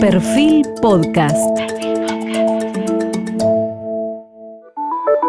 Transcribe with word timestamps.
Perfil 0.00 0.64
Podcast. 0.80 1.36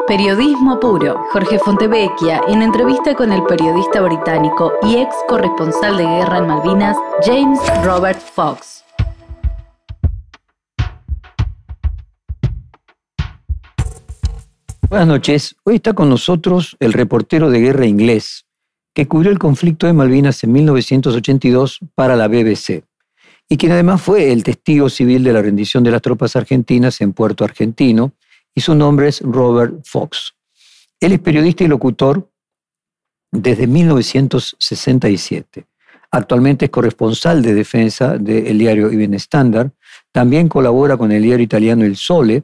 Periodismo 0.07 0.79
puro. 0.79 1.19
Jorge 1.31 1.57
Fontevecchia 1.57 2.41
en 2.47 2.61
entrevista 2.61 3.15
con 3.15 3.31
el 3.31 3.41
periodista 3.43 4.01
británico 4.01 4.73
y 4.83 4.97
ex 4.97 5.15
corresponsal 5.27 5.97
de 5.97 6.03
guerra 6.03 6.37
en 6.37 6.47
Malvinas, 6.47 6.95
James 7.23 7.59
Robert 7.83 8.19
Fox. 8.19 8.85
Buenas 14.87 15.07
noches. 15.07 15.55
Hoy 15.63 15.75
está 15.75 15.93
con 15.93 16.09
nosotros 16.09 16.77
el 16.79 16.93
reportero 16.93 17.49
de 17.49 17.59
guerra 17.59 17.87
inglés 17.87 18.45
que 18.93 19.07
cubrió 19.07 19.31
el 19.31 19.39
conflicto 19.39 19.87
de 19.87 19.93
Malvinas 19.93 20.43
en 20.43 20.51
1982 20.51 21.79
para 21.95 22.15
la 22.15 22.27
BBC 22.27 22.88
y 23.49 23.57
quien 23.57 23.71
además 23.71 24.01
fue 24.01 24.31
el 24.31 24.43
testigo 24.43 24.89
civil 24.89 25.23
de 25.23 25.33
la 25.33 25.41
rendición 25.41 25.83
de 25.83 25.89
las 25.91 26.03
tropas 26.03 26.35
argentinas 26.35 27.01
en 27.01 27.13
Puerto 27.13 27.43
Argentino, 27.43 28.13
y 28.53 28.61
su 28.61 28.75
nombre 28.75 29.07
es 29.07 29.21
Robert 29.21 29.81
Fox. 29.85 30.35
Él 30.99 31.13
es 31.13 31.19
periodista 31.19 31.63
y 31.63 31.67
locutor 31.67 32.29
desde 33.31 33.67
1967. 33.67 35.65
Actualmente 36.11 36.65
es 36.65 36.71
corresponsal 36.71 37.41
de 37.41 37.53
defensa 37.53 38.17
del 38.17 38.57
diario 38.57 38.89
Even 38.89 39.13
Standard. 39.15 39.71
También 40.11 40.47
colabora 40.47 40.97
con 40.97 41.11
el 41.11 41.21
diario 41.21 41.43
italiano 41.43 41.85
El 41.85 41.95
Sole, 41.95 42.43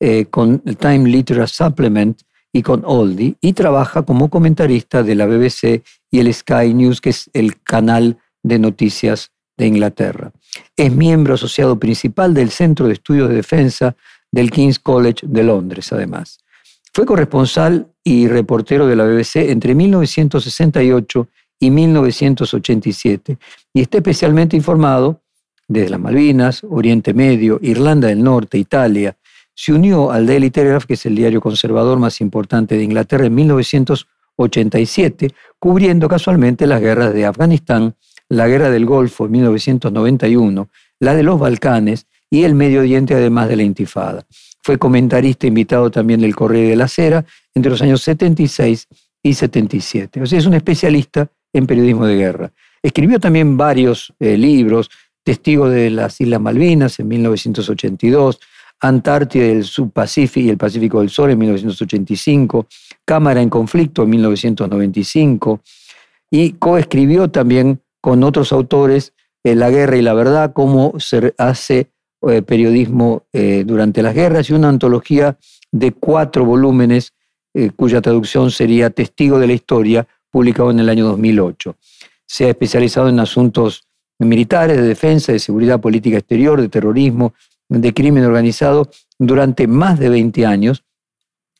eh, 0.00 0.26
con 0.26 0.62
el 0.64 0.76
Time 0.76 1.08
Literature 1.08 1.46
Supplement 1.46 2.20
y 2.52 2.62
con 2.62 2.82
Oldie, 2.84 3.36
y 3.40 3.52
trabaja 3.52 4.02
como 4.02 4.28
comentarista 4.28 5.02
de 5.02 5.14
la 5.14 5.26
BBC 5.26 5.82
y 6.10 6.18
el 6.18 6.32
Sky 6.32 6.74
News, 6.74 7.00
que 7.00 7.10
es 7.10 7.30
el 7.32 7.62
canal 7.62 8.18
de 8.42 8.58
noticias 8.58 9.30
de 9.56 9.66
Inglaterra. 9.66 10.32
Es 10.76 10.92
miembro 10.92 11.34
asociado 11.34 11.78
principal 11.78 12.34
del 12.34 12.50
Centro 12.50 12.86
de 12.86 12.94
Estudios 12.94 13.28
de 13.28 13.36
Defensa 13.36 13.96
del 14.30 14.50
King's 14.50 14.78
College 14.78 15.26
de 15.26 15.42
Londres, 15.42 15.92
además. 15.92 16.38
Fue 16.92 17.06
corresponsal 17.06 17.88
y 18.04 18.28
reportero 18.28 18.86
de 18.86 18.96
la 18.96 19.04
BBC 19.04 19.50
entre 19.50 19.74
1968 19.74 21.28
y 21.60 21.70
1987 21.70 23.38
y 23.72 23.80
está 23.80 23.98
especialmente 23.98 24.56
informado 24.56 25.20
desde 25.68 25.90
las 25.90 26.00
Malvinas, 26.00 26.64
Oriente 26.68 27.14
Medio, 27.14 27.58
Irlanda 27.62 28.08
del 28.08 28.22
Norte, 28.22 28.58
Italia. 28.58 29.16
Se 29.54 29.72
unió 29.72 30.10
al 30.10 30.26
Daily 30.26 30.50
Telegraph, 30.50 30.84
que 30.84 30.94
es 30.94 31.06
el 31.06 31.14
diario 31.14 31.40
conservador 31.40 31.98
más 31.98 32.20
importante 32.20 32.76
de 32.76 32.82
Inglaterra, 32.82 33.26
en 33.26 33.34
1987, 33.34 35.28
cubriendo 35.58 36.08
casualmente 36.08 36.66
las 36.66 36.80
guerras 36.80 37.14
de 37.14 37.26
Afganistán, 37.26 37.94
la 38.32 38.48
guerra 38.48 38.70
del 38.70 38.86
Golfo 38.86 39.26
en 39.26 39.32
1991, 39.32 40.70
la 41.00 41.14
de 41.14 41.22
los 41.22 41.38
Balcanes 41.38 42.06
y 42.30 42.44
el 42.44 42.54
Medio 42.54 42.80
Oriente, 42.80 43.14
además 43.14 43.48
de 43.48 43.56
la 43.56 43.62
Intifada. 43.62 44.24
Fue 44.62 44.78
comentarista 44.78 45.46
invitado 45.46 45.90
también 45.90 46.20
del 46.22 46.34
Correo 46.34 46.70
de 46.70 46.76
la 46.76 46.88
Cera 46.88 47.26
entre 47.54 47.70
los 47.70 47.82
años 47.82 48.00
76 48.00 48.88
y 49.22 49.34
77. 49.34 50.22
O 50.22 50.26
sea, 50.26 50.38
es 50.38 50.46
un 50.46 50.54
especialista 50.54 51.28
en 51.52 51.66
periodismo 51.66 52.06
de 52.06 52.16
guerra. 52.16 52.52
Escribió 52.82 53.20
también 53.20 53.58
varios 53.58 54.14
eh, 54.18 54.38
libros, 54.38 54.90
Testigo 55.22 55.68
de 55.68 55.90
las 55.90 56.18
Islas 56.18 56.40
Malvinas 56.40 56.98
en 57.00 57.08
1982, 57.08 58.40
Antártida 58.80 59.44
y 59.44 59.50
el 59.50 59.64
Subpacífico 59.64 60.46
y 60.46 60.50
el 60.50 60.56
Pacífico 60.56 61.00
del 61.00 61.10
Sur 61.10 61.30
en 61.30 61.38
1985, 61.38 62.66
Cámara 63.04 63.42
en 63.42 63.50
Conflicto 63.50 64.04
en 64.04 64.10
1995, 64.10 65.60
y 66.30 66.52
coescribió 66.52 67.30
también 67.30 67.78
con 68.02 68.24
otros 68.24 68.52
autores 68.52 69.14
eh, 69.44 69.54
La 69.54 69.70
guerra 69.70 69.96
y 69.96 70.02
la 70.02 70.12
verdad, 70.12 70.52
cómo 70.52 70.94
se 70.98 71.34
hace 71.38 71.90
eh, 72.28 72.42
periodismo 72.42 73.24
eh, 73.32 73.64
durante 73.66 74.02
las 74.02 74.14
guerras, 74.14 74.50
y 74.50 74.52
una 74.52 74.68
antología 74.68 75.38
de 75.70 75.92
cuatro 75.92 76.44
volúmenes 76.44 77.14
cuya 77.76 78.00
traducción 78.00 78.50
sería 78.50 78.88
Testigo 78.88 79.38
de 79.38 79.46
la 79.46 79.52
Historia, 79.52 80.08
publicado 80.30 80.70
en 80.70 80.80
el 80.80 80.88
año 80.88 81.04
2008. 81.04 81.76
Se 82.24 82.46
ha 82.46 82.48
especializado 82.48 83.10
en 83.10 83.20
asuntos 83.20 83.86
militares, 84.18 84.78
de 84.78 84.84
defensa, 84.84 85.32
de 85.32 85.38
seguridad 85.38 85.78
política 85.78 86.16
exterior, 86.16 86.58
de 86.58 86.70
terrorismo, 86.70 87.34
de 87.68 87.92
crimen 87.92 88.24
organizado 88.24 88.88
durante 89.18 89.66
más 89.66 89.98
de 89.98 90.08
20 90.08 90.46
años 90.46 90.82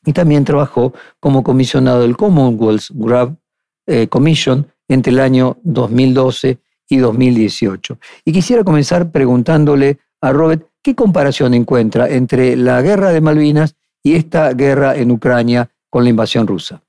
y 0.03 0.13
también 0.13 0.45
trabajó 0.45 0.93
como 1.19 1.43
comisionado 1.43 2.01
del 2.01 2.17
Commonwealth 2.17 2.89
Grab 2.89 3.35
Commission 4.09 4.72
entre 4.87 5.13
el 5.13 5.19
año 5.19 5.57
2012 5.63 6.59
y 6.89 6.97
2018. 6.97 7.97
Y 8.25 8.31
quisiera 8.31 8.63
comenzar 8.63 9.11
preguntándole 9.11 9.99
a 10.21 10.31
Robert 10.31 10.67
qué 10.81 10.95
comparación 10.95 11.53
encuentra 11.53 12.09
entre 12.09 12.55
la 12.55 12.81
guerra 12.81 13.11
de 13.11 13.21
Malvinas 13.21 13.75
y 14.03 14.13
esta 14.13 14.53
guerra 14.53 14.95
en 14.95 15.11
Ucrania 15.11 15.69
con 15.89 16.03
la 16.03 16.09
invasión 16.09 16.45
rusa. 16.45 16.83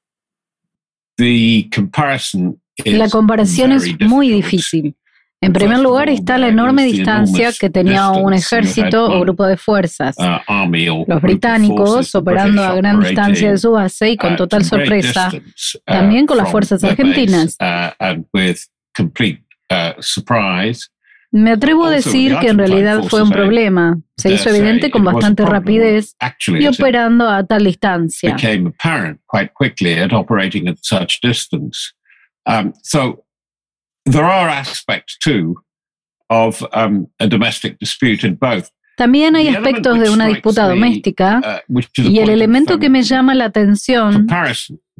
La 2.84 3.08
comparación 3.08 3.72
es 3.72 4.00
muy 4.00 4.30
difícil. 4.30 4.96
En 5.40 5.52
primer 5.52 5.80
lugar 5.80 6.08
está 6.08 6.38
la 6.38 6.48
enorme 6.48 6.84
distancia 6.84 7.50
que 7.58 7.68
tenía 7.68 8.08
un 8.10 8.32
ejército 8.32 9.06
o 9.06 9.20
grupo 9.20 9.46
de 9.46 9.58
fuerzas. 9.58 10.16
Uh, 10.18 11.04
Los 11.06 11.20
británicos 11.20 12.14
operando 12.14 12.62
a 12.62 12.74
gran 12.76 13.00
distancia 13.00 13.50
de 13.50 13.58
su 13.58 13.72
base 13.72 14.10
y 14.10 14.16
con 14.16 14.34
uh, 14.34 14.36
total 14.36 14.64
sorpresa, 14.64 15.30
uh, 15.34 15.78
también 15.84 16.26
con 16.26 16.38
las 16.38 16.50
fuerzas 16.50 16.82
argentinas. 16.82 17.56
Me 21.30 21.50
atrevo 21.50 21.86
a 21.86 21.90
decir 21.90 22.36
que 22.38 22.48
en 22.48 22.58
realidad 22.58 23.02
fue 23.02 23.20
un 23.22 23.30
problema. 23.30 23.98
Se 24.16 24.32
hizo 24.32 24.50
evidente 24.50 24.90
con 24.90 25.02
bastante 25.04 25.44
rapidez 25.44 26.16
y 26.46 26.66
operando 26.68 27.28
a 27.28 27.44
tal 27.44 27.64
distancia. 27.64 28.36
También 38.96 39.34
hay 39.34 39.48
aspectos 39.48 39.98
de 39.98 40.10
una 40.10 40.26
disputa 40.26 40.68
doméstica 40.68 41.62
uh, 41.68 41.80
y 41.96 42.20
el 42.20 42.30
elemento 42.30 42.78
que 42.78 42.88
me 42.88 43.02
llama 43.02 43.34
la 43.34 43.46
atención, 43.46 44.26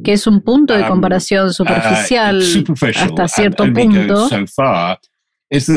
que 0.02 0.14
es 0.14 0.26
un 0.26 0.40
punto 0.40 0.74
de 0.74 0.82
um, 0.82 0.88
comparación 0.88 1.48
uh, 1.48 1.52
superficial 1.52 2.42
hasta 2.96 3.28
cierto 3.28 3.72
punto, 3.72 4.28
es 5.50 5.68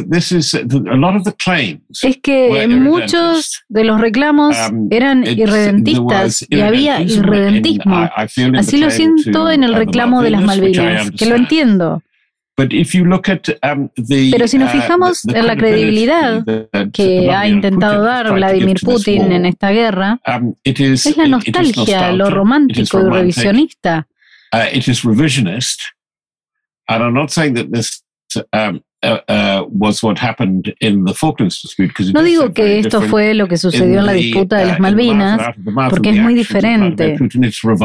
que 2.23 2.67
muchos 2.67 3.63
de 3.69 3.83
los 3.83 4.01
reclamos 4.01 4.57
um, 4.71 4.87
eran 4.89 5.23
irredentistas 5.23 6.45
y 6.49 6.61
había 6.61 7.01
irredentismo. 7.01 8.09
Así 8.55 8.77
lo 8.77 8.89
siento 8.89 9.51
en 9.51 9.63
el 9.63 9.73
uh, 9.73 9.77
reclamo 9.77 10.23
de 10.23 10.31
las 10.31 10.41
Malvinas, 10.41 11.11
que 11.11 11.25
lo 11.27 11.35
entiendo. 11.35 12.01
Um, 12.57 13.90
Pero 14.31 14.47
si 14.47 14.57
nos 14.57 14.73
uh, 14.73 14.78
fijamos 14.78 15.25
en 15.25 15.45
la 15.45 15.56
credibilidad 15.56 16.44
que 16.91 17.31
ha 17.31 17.47
intentado 17.47 18.03
dar 18.03 18.34
Vladimir 18.34 18.78
Putin 18.81 19.31
en 19.31 19.45
esta 19.45 19.69
guerra, 19.69 20.19
um, 20.25 20.56
es 20.63 21.17
la 21.17 21.28
nostalgia, 21.28 22.12
lo 22.13 22.31
romántico 22.31 23.00
y 23.00 23.09
revisionista. 23.09 24.07
Uh, 29.03 29.19
uh, 29.31 29.69
no 32.13 32.24
digo 32.24 32.52
que 32.52 32.80
esto 32.80 33.00
fue 33.02 33.35
lo 33.35 33.47
que 33.47 33.58
sucedió 33.58 34.00
en 34.00 34.08
la 34.08 34.13
disputa 34.13 34.58
de 34.58 34.66
las 34.66 34.80
uh, 34.80 34.81
Malvinas, 34.81 35.56
porque 35.91 36.09
es 36.09 36.22
muy 36.22 36.34
diferente. 36.34 37.16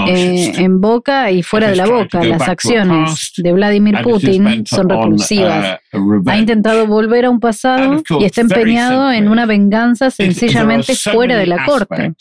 Eh, 0.08 0.52
en 0.56 0.80
boca 0.80 1.30
y 1.30 1.42
fuera 1.42 1.68
de 1.68 1.76
la 1.76 1.86
boca, 1.86 2.24
las 2.24 2.48
acciones 2.48 3.32
de 3.36 3.52
Vladimir 3.52 3.98
Putin 4.02 4.64
son 4.66 4.88
repulsivas. 4.88 5.80
Ha 6.26 6.38
intentado 6.38 6.86
volver 6.86 7.26
a 7.26 7.30
un 7.30 7.40
pasado 7.40 8.02
y 8.18 8.24
está 8.24 8.40
empeñado 8.40 9.12
en 9.12 9.28
una 9.28 9.44
venganza 9.44 10.10
sencillamente 10.10 10.94
fuera 10.96 11.36
de 11.36 11.46
la 11.46 11.64
corte. 11.66 12.14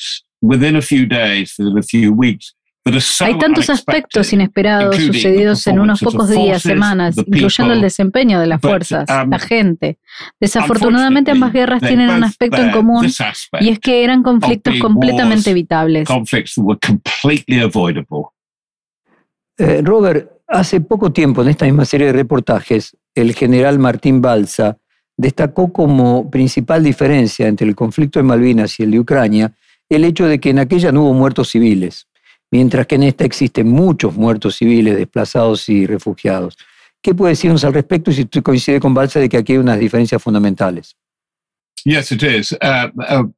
Hay 3.20 3.38
tantos 3.38 3.70
aspectos 3.70 4.34
inesperados 4.34 4.96
sucedidos 4.96 5.68
en 5.68 5.80
unos 5.80 6.00
pocos 6.02 6.30
días, 6.30 6.64
semanas, 6.64 7.16
incluyendo 7.16 7.74
el 7.74 7.82
desempeño 7.82 8.40
de 8.40 8.48
las 8.48 8.60
fuerzas, 8.60 9.08
um, 9.08 9.30
la 9.30 9.38
gente. 9.38 10.00
Desafortunadamente 10.40 11.30
ambas 11.30 11.54
guerras 11.54 11.82
tienen 11.82 12.10
un 12.10 12.24
aspecto 12.24 12.58
en 12.62 12.72
común 12.72 13.08
y 13.60 13.70
es 13.70 13.80
que 13.80 14.04
eran 14.04 14.24
conflictos 14.24 14.76
completamente 14.80 15.52
evitables. 15.52 16.08
Eh, 19.58 19.82
Robert, 19.84 20.32
hace 20.48 20.82
poco 20.82 21.12
tiempo 21.12 21.44
en 21.44 21.50
esta 21.50 21.66
misma 21.66 21.86
serie 21.86 22.08
de 22.08 22.14
reportajes, 22.14 22.98
el 23.14 23.36
general 23.36 23.78
Martín 23.78 24.22
Balsa 24.22 24.78
destacó 25.16 25.72
como 25.72 26.32
principal 26.32 26.84
diferencia 26.84 27.48
entre 27.48 27.68
el 27.68 27.76
conflicto 27.76 28.18
de 28.18 28.24
Malvinas 28.24 28.80
y 28.80 28.84
el 28.84 28.92
de 28.92 29.00
Ucrania 29.00 29.54
el 29.88 30.06
hecho 30.06 30.26
de 30.26 30.40
que 30.40 30.50
en 30.50 30.60
aquella 30.60 30.92
no 30.92 31.04
hubo 31.04 31.14
muertos 31.14 31.50
civiles 31.50 32.08
mientras 32.52 32.86
que 32.86 32.96
en 32.96 33.04
esta 33.04 33.24
existen 33.24 33.68
muchos 33.68 34.16
muertos 34.16 34.58
civiles, 34.58 34.98
desplazados 34.98 35.68
y 35.70 35.86
refugiados. 35.88 36.58
¿Qué 37.02 37.16
puede 37.16 37.32
decirnos 37.32 37.64
al 37.64 37.74
respecto 37.74 38.12
y 38.12 38.14
si 38.14 38.22
usted 38.24 38.44
coincide 38.44 38.80
con 38.80 38.94
Balsa 38.94 39.20
de 39.20 39.30
que 39.30 39.38
aquí 39.38 39.54
hay 39.54 39.58
unas 39.58 39.80
diferencias 39.80 40.22
fundamentales? 40.22 40.96
Yes, 41.84 42.12
it 42.12 42.22
is. 42.22 42.52
Uh, 42.52 42.90
uh, 42.96 43.34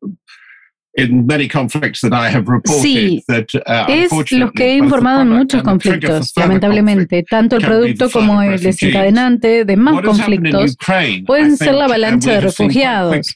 Sí, 2.82 3.24
uh, 3.28 3.92
es 3.92 4.32
lo 4.32 4.52
que 4.52 4.66
he 4.66 4.78
informado 4.78 5.22
en 5.22 5.30
muchos 5.30 5.64
conflictos, 5.64 6.34
lamentablemente. 6.36 7.24
Tanto 7.24 7.56
el 7.56 7.64
producto 7.64 8.10
como 8.12 8.42
el 8.42 8.60
desencadenante 8.60 9.66
de 9.66 9.78
más 9.78 10.04
conflictos 10.04 10.78
pueden 11.26 11.58
ser 11.58 11.76
la 11.76 11.86
avalancha 11.86 12.34
de 12.34 12.42
refugiados. 12.42 13.36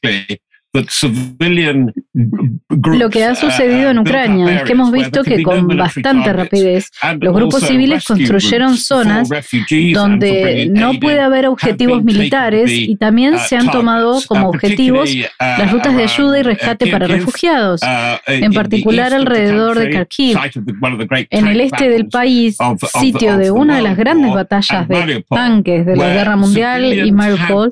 Lo 2.70 3.10
que 3.10 3.24
ha 3.24 3.36
sucedido 3.36 3.92
en 3.92 4.00
uh, 4.00 4.02
Ucrania 4.02 4.56
es 4.56 4.64
que 4.64 4.72
hemos 4.72 4.92
visto 4.92 5.24
que 5.24 5.44
con 5.44 5.68
bastante 5.68 6.34
rapidez 6.34 6.90
los 7.20 7.34
grupos 7.34 7.62
civiles 7.62 8.06
construyeron 8.06 8.78
zonas 8.78 9.30
donde 9.94 10.70
no 10.72 10.94
puede 11.00 11.22
haber 11.22 11.46
objetivos 11.48 12.04
militares 12.04 12.72
y 12.72 12.96
también 12.96 13.36
uh, 13.36 13.40
se 13.40 13.56
han 13.56 13.70
tomado 13.70 14.20
como 14.28 14.50
objetivos 14.50 15.14
uh, 15.14 15.20
las 15.40 15.72
rutas 15.72 15.96
de 15.96 16.04
ayuda 16.04 16.40
y 16.40 16.44
rescate 16.44 16.88
para 16.88 17.08
refugiados, 17.08 17.82
en 18.26 18.52
particular 18.52 19.14
alrededor 19.14 19.78
de 19.78 19.92
Kharkiv, 19.92 20.38
en 21.30 21.48
el 21.48 21.62
este 21.62 21.90
del 21.90 22.08
país, 22.08 22.58
sitio 23.00 23.38
de 23.38 23.52
una 23.52 23.76
de 23.78 23.82
las 23.84 23.98
grandes 23.98 24.34
batallas 24.34 24.88
de 24.88 25.24
tanques 25.30 25.86
de 25.86 25.96
la 25.96 26.10
Guerra 26.10 26.36
Mundial 26.36 26.94
y 26.94 27.12
Mariupol, 27.12 27.70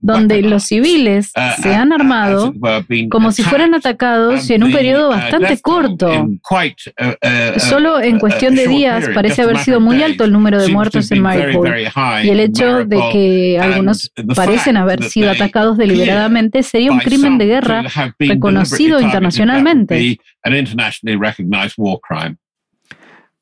donde 0.00 0.42
los 0.42 0.64
civiles 0.64 1.32
se 1.60 1.74
han 1.74 1.92
armado 1.92 2.54
como 3.10 3.32
si 3.32 3.42
fueran 3.42 3.74
atacados 3.74 3.87
en 4.50 4.64
un 4.64 4.72
periodo 4.72 5.08
bastante 5.08 5.60
corto. 5.60 6.28
Solo 7.56 8.00
en 8.00 8.18
cuestión 8.18 8.54
de 8.54 8.66
días 8.66 9.08
parece 9.14 9.42
haber 9.42 9.58
sido 9.58 9.80
muy 9.80 10.02
alto 10.02 10.24
el 10.24 10.32
número 10.32 10.60
de 10.60 10.68
muertos 10.68 11.10
en 11.10 11.22
Mariupol. 11.22 11.72
Y 12.22 12.30
el 12.30 12.40
hecho 12.40 12.84
de 12.84 13.00
que 13.12 13.58
algunos 13.60 14.12
parecen 14.34 14.76
haber 14.76 15.04
sido 15.04 15.30
atacados 15.30 15.76
deliberadamente 15.78 16.62
sería 16.62 16.92
un 16.92 16.98
crimen 16.98 17.38
de 17.38 17.46
guerra 17.46 17.84
reconocido 18.18 19.00
internacionalmente. 19.00 20.18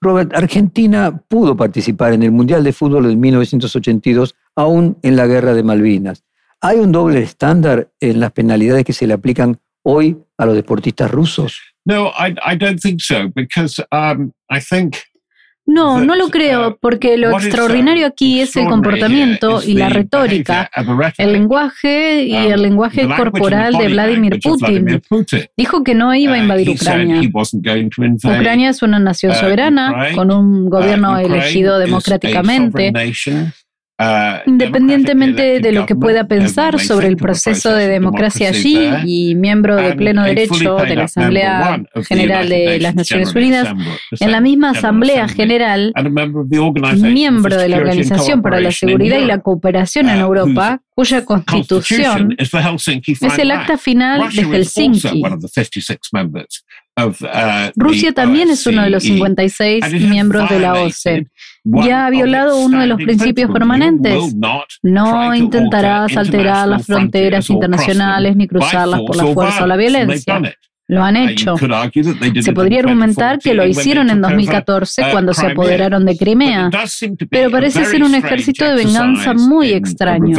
Robert, 0.00 0.34
Argentina 0.34 1.22
pudo 1.28 1.56
participar 1.56 2.12
en 2.12 2.22
el 2.22 2.30
Mundial 2.30 2.62
de 2.62 2.72
Fútbol 2.72 3.08
de 3.08 3.16
1982, 3.16 4.34
aún 4.54 4.98
en 5.02 5.16
la 5.16 5.26
Guerra 5.26 5.54
de 5.54 5.62
Malvinas. 5.62 6.22
¿Hay 6.60 6.78
un 6.78 6.92
doble 6.92 7.20
estándar 7.22 7.90
en 8.00 8.20
las 8.20 8.32
penalidades 8.32 8.84
que 8.84 8.92
se 8.92 9.06
le 9.06 9.14
aplican 9.14 9.58
hoy 9.82 10.18
a 10.38 10.46
los 10.46 10.54
deportistas 10.54 11.10
rusos? 11.10 11.60
No, 11.84 12.12
I, 12.18 12.56
don't 12.56 12.80
think 12.80 13.00
so, 13.00 13.28
because 13.34 13.82
um, 13.92 14.32
I 14.50 14.60
think 14.60 14.96
no, 15.66 16.00
no 16.00 16.14
lo 16.14 16.28
creo, 16.28 16.68
uh, 16.68 16.78
porque 16.80 17.16
lo 17.16 17.32
extraordinario 17.32 18.06
aquí 18.06 18.40
es 18.40 18.54
el 18.56 18.68
comportamiento 18.68 19.60
y 19.64 19.74
la 19.74 19.88
retórica, 19.88 20.70
el 21.18 21.32
lenguaje 21.32 22.22
y 22.22 22.36
el 22.36 22.60
um, 22.60 22.62
lenguaje 22.62 23.08
corporal 23.08 23.74
de 23.74 23.88
Vladimir 23.88 24.38
Putin. 24.40 25.02
Dijo 25.56 25.82
que 25.82 25.94
no 25.96 26.14
iba 26.14 26.34
a 26.34 26.38
uh, 26.38 26.42
invadir 26.42 26.70
Ucrania. 26.70 27.20
Ucrania 27.20 28.70
es 28.70 28.82
una 28.82 29.00
nación 29.00 29.32
uh, 29.32 29.34
soberana, 29.34 30.10
con 30.14 30.30
un 30.30 30.70
gobierno 30.70 31.18
elegido 31.18 31.78
democráticamente. 31.80 32.92
Ah, 33.98 34.42
Independientemente 34.44 35.60
de 35.60 35.72
lo 35.72 35.86
que 35.86 35.96
pueda 35.96 36.28
pensar 36.28 36.78
sobre 36.78 37.08
el 37.08 37.16
proceso 37.16 37.74
de 37.74 37.88
democracia 37.88 38.50
allí 38.50 38.78
y 39.06 39.34
miembro 39.34 39.76
de 39.76 39.94
pleno 39.94 40.22
derecho 40.22 40.76
de 40.76 40.96
la 40.96 41.04
Asamblea 41.04 41.82
General 42.06 42.46
de 42.46 42.78
las 42.78 42.94
Naciones 42.94 43.34
Unidas, 43.34 43.74
en 44.20 44.32
la 44.32 44.42
misma 44.42 44.70
Asamblea 44.70 45.28
General, 45.28 45.94
miembro 46.94 47.56
de 47.56 47.68
la 47.70 47.78
Organización 47.78 48.42
para 48.42 48.60
la 48.60 48.70
Seguridad 48.70 49.18
y 49.18 49.24
la 49.24 49.40
Cooperación 49.40 50.10
en 50.10 50.18
uh, 50.18 50.26
Europa, 50.26 50.82
cuya 50.90 51.24
constitución 51.24 52.36
es 52.38 53.38
el 53.38 53.50
acta 53.50 53.78
final 53.78 54.30
de 54.30 54.42
Helsinki. 54.42 55.22
Uh, 56.98 57.12
Rusia 57.76 58.12
también 58.12 58.48
es 58.48 58.66
uno 58.66 58.82
de 58.82 58.90
los 58.90 59.02
56 59.02 59.84
e. 59.84 60.00
miembros 60.00 60.48
de 60.48 60.60
la 60.60 60.74
OCE 60.74 61.26
ya 61.84 62.06
ha 62.06 62.10
violado 62.10 62.58
uno 62.58 62.80
de 62.80 62.86
los 62.86 62.96
principios 62.96 63.50
permanentes. 63.50 64.34
No 64.82 65.34
intentarás 65.34 66.16
alterar 66.16 66.68
las 66.68 66.86
fronteras 66.86 67.50
internacionales 67.50 68.36
ni 68.36 68.46
cruzarlas 68.46 69.00
por 69.06 69.16
la 69.16 69.26
fuerza 69.26 69.64
o 69.64 69.66
la 69.66 69.76
violencia. 69.76 70.40
Lo 70.88 71.02
han 71.02 71.16
hecho. 71.16 71.56
Se 72.40 72.52
podría 72.52 72.80
argumentar 72.80 73.40
que 73.40 73.54
lo 73.54 73.66
hicieron 73.66 74.08
en 74.08 74.20
2014 74.20 75.02
uh, 75.02 75.10
cuando 75.10 75.34
se 75.34 75.46
apoderaron 75.48 76.04
de 76.04 76.16
Crimea, 76.16 76.70
pero 77.28 77.50
parece 77.50 77.84
ser 77.84 78.04
un 78.04 78.14
ejército 78.14 78.64
de 78.64 78.84
venganza 78.84 79.34
muy 79.34 79.72
extraño. 79.72 80.36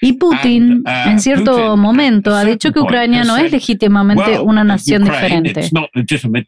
Y 0.00 0.14
Putin, 0.14 0.82
uh, 0.84 1.10
en 1.10 1.20
cierto 1.20 1.76
momento, 1.76 2.34
ha 2.34 2.44
dicho 2.44 2.72
que 2.72 2.80
Ucrania 2.80 3.22
no 3.22 3.36
es 3.36 3.52
legítimamente 3.52 4.40
una 4.40 4.64
nación 4.64 5.04
diferente. 5.04 5.60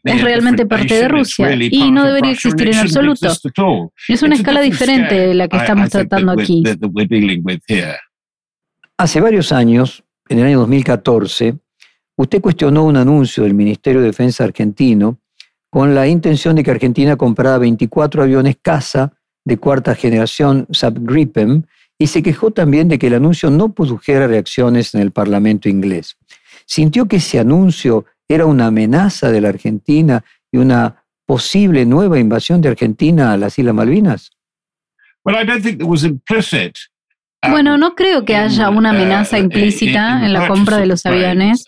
Es 0.03 0.21
realmente 0.21 0.65
parte 0.65 0.93
de 0.95 1.07
Rusia 1.07 1.53
y 1.55 1.89
no 1.91 2.05
debería 2.05 2.31
existir 2.31 2.67
en 2.67 2.79
absoluto. 2.79 3.27
Es 4.09 4.23
una 4.23 4.35
escala 4.35 4.59
diferente 4.61 5.15
de 5.15 5.33
la 5.33 5.47
que 5.47 5.57
estamos 5.57 5.89
tratando 5.89 6.33
aquí. 6.33 6.63
Hace 8.97 9.21
varios 9.21 9.51
años, 9.51 10.03
en 10.27 10.39
el 10.39 10.45
año 10.45 10.59
2014, 10.59 11.60
Usted 12.21 12.39
cuestionó 12.39 12.83
un 12.85 12.97
anuncio 12.97 13.45
del 13.45 13.55
Ministerio 13.55 13.99
de 13.99 14.05
Defensa 14.05 14.43
argentino 14.43 15.17
con 15.71 15.95
la 15.95 16.07
intención 16.07 16.55
de 16.55 16.63
que 16.63 16.69
Argentina 16.69 17.15
comprara 17.15 17.57
24 17.57 18.21
aviones 18.21 18.57
caza 18.61 19.13
de 19.43 19.57
cuarta 19.57 19.95
generación 19.95 20.67
Saab 20.69 20.99
Gripen 20.99 21.65
y 21.97 22.05
se 22.05 22.21
quejó 22.21 22.51
también 22.51 22.89
de 22.89 22.99
que 22.99 23.07
el 23.07 23.15
anuncio 23.15 23.49
no 23.49 23.73
produjera 23.73 24.27
reacciones 24.27 24.93
en 24.93 25.01
el 25.01 25.09
Parlamento 25.09 25.67
inglés. 25.67 26.15
¿Sintió 26.67 27.07
que 27.07 27.15
ese 27.15 27.39
anuncio 27.39 28.05
era 28.27 28.45
una 28.45 28.67
amenaza 28.67 29.31
de 29.31 29.41
la 29.41 29.49
Argentina 29.49 30.23
y 30.51 30.59
una 30.59 31.03
posible 31.25 31.87
nueva 31.87 32.19
invasión 32.19 32.61
de 32.61 32.69
Argentina 32.69 33.33
a 33.33 33.37
las 33.37 33.57
Islas 33.57 33.73
Malvinas? 33.73 34.29
Bueno, 37.49 37.77
no 37.77 37.95
creo 37.95 38.23
que 38.23 38.35
haya 38.35 38.69
una 38.69 38.91
amenaza 38.91 39.37
implícita 39.39 40.25
en 40.25 40.33
la 40.33 40.47
compra 40.47 40.77
de 40.77 40.85
los 40.85 41.05
aviones, 41.05 41.65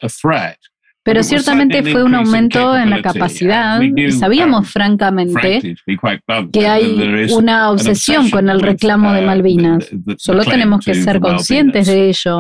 pero 1.06 1.22
ciertamente 1.24 1.82
fue 1.84 2.04
un 2.04 2.16
aumento 2.16 2.78
en 2.78 2.90
la 2.92 3.02
capacidad 3.02 3.82
y 3.82 4.12
sabíamos 4.12 4.70
francamente 4.70 5.76
que 6.54 6.68
hay 6.68 6.98
una 7.34 7.72
obsesión 7.72 8.30
con 8.30 8.50
el 8.50 8.62
reclamo 8.62 9.12
de 9.14 9.22
Malvinas. 9.22 9.90
Solo 10.18 10.44
tenemos 10.46 10.86
que 10.86 10.94
ser 10.96 11.20
conscientes 11.20 11.88
de 11.88 12.10
ello. 12.10 12.40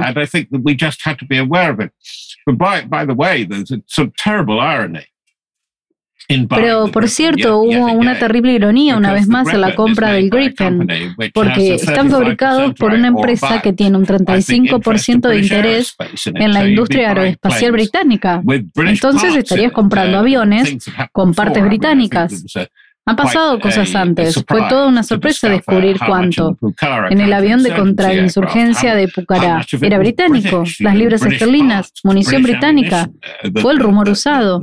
Pero, 6.50 6.88
por 6.92 7.10
cierto, 7.10 7.60
hubo 7.60 7.92
una 7.92 8.18
terrible 8.18 8.54
ironía 8.54 8.96
una 8.96 9.14
vez 9.14 9.28
más 9.28 9.48
en 9.54 9.62
la 9.62 9.76
compra 9.76 10.12
del 10.14 10.30
Gripen, 10.30 10.88
porque 11.34 11.76
están 11.76 12.10
fabricados 12.10 12.74
por 12.76 12.94
una 12.94 13.08
empresa 13.08 13.62
que 13.62 13.74
tiene 13.74 13.98
un 13.98 14.06
35% 14.06 15.30
de 15.30 15.40
interés 15.40 15.96
en 16.26 16.54
la 16.54 16.68
industria 16.68 17.10
aeroespacial 17.10 17.72
británica. 17.72 18.42
Entonces 18.76 19.36
estarías 19.36 19.72
comprando 19.72 20.20
aviones 20.20 20.78
con 21.12 21.34
partes 21.34 21.64
británicas. 21.64 22.44
Han 23.06 23.16
pasado 23.18 23.60
cosas 23.60 23.94
antes. 23.96 24.44
Fue 24.48 24.62
toda 24.70 24.88
una 24.88 25.04
sorpresa 25.04 25.50
descubrir 25.50 25.98
cuánto. 26.00 26.58
En 27.10 27.20
el 27.20 27.34
avión 27.34 27.62
de 27.62 27.76
contrainsurgencia 27.76 28.96
de 28.96 29.10
Pucará. 29.10 29.66
Era 29.82 30.00
británico. 30.00 30.64
Las 30.80 30.96
libras 30.96 31.26
esterlinas. 31.26 31.92
Munición 32.04 32.44
británica. 32.44 33.10
Fue 33.62 33.74
el 33.74 33.80
rumor 33.80 34.10
usado. 34.10 34.62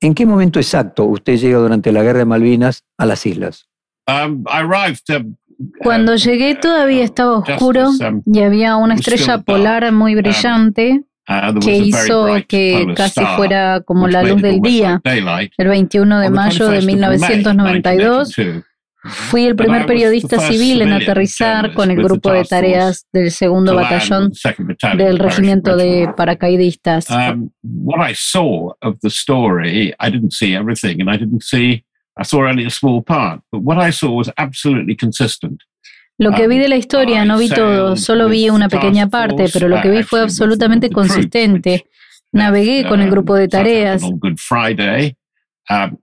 ¿En 0.00 0.14
qué 0.14 0.26
momento 0.26 0.58
exacto 0.58 1.04
usted 1.04 1.36
llega 1.38 1.58
durante 1.58 1.90
la 1.92 2.02
guerra 2.02 2.18
de 2.18 2.24
Malvinas 2.26 2.84
a 2.98 3.06
las 3.06 3.24
islas? 3.24 3.66
Um, 4.06 4.44
um, 4.44 5.34
Cuando 5.78 6.16
llegué 6.16 6.56
todavía 6.56 7.00
uh, 7.00 7.04
estaba 7.04 7.38
oscuro 7.38 7.88
um, 7.88 8.22
y 8.26 8.40
había 8.40 8.76
una 8.76 8.96
estrella 8.96 9.38
polar 9.38 9.90
muy 9.92 10.14
brillante 10.14 11.00
Uh, 11.00 11.13
que 11.60 11.76
hizo 11.76 12.26
que 12.46 12.94
casi 12.96 13.24
fuera 13.36 13.80
como 13.80 14.08
la 14.08 14.22
luz 14.22 14.42
del 14.42 14.60
día. 14.60 15.00
El 15.56 15.68
21 15.68 16.20
de 16.20 16.30
mayo 16.30 16.68
de 16.68 16.82
1992 16.82 18.36
fui 19.06 19.44
el 19.44 19.54
primer 19.54 19.84
periodista 19.86 20.38
civil 20.40 20.82
en 20.82 20.92
aterrizar 20.92 21.74
con 21.74 21.90
el 21.90 22.02
grupo 22.02 22.32
de 22.32 22.44
tareas 22.44 23.06
del 23.12 23.30
segundo 23.30 23.74
batallón 23.74 24.32
del 24.96 25.18
regimiento 25.18 25.76
de 25.76 26.10
paracaidistas. 26.16 27.06
What 27.62 28.10
I 28.10 28.14
saw 28.14 28.74
of 28.80 28.98
the 29.00 29.10
story, 29.10 29.94
I 30.00 30.10
didn't 30.10 30.32
see 30.32 30.54
everything 30.54 31.00
and 31.00 31.10
I 31.10 31.18
didn't 31.18 31.42
see, 31.42 31.84
I 32.16 32.24
saw 32.24 32.46
only 32.48 32.64
a 32.64 32.70
small 32.70 33.02
part, 33.02 33.42
but 33.50 33.62
what 33.62 33.78
I 33.78 33.90
saw 33.92 34.10
was 34.10 34.30
absolutely 34.36 34.96
consistent. 34.96 35.62
Lo 36.18 36.32
que 36.32 36.46
vi 36.46 36.58
de 36.58 36.68
la 36.68 36.76
historia 36.76 37.24
no 37.24 37.38
vi 37.38 37.48
todo, 37.48 37.96
solo 37.96 38.28
vi 38.28 38.48
una 38.48 38.68
pequeña 38.68 39.08
parte, 39.08 39.46
pero 39.52 39.68
lo 39.68 39.80
que 39.80 39.90
vi 39.90 40.02
fue 40.02 40.20
absolutamente 40.20 40.90
consistente. 40.92 41.86
Navegué 42.32 42.86
con 42.86 43.00
el 43.00 43.10
grupo 43.10 43.34
de 43.34 43.48
tareas. 43.48 44.02
Um, 45.70 45.96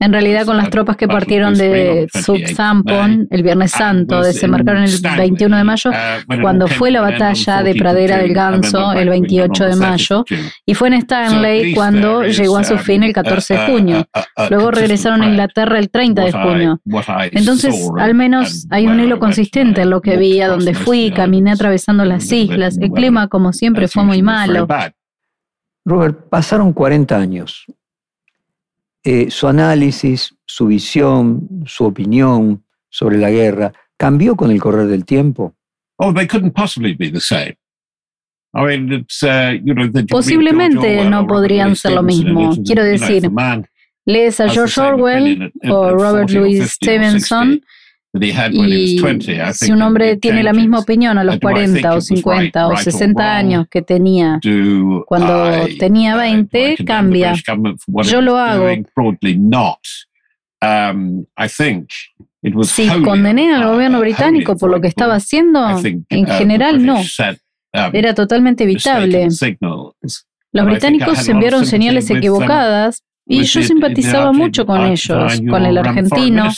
en 0.00 0.12
realidad, 0.12 0.44
con 0.44 0.58
las 0.58 0.68
tropas 0.68 0.96
que 0.98 1.08
partieron 1.08 1.54
de 1.54 2.08
Southampton 2.12 3.26
el 3.30 3.42
Viernes 3.42 3.70
Santo, 3.70 4.20
desembarcaron 4.20 4.84
el 4.84 4.92
21 5.16 5.56
de 5.56 5.64
mayo, 5.64 5.90
uh, 5.90 6.40
cuando 6.42 6.68
fue 6.68 6.90
la 6.90 7.00
batalla 7.00 7.62
de 7.62 7.74
Pradera 7.74 8.18
del 8.18 8.34
Ganso 8.34 8.92
el 8.92 9.08
28 9.08 9.64
de 9.64 9.76
mayo, 9.76 10.24
y 10.66 10.74
fue 10.74 10.88
en 10.88 10.94
Stanley 10.94 11.74
cuando 11.74 12.22
llegó 12.24 12.58
a 12.58 12.64
su 12.64 12.76
fin 12.76 13.02
el 13.02 13.14
14 13.14 13.54
de 13.54 13.60
um, 13.60 13.66
junio. 13.66 14.08
Luego 14.50 14.70
regresaron 14.70 15.22
a 15.22 15.28
Inglaterra 15.28 15.78
el 15.78 15.88
30 15.88 16.22
de 16.22 16.32
junio. 16.32 16.80
Entonces, 17.32 17.90
al 17.98 18.14
menos 18.14 18.66
hay 18.70 18.86
un 18.86 19.00
hilo 19.00 19.18
consistente 19.18 19.82
en 19.82 19.90
lo 19.90 20.02
que 20.02 20.18
vi, 20.18 20.42
a 20.42 20.48
donde 20.48 20.74
fui, 20.74 21.10
caminé 21.12 21.52
atravesando 21.52 22.04
las 22.04 22.30
islas. 22.30 22.76
El 22.76 22.90
clima, 22.90 23.28
como 23.28 23.54
siempre, 23.54 23.88
fue 23.88 24.04
muy 24.04 24.20
malo. 24.20 24.66
Robert, 25.86 26.28
pasaron 26.28 26.72
40 26.72 27.16
años. 27.16 27.64
Eh, 29.04 29.30
su 29.30 29.46
análisis, 29.46 30.34
su 30.44 30.66
visión, 30.66 31.48
su 31.64 31.84
opinión 31.84 32.64
sobre 32.90 33.18
la 33.18 33.30
guerra 33.30 33.72
cambió 33.96 34.34
con 34.34 34.50
el 34.50 34.60
correr 34.60 34.88
del 34.88 35.04
tiempo. 35.04 35.54
Posiblemente 40.10 41.08
no 41.08 41.26
podrían 41.26 41.76
ser 41.76 41.92
lo 41.92 42.02
mismo. 42.02 42.56
Quiero 42.64 42.82
decir, 42.82 43.30
lees 44.04 44.40
a 44.40 44.48
George 44.48 44.80
Orwell 44.80 45.52
o 45.70 45.90
Robert 45.90 46.30
Louis 46.30 46.68
Stevenson 46.72 47.62
y 48.20 48.98
si 49.52 49.72
un 49.72 49.82
hombre 49.82 50.16
tiene 50.16 50.42
la 50.42 50.52
misma 50.52 50.80
opinión 50.80 51.18
a 51.18 51.24
los 51.24 51.38
40 51.38 51.94
o 51.94 52.00
50 52.00 52.68
o 52.68 52.76
60 52.76 53.36
años 53.36 53.66
que 53.70 53.82
tenía 53.82 54.40
cuando 55.06 55.66
tenía 55.78 56.16
20, 56.16 56.76
cambia. 56.84 57.34
Yo 58.04 58.20
lo 58.20 58.38
hago. 58.38 58.66
Um, 60.62 61.26
si 62.62 62.88
condené 63.02 63.54
al 63.54 63.66
gobierno 63.66 64.00
británico 64.00 64.56
por 64.56 64.70
lo 64.70 64.80
que 64.80 64.88
estaba 64.88 65.16
haciendo, 65.16 65.78
en 65.80 66.24
uh, 66.24 66.38
general 66.38 66.84
no. 66.84 67.00
Um, 67.00 67.90
Era 67.92 68.14
totalmente 68.14 68.64
evitable. 68.64 69.28
Los 70.52 70.64
británicos 70.64 71.28
enviaron 71.28 71.66
señales 71.66 72.08
equivocadas 72.10 73.02
y 73.28 73.42
yo 73.42 73.62
simpatizaba 73.62 74.32
mucho 74.32 74.64
con 74.64 74.86
ellos, 74.86 75.40
con 75.50 75.66
el 75.66 75.78
argentino, 75.78 76.48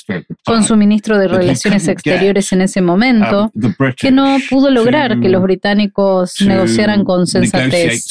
con 0.45 0.63
su 0.63 0.77
ministro 0.77 1.19
de 1.19 1.29
Relaciones 1.29 1.89
Exteriores 1.89 2.53
en 2.53 2.61
ese 2.61 2.83
momento, 2.83 3.51
um, 3.55 3.75
que 3.97 4.11
no 4.11 4.37
pudo 4.51 4.71
lograr 4.71 5.19
que 5.19 5.31
los 5.31 5.43
británicos 5.43 6.35
negociaran 6.41 7.05
con 7.05 7.27
sensatez. 7.27 8.05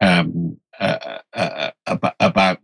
Um, 0.00 0.56
uh, 0.80 0.96
uh, 1.88 1.94
uh, 1.94 2.56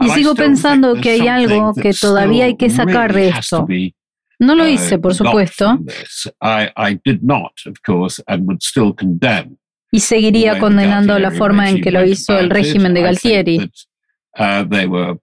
y 0.00 0.10
sigo 0.10 0.34
pensando 0.34 0.94
que 0.94 1.10
hay 1.10 1.28
algo 1.28 1.72
que 1.74 1.92
todavía 1.92 2.46
hay 2.46 2.56
que 2.56 2.70
sacar 2.70 3.12
de 3.12 3.28
esto. 3.28 3.66
No 4.40 4.54
lo 4.54 4.66
hice, 4.68 4.98
por 4.98 5.14
supuesto. 5.14 5.78
Y 9.90 10.00
seguiría 10.00 10.58
condenando 10.58 11.18
la 11.18 11.30
forma 11.30 11.70
en 11.70 11.80
que 11.80 11.90
lo 11.90 12.04
hizo 12.04 12.38
el 12.38 12.50
régimen 12.50 12.94
de 12.94 13.02
Galtieri. 13.02 13.70
Uh, 14.38 14.64
they 14.64 14.86
were 14.86 15.16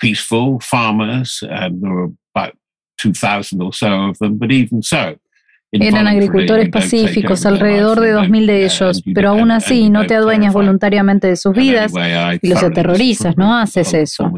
peaceful 0.00 0.60
farmers, 0.60 1.42
and 1.42 1.82
there 1.82 1.90
were 1.90 2.12
about 2.34 2.54
2,000 2.98 3.60
or 3.60 3.72
so 3.72 4.10
of 4.10 4.18
them, 4.18 4.38
but 4.38 4.52
even 4.52 4.82
so, 4.82 5.16
Eran 5.72 6.06
agricultores 6.06 6.68
pacíficos, 6.68 7.44
alrededor 7.46 8.00
de 8.00 8.14
2.000 8.14 8.46
de 8.46 8.64
ellos, 8.64 9.02
pero 9.12 9.30
aún 9.30 9.50
así 9.50 9.90
no 9.90 10.06
te 10.06 10.14
adueñas 10.14 10.54
voluntariamente 10.54 11.26
de 11.26 11.36
sus 11.36 11.54
vidas 11.54 11.92
y 12.40 12.48
los 12.48 12.62
aterrorizas, 12.62 13.36
no 13.36 13.58
haces 13.58 13.92
eso. 13.94 14.30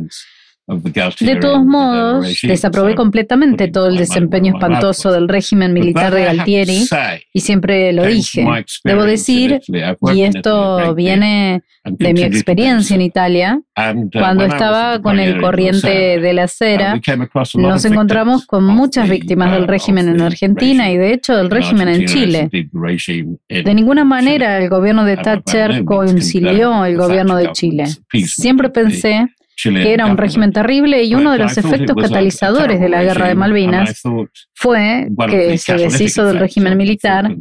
De 0.66 1.36
todos 1.36 1.64
modos, 1.64 2.26
desaprobé 2.42 2.96
completamente 2.96 3.68
todo 3.68 3.86
el 3.86 3.96
desempeño 3.96 4.54
espantoso 4.54 5.12
del 5.12 5.28
régimen 5.28 5.72
militar 5.72 6.12
de 6.12 6.24
Galtieri 6.24 6.84
y 7.32 7.40
siempre 7.40 7.92
lo 7.92 8.04
dije. 8.04 8.44
Debo 8.82 9.04
decir, 9.04 9.60
y 9.68 10.22
esto 10.22 10.94
viene 10.96 11.62
de 11.84 12.12
mi 12.12 12.22
experiencia 12.22 12.96
en 12.96 13.02
Italia, 13.02 13.60
uh, 13.76 14.10
cuando 14.12 14.44
estaba 14.44 15.00
con 15.00 15.20
el 15.20 15.40
corriente 15.40 16.18
de 16.18 16.32
la 16.32 16.44
acera, 16.44 17.00
nos 17.54 17.84
encontramos 17.84 18.44
con 18.44 18.64
muchas 18.64 19.08
víctimas 19.08 19.52
del 19.52 19.68
régimen 19.68 20.08
en 20.08 20.20
Argentina 20.20 20.90
y 20.90 20.96
de 20.96 21.12
hecho 21.12 21.36
del 21.36 21.48
régimen 21.48 21.88
en 21.88 22.06
Chile. 22.06 22.50
De 23.48 23.74
ninguna 23.74 24.04
manera 24.04 24.58
el 24.58 24.68
gobierno 24.68 25.04
de 25.04 25.16
Thatcher 25.16 25.84
concilió 25.84 26.84
el 26.84 26.96
gobierno 26.96 27.36
de 27.36 27.52
Chile. 27.52 27.86
Siempre 28.24 28.68
pensé 28.70 29.28
que 29.62 29.92
era 29.92 30.06
un 30.06 30.16
régimen 30.16 30.52
terrible 30.52 31.02
y 31.02 31.14
uno 31.14 31.32
de 31.32 31.38
los 31.38 31.56
efectos 31.56 31.96
catalizadores 31.96 32.78
de 32.78 32.88
la 32.88 33.02
guerra 33.02 33.28
de 33.28 33.34
Malvinas 33.34 34.02
fue 34.54 35.08
que 35.30 35.56
se 35.58 35.76
deshizo 35.76 36.26
del 36.26 36.38
régimen 36.38 36.76
militar 36.76 37.34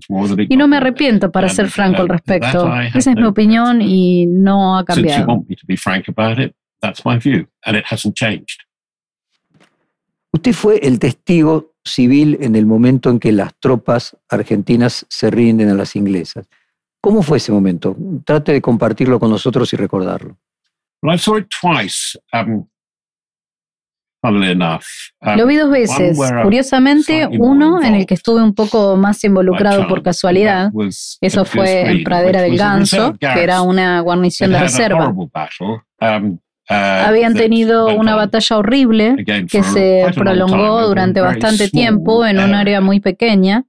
y 0.47 0.57
no 0.57 0.67
me 0.67 0.77
arrepiento 0.77 1.31
para 1.31 1.49
ser 1.49 1.69
franco 1.69 2.01
al 2.01 2.09
respecto. 2.09 2.73
Esa 2.93 3.11
es 3.11 3.17
mi 3.17 3.25
opinión 3.25 3.81
y 3.81 4.25
no 4.27 4.77
ha 4.77 4.85
cambiado. 4.85 5.43
Usted 10.31 10.53
fue 10.53 10.79
el 10.83 10.99
testigo 10.99 11.75
civil 11.83 12.37
en 12.41 12.55
el 12.55 12.65
momento 12.65 13.09
en 13.09 13.19
que 13.19 13.31
las 13.31 13.53
tropas 13.59 14.17
argentinas 14.29 15.05
se 15.09 15.29
rinden 15.29 15.69
a 15.69 15.75
las 15.75 15.95
inglesas. 15.95 16.47
¿Cómo 16.99 17.21
fue 17.21 17.37
ese 17.37 17.51
momento? 17.51 17.95
Trate 18.25 18.51
de 18.51 18.61
compartirlo 18.61 19.19
con 19.19 19.29
nosotros 19.29 19.71
y 19.73 19.75
recordarlo. 19.77 20.37
Um, 22.33 22.65
Lo 25.37 25.45
vi 25.45 25.55
dos 25.55 25.69
veces. 25.69 26.17
Curiosamente, 26.43 27.27
uno 27.31 27.81
en 27.83 27.93
el 27.93 28.05
que 28.07 28.15
estuve 28.15 28.41
un 28.41 28.55
poco 28.55 28.97
más 28.97 29.23
involucrado 29.23 29.87
por 29.87 30.01
casualidad. 30.01 30.71
Eso 31.21 31.45
fue 31.45 31.91
en 31.91 32.03
Pradera 32.03 32.41
del 32.41 32.57
Ganso, 32.57 33.15
que 33.19 33.43
era 33.43 33.61
una 33.61 33.99
guarnición 33.99 34.51
de 34.51 34.59
reserva. 34.59 35.09
Um, 35.09 36.31
uh, 36.31 36.73
Habían 36.73 37.35
tenido 37.35 37.95
una 37.95 38.15
batalla 38.15 38.57
horrible 38.57 39.15
que 39.47 39.61
se 39.63 40.05
prolongó 40.15 40.87
durante 40.87 41.21
bastante 41.21 41.69
tiempo 41.69 42.25
en 42.25 42.39
un 42.39 42.55
área 42.55 42.81
muy 42.81 42.99
pequeña 42.99 43.63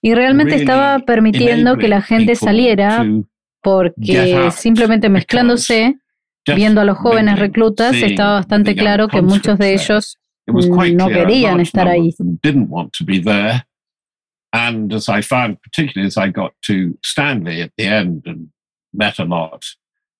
y 0.00 0.14
realmente 0.14 0.54
estaba 0.54 1.00
permitiendo 1.00 1.76
que 1.76 1.88
la 1.88 2.02
gente 2.02 2.36
saliera 2.36 3.04
porque 3.62 4.48
simplemente 4.52 5.08
mezclándose 5.08 5.98
Viendo 6.46 6.80
a 6.80 6.84
los 6.84 6.96
jóvenes 6.96 7.38
reclutas, 7.38 7.94
estaba 7.94 8.34
bastante 8.34 8.74
claro 8.74 9.08
que 9.08 9.22
muchos 9.22 9.58
de 9.58 9.74
ellos 9.74 10.18
no 10.46 11.08
querían 11.08 11.60
estar 11.60 11.88
ahí. 11.88 12.14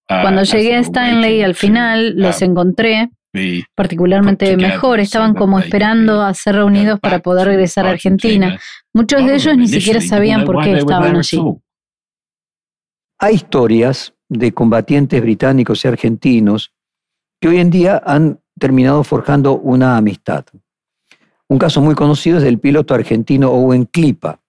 Cuando 0.06 0.42
llegué 0.42 0.74
a 0.74 0.80
Stanley 0.80 1.42
al 1.42 1.54
final, 1.54 2.16
los 2.16 2.42
um, 2.42 2.50
encontré 2.50 3.10
particularmente 3.74 4.56
mejor. 4.56 5.00
Estaban 5.00 5.34
como 5.34 5.58
esperando 5.58 6.22
a 6.22 6.34
ser 6.34 6.56
reunidos 6.56 7.00
para 7.00 7.20
poder 7.20 7.46
regresar 7.46 7.86
a 7.86 7.90
Argentina. 7.90 8.58
Muchos 8.92 9.24
de 9.24 9.34
ellos 9.34 9.56
ni 9.56 9.68
siquiera 9.68 10.00
sabían 10.00 10.44
por 10.44 10.62
qué 10.62 10.72
estaban 10.78 11.16
allí. 11.16 11.40
Hay 13.18 13.34
historias 13.34 14.14
de 14.30 14.52
combatientes 14.52 15.20
británicos 15.20 15.84
y 15.84 15.88
argentinos 15.88 16.72
que 17.40 17.48
hoy 17.48 17.58
en 17.58 17.70
día 17.70 18.00
han 18.06 18.40
terminado 18.58 19.02
forjando 19.04 19.58
una 19.58 19.96
amistad. 19.96 20.44
Un 21.48 21.58
caso 21.58 21.80
muy 21.80 21.96
conocido 21.96 22.38
es 22.38 22.44
del 22.44 22.60
piloto 22.60 22.94
argentino 22.94 23.50
Owen 23.50 23.86
Clipa, 23.86 24.40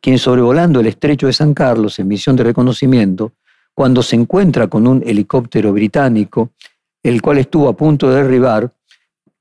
quien 0.00 0.18
sobrevolando 0.18 0.80
el 0.80 0.86
estrecho 0.86 1.26
de 1.26 1.32
San 1.32 1.54
Carlos 1.54 1.98
en 1.98 2.06
misión 2.06 2.36
de 2.36 2.44
reconocimiento, 2.44 3.32
cuando 3.72 4.02
se 4.02 4.14
encuentra 4.14 4.68
con 4.68 4.86
un 4.86 5.02
helicóptero 5.04 5.72
británico, 5.72 6.50
el 7.02 7.22
cual 7.22 7.38
estuvo 7.38 7.68
a 7.68 7.76
punto 7.76 8.10
de 8.10 8.22
derribar, 8.22 8.72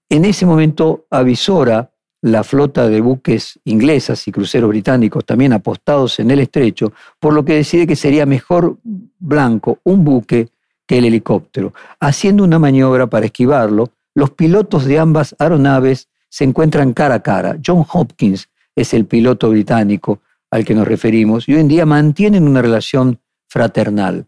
en 0.09 0.25
ese 0.25 0.45
momento 0.45 1.05
avisora 1.09 1.91
la 2.23 2.45
flota 2.45 2.87
de 2.87 3.01
buques 3.01 3.59
inglesas 3.65 4.25
y 4.29 4.31
cruceros 4.31 4.69
británicos 4.69 5.25
también 5.25 5.51
apostados 5.51 6.19
en 6.19 6.31
el 6.31 6.39
estrecho, 6.39 6.93
por 7.19 7.33
lo 7.33 7.43
que 7.43 7.55
decide 7.55 7.85
que 7.85 7.97
sería 7.97 8.25
mejor 8.25 8.77
blanco 9.19 9.79
un 9.83 10.05
buque 10.05 10.47
que 10.87 10.99
el 10.99 11.05
helicóptero. 11.05 11.73
Haciendo 11.99 12.45
una 12.45 12.59
maniobra 12.59 13.07
para 13.07 13.25
esquivarlo, 13.25 13.89
los 14.15 14.31
pilotos 14.31 14.85
de 14.85 14.99
ambas 14.99 15.35
aeronaves 15.37 16.07
se 16.29 16.45
encuentran 16.45 16.93
cara 16.93 17.15
a 17.15 17.19
cara. 17.21 17.57
John 17.63 17.85
Hopkins 17.91 18.47
es 18.73 18.93
el 18.93 19.05
piloto 19.05 19.49
británico 19.49 20.21
al 20.49 20.63
que 20.63 20.75
nos 20.75 20.87
referimos 20.87 21.49
y 21.49 21.55
hoy 21.55 21.59
en 21.59 21.67
día 21.67 21.85
mantienen 21.85 22.47
una 22.47 22.61
relación 22.61 23.19
fraternal. 23.49 24.27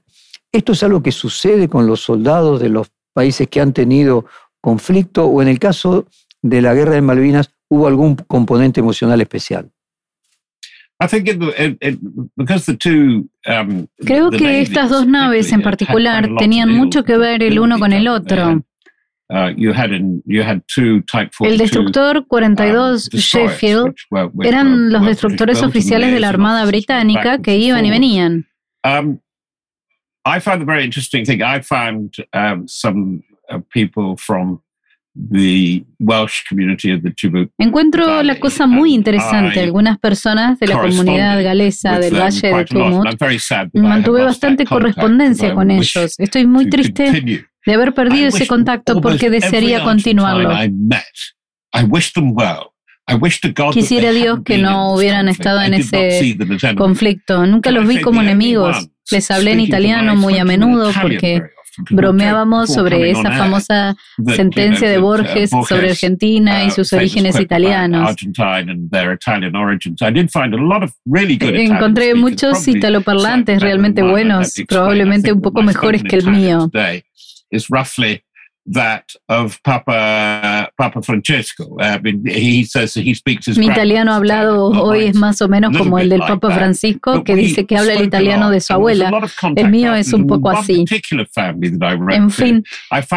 Esto 0.51 0.73
es 0.73 0.83
algo 0.83 1.01
que 1.01 1.13
sucede 1.13 1.69
con 1.69 1.87
los 1.87 2.01
soldados 2.01 2.59
de 2.59 2.67
los 2.67 2.91
países 3.13 3.47
que 3.47 3.61
han 3.61 3.71
tenido 3.71 4.25
conflicto 4.59 5.27
o 5.27 5.41
en 5.41 5.47
el 5.47 5.59
caso 5.59 6.07
de 6.41 6.61
la 6.61 6.73
guerra 6.73 6.95
de 6.95 7.01
Malvinas 7.01 7.54
hubo 7.69 7.87
algún 7.87 8.15
componente 8.15 8.79
emocional 8.79 9.21
especial? 9.21 9.71
Creo 14.05 14.31
que 14.31 14.61
estas 14.61 14.89
dos 14.89 15.07
naves 15.07 15.51
en 15.51 15.61
particular 15.61 16.29
tenían 16.37 16.69
mucho 16.69 17.03
que 17.03 17.17
ver 17.17 17.43
el 17.43 17.59
uno 17.59 17.79
con 17.79 17.91
el 17.91 18.07
otro. 18.07 18.63
Uh, 19.27 19.47
el 21.39 21.57
destructor 21.57 22.27
42 22.27 23.09
um, 23.11 23.19
Sheffield 23.19 23.95
eran 24.43 24.91
los 24.91 25.03
destructores 25.03 25.63
oficiales 25.63 26.11
de 26.11 26.19
la 26.19 26.29
Armada 26.29 26.63
Británica 26.65 27.41
que 27.41 27.57
iban 27.57 27.85
y 27.85 27.89
venían. 27.89 28.45
Um, 28.83 29.19
I 30.25 30.39
found 30.39 30.61
the 30.61 30.65
very 30.65 30.83
interesting 30.83 31.25
thing. 31.25 31.41
I 31.41 31.61
found 31.61 32.17
um, 32.33 32.67
some 32.67 33.23
uh, 33.49 33.59
people 33.73 34.15
from 34.15 34.61
the 35.15 35.85
Welsh 35.99 36.43
community 36.47 36.91
of 36.91 37.01
the 37.01 37.13
Chubut 37.13 37.49
Encuentro 37.57 38.21
la 38.21 38.37
cosa 38.39 38.67
muy 38.67 38.93
interesante. 38.93 39.61
Algunas 39.61 39.97
personas 39.97 40.59
de 40.59 40.67
la 40.67 40.81
comunidad 40.81 41.41
galesa 41.43 41.99
del 41.99 42.15
Valle 42.15 42.53
de 42.53 42.65
Tumut 42.65 43.07
mantuve 43.73 44.23
bastante 44.23 44.65
correspondencia 44.65 45.53
con 45.53 45.71
ellos. 45.71 46.15
Estoy 46.17 46.45
muy 46.45 46.69
triste 46.69 47.45
de 47.65 47.73
haber 47.73 47.93
perdido 47.93 48.27
ese 48.27 48.47
contacto 48.47 49.01
porque 49.01 49.29
desearía 49.29 49.83
continuarlo. 49.83 50.51
Quisiera 53.71 54.11
Dios 54.11 54.39
que 54.43 54.57
no 54.57 54.93
hubieran 54.93 55.29
estado 55.29 55.61
en 55.61 55.75
ese 55.75 56.37
conflicto. 56.77 57.45
Nunca 57.45 57.71
los 57.71 57.87
vi 57.87 58.01
como 58.01 58.21
enemigos. 58.21 58.89
Les 59.11 59.29
hablé 59.31 59.51
en 59.51 59.59
italiano 59.59 60.15
muy 60.15 60.37
a 60.37 60.45
menudo 60.45 60.91
porque 61.01 61.43
bromeábamos 61.89 62.73
sobre 62.73 63.11
esa 63.11 63.31
famosa 63.31 63.95
sentencia 64.35 64.89
de 64.89 64.97
Borges 64.97 65.49
sobre 65.67 65.91
Argentina 65.91 66.63
y 66.63 66.67
uh, 66.67 66.71
sus 66.71 66.93
orígenes 66.93 67.39
italianos. 67.39 68.15
Encontré 71.73 72.15
muchos 72.15 72.67
italoparlantes 72.67 73.61
realmente 73.61 74.01
buenos, 74.01 74.53
probablemente 74.67 75.31
un 75.31 75.41
poco 75.41 75.61
mejores 75.61 76.03
que 76.03 76.15
el 76.17 76.27
mío 76.27 76.69
that 78.71 79.03
of 79.29 79.61
Papa, 79.63 80.69
Papa 80.77 81.01
Francesco. 81.01 81.77
Uh, 81.79 81.99
he 82.25 82.63
says 82.63 82.93
he 82.95 83.13
speaks 83.13 83.47
his 83.47 83.57
Mi 83.57 83.67
italiano 83.67 84.13
hablado 84.13 84.69
hoy 84.69 85.05
es 85.05 85.15
más 85.15 85.41
o 85.41 85.47
menos 85.47 85.77
como 85.77 85.99
el 85.99 86.09
del 86.09 86.21
Papa 86.21 86.51
Francisco, 86.51 87.23
que 87.23 87.35
dice 87.35 87.65
que 87.65 87.77
habla 87.77 87.93
el 87.93 88.03
italiano 88.03 88.49
de 88.49 88.61
su 88.61 88.73
abuela. 88.73 89.11
El 89.55 89.69
mío 89.69 89.93
es 89.93 90.13
un 90.13 90.27
poco 90.27 90.49
así. 90.49 90.85
En 92.09 92.29
fin, 92.31 92.63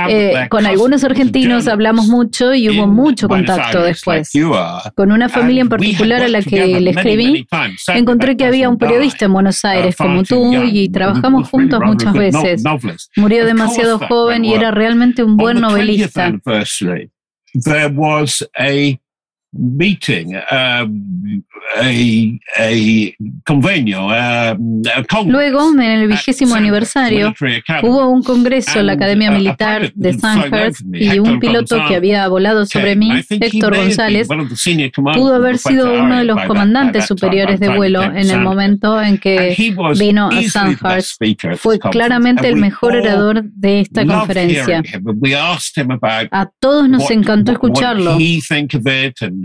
eh, 0.08 0.46
con 0.50 0.66
algunos 0.66 1.04
argentinos 1.04 1.66
hablamos 1.66 2.08
mucho 2.08 2.54
y 2.54 2.68
hubo 2.68 2.86
mucho 2.86 3.28
contacto 3.28 3.82
después. 3.82 4.30
Con 4.94 5.12
una 5.12 5.28
familia 5.28 5.62
en 5.62 5.68
particular 5.68 6.22
a 6.22 6.28
la 6.28 6.42
que 6.42 6.80
le 6.80 6.90
escribí, 6.90 7.46
encontré 7.94 8.36
que 8.36 8.44
había 8.44 8.68
un 8.68 8.78
periodista 8.78 9.24
en 9.24 9.32
Buenos 9.32 9.64
uh, 9.64 9.68
Aires 9.68 9.96
como 9.96 10.22
tú 10.24 10.52
y 10.62 10.88
trabajamos 10.90 11.48
juntos 11.48 11.80
muchas 11.84 12.12
veces. 12.12 12.62
Murió 13.16 13.46
demasiado 13.46 13.98
joven 13.98 14.44
y 14.44 14.52
era 14.52 14.70
realmente 14.70 15.22
un 15.22 15.37
buen 15.38 15.60
novelista. 15.60 16.30
There 17.54 17.88
was 17.90 18.42
a 18.58 18.98
meeting, 19.52 20.34
um, 20.50 21.42
a, 21.76 21.82
a 21.82 23.14
convenio, 23.44 24.06
um, 24.06 24.82
Luego, 25.26 25.72
en 25.72 25.80
el 25.80 26.08
vigésimo 26.08 26.54
aniversario, 26.54 27.34
hubo 27.82 28.08
un 28.08 28.22
congreso 28.22 28.80
en 28.80 28.86
la 28.86 28.92
Academia 28.92 29.30
Militar 29.30 29.92
de 29.94 30.14
Sandhurst 30.14 30.82
y 30.92 31.18
un 31.18 31.38
piloto 31.40 31.80
que 31.88 31.96
había 31.96 32.26
volado 32.28 32.66
sobre 32.66 32.96
mí, 32.96 33.10
Héctor 33.28 33.76
González, 33.76 34.28
pudo 34.28 35.34
haber 35.34 35.58
sido 35.58 35.92
uno 35.92 36.18
de 36.18 36.24
los 36.24 36.40
comandantes 36.44 37.06
superiores 37.06 37.60
de 37.60 37.68
vuelo 37.74 38.02
en 38.02 38.30
el 38.30 38.40
momento 38.40 39.00
en 39.00 39.18
que 39.18 39.56
vino 39.98 40.28
a 40.30 40.42
Sandhurst. 40.42 41.22
Fue 41.56 41.78
claramente 41.78 42.48
el 42.48 42.56
mejor 42.56 42.96
orador 42.96 43.42
de 43.44 43.80
esta 43.80 44.04
conferencia. 44.04 44.82
A 46.30 46.50
todos 46.58 46.88
nos 46.88 47.10
encantó 47.10 47.52
escucharlo 47.52 48.18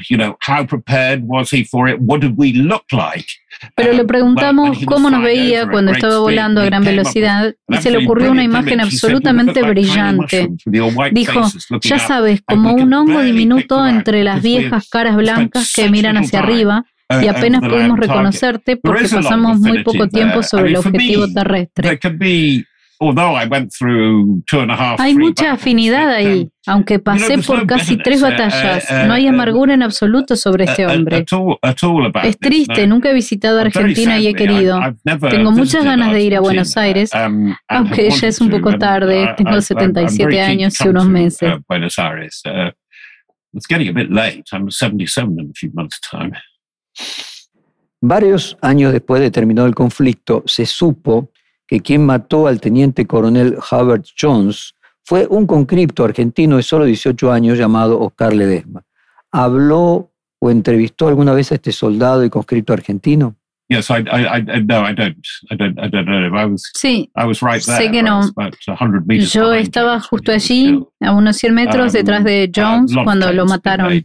you 0.09 0.17
know, 0.17 0.35
how 0.39 0.65
prepared 0.65 1.23
was 1.25 1.49
he 1.51 1.63
for 1.63 1.87
it? 1.87 1.99
What 1.99 2.21
did 2.21 2.37
we 2.37 2.53
look 2.53 2.85
like? 2.91 3.25
Pero 3.75 3.93
le 3.93 4.01
um, 4.01 4.07
preguntamos 4.07 4.77
cómo 4.85 5.09
nos 5.09 5.23
veía 5.23 5.69
cuando 5.69 5.91
estaba 5.91 6.19
volando 6.19 6.61
a 6.61 6.65
gran 6.65 6.83
velocidad 6.83 7.53
y 7.67 7.77
se 7.77 7.91
le 7.91 7.99
ocurrió 7.99 8.31
una 8.31 8.43
imagen 8.43 8.81
absolutamente 8.81 9.61
brillante. 9.61 10.49
Dijo, 11.11 11.41
ya 11.81 11.99
sabes, 11.99 12.41
como 12.41 12.73
un 12.73 12.93
hongo 12.93 13.21
diminuto 13.21 13.87
entre 13.87 14.23
las 14.23 14.41
viejas 14.41 14.89
caras 14.89 15.15
blancas 15.15 15.71
que 15.73 15.89
miran 15.89 16.17
hacia 16.17 16.39
arriba 16.39 16.85
y 17.21 17.27
apenas 17.27 17.61
pudimos 17.61 17.99
reconocerte 17.99 18.77
porque 18.77 19.07
pasamos 19.07 19.59
muy 19.59 19.83
poco 19.83 20.07
tiempo 20.07 20.43
sobre 20.43 20.69
el 20.69 20.77
objetivo 20.77 21.27
terrestre. 21.31 21.99
Hay 24.99 25.15
mucha 25.15 25.51
afinidad 25.51 26.09
ahí, 26.09 26.49
aunque 26.65 26.99
pasé 26.99 27.37
por 27.39 27.65
casi 27.67 27.97
tres 27.97 28.21
uh, 28.21 28.25
batallas. 28.25 28.89
Uh, 28.89 29.07
no 29.07 29.13
hay 29.13 29.27
amargura 29.27 29.73
en 29.73 29.83
absoluto 29.83 30.35
sobre 30.35 30.65
este 30.65 30.85
hombre. 30.85 31.25
Es 32.23 32.37
triste, 32.37 32.87
nunca 32.87 33.09
he 33.09 33.13
visitado 33.13 33.59
Argentina 33.59 34.19
y 34.19 34.27
he 34.27 34.33
querido. 34.33 34.79
Tengo 35.29 35.51
muchas 35.51 35.83
ganas 35.83 36.13
de 36.13 36.21
ir 36.21 36.35
a 36.35 36.39
Buenos 36.39 36.77
Aires, 36.77 37.11
um, 37.13 37.53
aunque 37.67 38.09
ya 38.09 38.27
es 38.27 38.39
un 38.39 38.49
poco 38.49 38.77
tarde. 38.77 39.31
Uh, 39.31 39.35
Tengo 39.35 39.59
77 39.59 40.41
años 40.41 40.79
y 40.79 40.87
unos 40.87 41.07
meses. 41.07 41.51
Varios 47.99 48.57
años 48.61 48.91
después 48.91 49.21
de 49.21 49.31
terminar 49.31 49.67
el 49.67 49.75
conflicto, 49.75 50.43
se 50.45 50.65
supo 50.65 51.32
que 51.67 51.79
quien 51.79 52.05
mató 52.05 52.47
al 52.47 52.59
teniente 52.59 53.05
coronel 53.05 53.57
Howard 53.71 54.03
Jones 54.19 54.73
fue 55.03 55.27
un 55.29 55.45
conscripto 55.45 56.03
argentino 56.05 56.57
de 56.57 56.63
solo 56.63 56.85
18 56.85 57.31
años 57.31 57.57
llamado 57.57 57.99
Oscar 57.99 58.33
Ledesma. 58.33 58.83
¿Habló 59.31 60.11
o 60.39 60.51
entrevistó 60.51 61.07
alguna 61.07 61.33
vez 61.33 61.51
a 61.51 61.55
este 61.55 61.71
soldado 61.71 62.23
y 62.23 62.29
conscripto 62.29 62.73
argentino? 62.73 63.35
Sí, 66.73 67.09
sé 67.59 67.91
que 67.91 68.03
no. 68.03 68.21
Yo 69.19 69.53
estaba 69.53 69.99
justo 69.99 70.31
allí, 70.31 70.79
a 70.99 71.11
unos 71.13 71.37
100 71.37 71.53
metros 71.55 71.87
um, 71.87 71.91
detrás 71.93 72.23
de 72.23 72.51
Jones, 72.53 72.93
cuando 73.03 73.31
lo 73.31 73.45
mataron. 73.45 74.03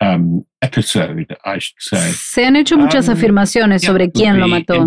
Um, 0.00 0.42
Se 2.18 2.44
han 2.44 2.56
hecho 2.56 2.76
muchas 2.76 3.06
um, 3.06 3.14
afirmaciones 3.14 3.82
sobre 3.82 4.10
quién 4.10 4.40
lo 4.40 4.48
mató. 4.48 4.86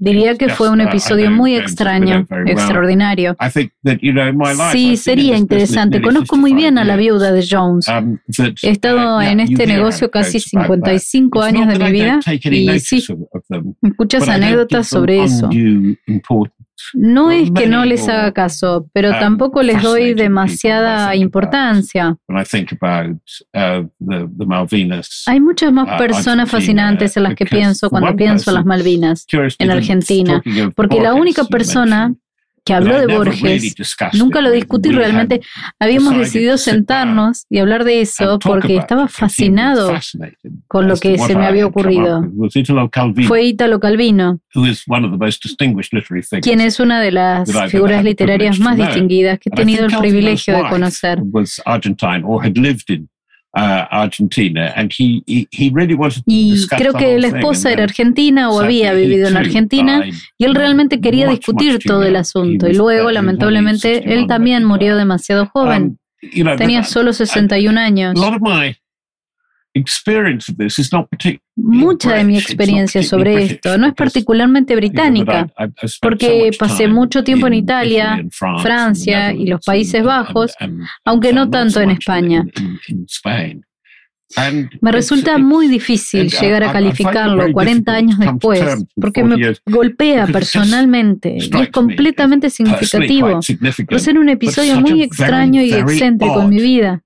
Diría 0.00 0.34
que 0.36 0.48
fue 0.48 0.70
un 0.70 0.80
episodio 0.80 1.30
muy 1.30 1.54
extraño, 1.56 2.26
extraordinario. 2.46 3.36
Sí, 4.72 4.96
sería 4.96 5.36
interesante. 5.36 6.00
Conozco 6.00 6.36
muy 6.36 6.54
bien 6.54 6.78
a 6.78 6.84
la 6.84 6.96
viuda 6.96 7.32
de 7.32 7.46
Jones. 7.48 7.86
Um, 7.88 8.18
He 8.62 8.70
estado 8.70 9.20
en 9.20 9.40
este 9.40 9.66
negocio 9.66 10.10
casi 10.10 10.40
55 10.40 11.42
años 11.42 11.68
de 11.68 11.78
mi 11.78 11.92
vida 11.92 12.20
y 12.44 12.80
sí, 12.80 13.04
muchas 13.98 14.26
anécdotas 14.28 14.88
sobre 14.88 15.22
eso. 15.22 15.50
No 16.94 17.30
es 17.30 17.50
que 17.50 17.66
no 17.66 17.84
les 17.84 18.08
haga 18.08 18.32
caso, 18.32 18.88
pero 18.92 19.10
um, 19.10 19.18
tampoco 19.18 19.62
les 19.62 19.82
doy 19.82 20.14
demasiada 20.14 21.14
importancia. 21.14 22.16
Uh, 22.28 22.42
Hay 25.26 25.40
muchas 25.40 25.72
más 25.72 25.88
uh, 25.88 25.98
personas 25.98 26.50
fascinantes 26.50 27.16
en 27.16 27.22
las 27.22 27.34
que 27.34 27.46
pienso 27.46 27.90
cuando 27.90 28.14
pienso 28.16 28.50
en 28.50 28.54
las 28.54 28.64
Malvinas, 28.64 29.26
en 29.58 29.70
Argentina, 29.70 30.42
porque 30.74 31.00
la 31.00 31.14
única 31.14 31.44
persona 31.44 32.14
que 32.64 32.72
habló 32.72 32.98
de 32.98 33.06
Borges, 33.14 33.74
nunca 34.14 34.40
lo 34.40 34.50
discutí 34.50 34.90
realmente. 34.90 35.40
Habíamos 35.78 36.16
decidido 36.16 36.56
sentarnos 36.56 37.44
y 37.50 37.58
hablar 37.58 37.84
de 37.84 38.00
eso 38.00 38.38
porque 38.38 38.76
estaba 38.76 39.06
fascinado 39.08 39.92
con 40.66 40.88
lo 40.88 40.96
que 40.96 41.18
se 41.18 41.36
me 41.36 41.46
había 41.46 41.66
ocurrido. 41.66 42.22
Fue 43.28 43.44
Italo 43.44 43.80
Calvino, 43.80 44.40
quien 46.42 46.60
es 46.60 46.80
una 46.80 47.00
de 47.00 47.12
las 47.12 47.50
figuras 47.70 48.02
literarias 48.04 48.58
más 48.58 48.76
distinguidas 48.76 49.38
que 49.38 49.50
he 49.50 49.52
tenido 49.56 49.84
el 49.86 49.92
privilegio 49.98 50.56
de 50.56 50.68
conocer. 50.68 51.20
Uh, 53.56 53.86
Argentina. 53.88 54.74
y 56.26 56.66
creo 56.66 56.92
que 56.92 57.18
la 57.20 57.28
esposa 57.28 57.70
era 57.70 57.84
argentina 57.84 58.50
o 58.50 58.60
había 58.60 58.92
vivido 58.94 59.28
en 59.28 59.36
Argentina 59.36 60.04
y 60.36 60.44
él 60.44 60.56
realmente 60.56 61.00
quería 61.00 61.28
discutir 61.28 61.78
todo 61.78 62.02
el 62.02 62.16
asunto. 62.16 62.68
Y 62.68 62.74
luego, 62.74 63.12
lamentablemente, 63.12 64.12
él 64.12 64.26
también 64.26 64.64
murió 64.64 64.96
demasiado 64.96 65.46
joven. 65.46 65.98
Um, 66.36 66.56
Tenía 66.56 66.82
solo 66.82 67.12
61 67.12 67.78
años. 67.78 68.14
Mucha 71.56 72.14
de 72.14 72.24
mi 72.24 72.38
experiencia 72.38 73.02
sobre 73.02 73.42
esto 73.44 73.76
no 73.76 73.88
es 73.88 73.94
particularmente 73.94 74.76
británica, 74.76 75.48
porque 76.00 76.50
pasé 76.58 76.88
mucho 76.88 77.24
tiempo 77.24 77.46
en 77.48 77.54
Italia, 77.54 78.24
Francia 78.62 79.32
y 79.32 79.46
los 79.46 79.64
Países 79.64 80.02
Bajos, 80.04 80.54
aunque 81.04 81.32
no 81.32 81.50
tanto 81.50 81.80
en 81.80 81.90
España. 81.90 82.44
Me 84.80 84.90
resulta 84.90 85.38
muy 85.38 85.68
difícil 85.68 86.28
llegar 86.30 86.64
a 86.64 86.72
calificarlo 86.72 87.52
40 87.52 87.92
años 87.92 88.18
después, 88.18 88.84
porque 89.00 89.22
me 89.22 89.54
golpea 89.66 90.26
personalmente 90.26 91.36
y 91.38 91.50
es 91.60 91.68
completamente 91.70 92.50
significativo 92.50 93.40
por 93.88 94.00
ser 94.00 94.18
un 94.18 94.28
episodio 94.28 94.80
muy 94.80 95.02
extraño 95.02 95.62
y 95.62 95.72
excéntrico 95.72 96.42
en 96.42 96.48
mi 96.48 96.60
vida. 96.60 97.02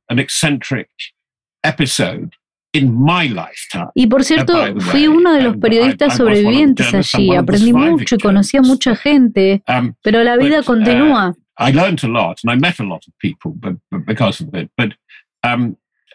Y 3.94 4.06
por 4.06 4.24
cierto, 4.24 4.54
fui 4.80 5.06
uno 5.08 5.32
de 5.32 5.42
los 5.42 5.56
periodistas 5.56 6.16
sobrevivientes 6.16 6.92
allí, 6.94 7.34
aprendí 7.34 7.72
mucho 7.72 8.14
y 8.16 8.18
conocí 8.18 8.56
a 8.56 8.62
mucha 8.62 8.94
gente, 8.96 9.62
um, 9.68 9.92
pero 10.02 10.22
la 10.22 10.36
vida 10.36 10.60
uh, 10.60 10.64
continúa. 10.64 11.34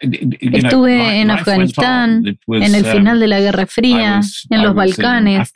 Estuve 0.00 1.20
en 1.20 1.30
Afganistán, 1.30 2.24
en 2.48 2.74
el 2.74 2.84
final 2.84 3.20
de 3.20 3.28
la 3.28 3.40
Guerra 3.40 3.66
Fría, 3.66 4.20
en 4.50 4.62
los 4.62 4.74
Balcanes. 4.74 5.52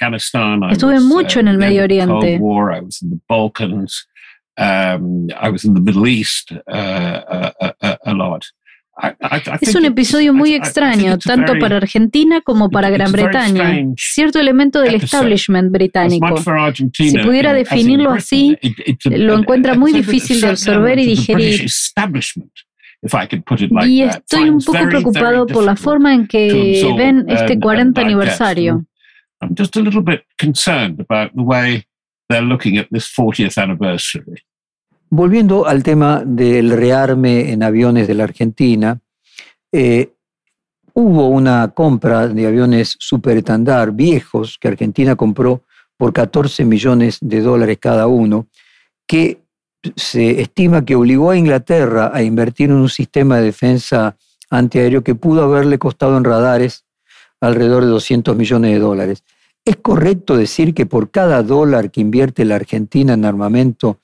Estuve 0.71 1.01
mucho 1.01 1.41
en 1.41 1.49
el 1.49 1.59
Medio 1.59 1.83
Oriente. 1.83 2.39
Es 9.61 9.75
un 9.75 9.85
episodio 9.85 10.35
muy 10.35 10.55
extraño, 10.55 11.19
tanto 11.19 11.53
para 11.61 11.77
Argentina 11.77 12.41
como 12.41 12.69
para 12.71 12.91
Gran 12.91 13.13
Bretaña. 13.13 13.65
Cierto 13.97 14.39
elemento 14.41 14.81
del 14.81 14.95
establishment 15.05 15.71
británico. 15.73 16.27
Si 16.93 17.19
pudiera 17.25 17.53
definirlo 17.53 18.11
así, 18.19 18.57
lo 19.05 19.39
encuentra 19.39 19.75
muy 19.75 19.93
difícil 19.93 20.41
de 20.41 20.49
absorber 20.49 20.99
y 20.99 21.07
digerir. 21.07 21.61
Y 23.89 24.03
estoy 24.03 24.49
un 24.51 24.59
poco 24.61 24.79
preocupado 24.89 25.47
por 25.47 25.65
la 25.65 25.77
forma 25.77 26.15
en 26.15 26.27
que 26.27 26.49
ven 26.97 27.25
este 27.29 27.59
40 27.61 28.01
aniversario. 28.01 28.85
Volviendo 35.11 35.67
al 35.67 35.83
tema 35.83 36.23
del 36.25 36.71
rearme 36.71 37.51
en 37.51 37.63
aviones 37.63 38.07
de 38.07 38.15
la 38.15 38.25
Argentina, 38.25 39.01
eh, 39.73 40.13
hubo 40.93 41.29
una 41.29 41.69
compra 41.69 42.29
de 42.29 42.47
aviones 42.47 42.95
superetandar 42.99 43.93
viejos 43.93 44.59
que 44.61 44.69
Argentina 44.69 45.17
compró 45.17 45.63
por 45.97 46.13
14 46.13 46.65
millones 46.65 47.19
de 47.21 47.41
dólares 47.41 47.79
cada 47.81 48.07
uno, 48.07 48.49
que 49.07 49.43
se 49.97 50.41
estima 50.41 50.85
que 50.85 50.95
obligó 50.95 51.31
a 51.31 51.37
Inglaterra 51.37 52.11
a 52.13 52.23
invertir 52.23 52.69
en 52.71 52.77
un 52.77 52.89
sistema 52.91 53.39
de 53.39 53.45
defensa 53.45 54.17
antiaéreo 54.51 55.03
que 55.03 55.15
pudo 55.15 55.43
haberle 55.45 55.79
costado 55.79 56.19
en 56.19 56.25
radares 56.25 56.85
alrededor 57.41 57.85
de 57.85 57.91
200 57.91 58.37
millones 58.37 58.73
de 58.73 58.79
dólares. 58.79 59.25
¿Es 59.65 59.77
correcto 59.77 60.37
decir 60.37 60.75
que 60.75 60.87
por 60.87 61.11
cada 61.11 61.43
dólar 61.43 61.91
que 61.91 62.01
invierte 62.01 62.45
la 62.45 62.57
Argentina 62.57 63.15
en 63.15 63.25
armamento, 63.25 63.99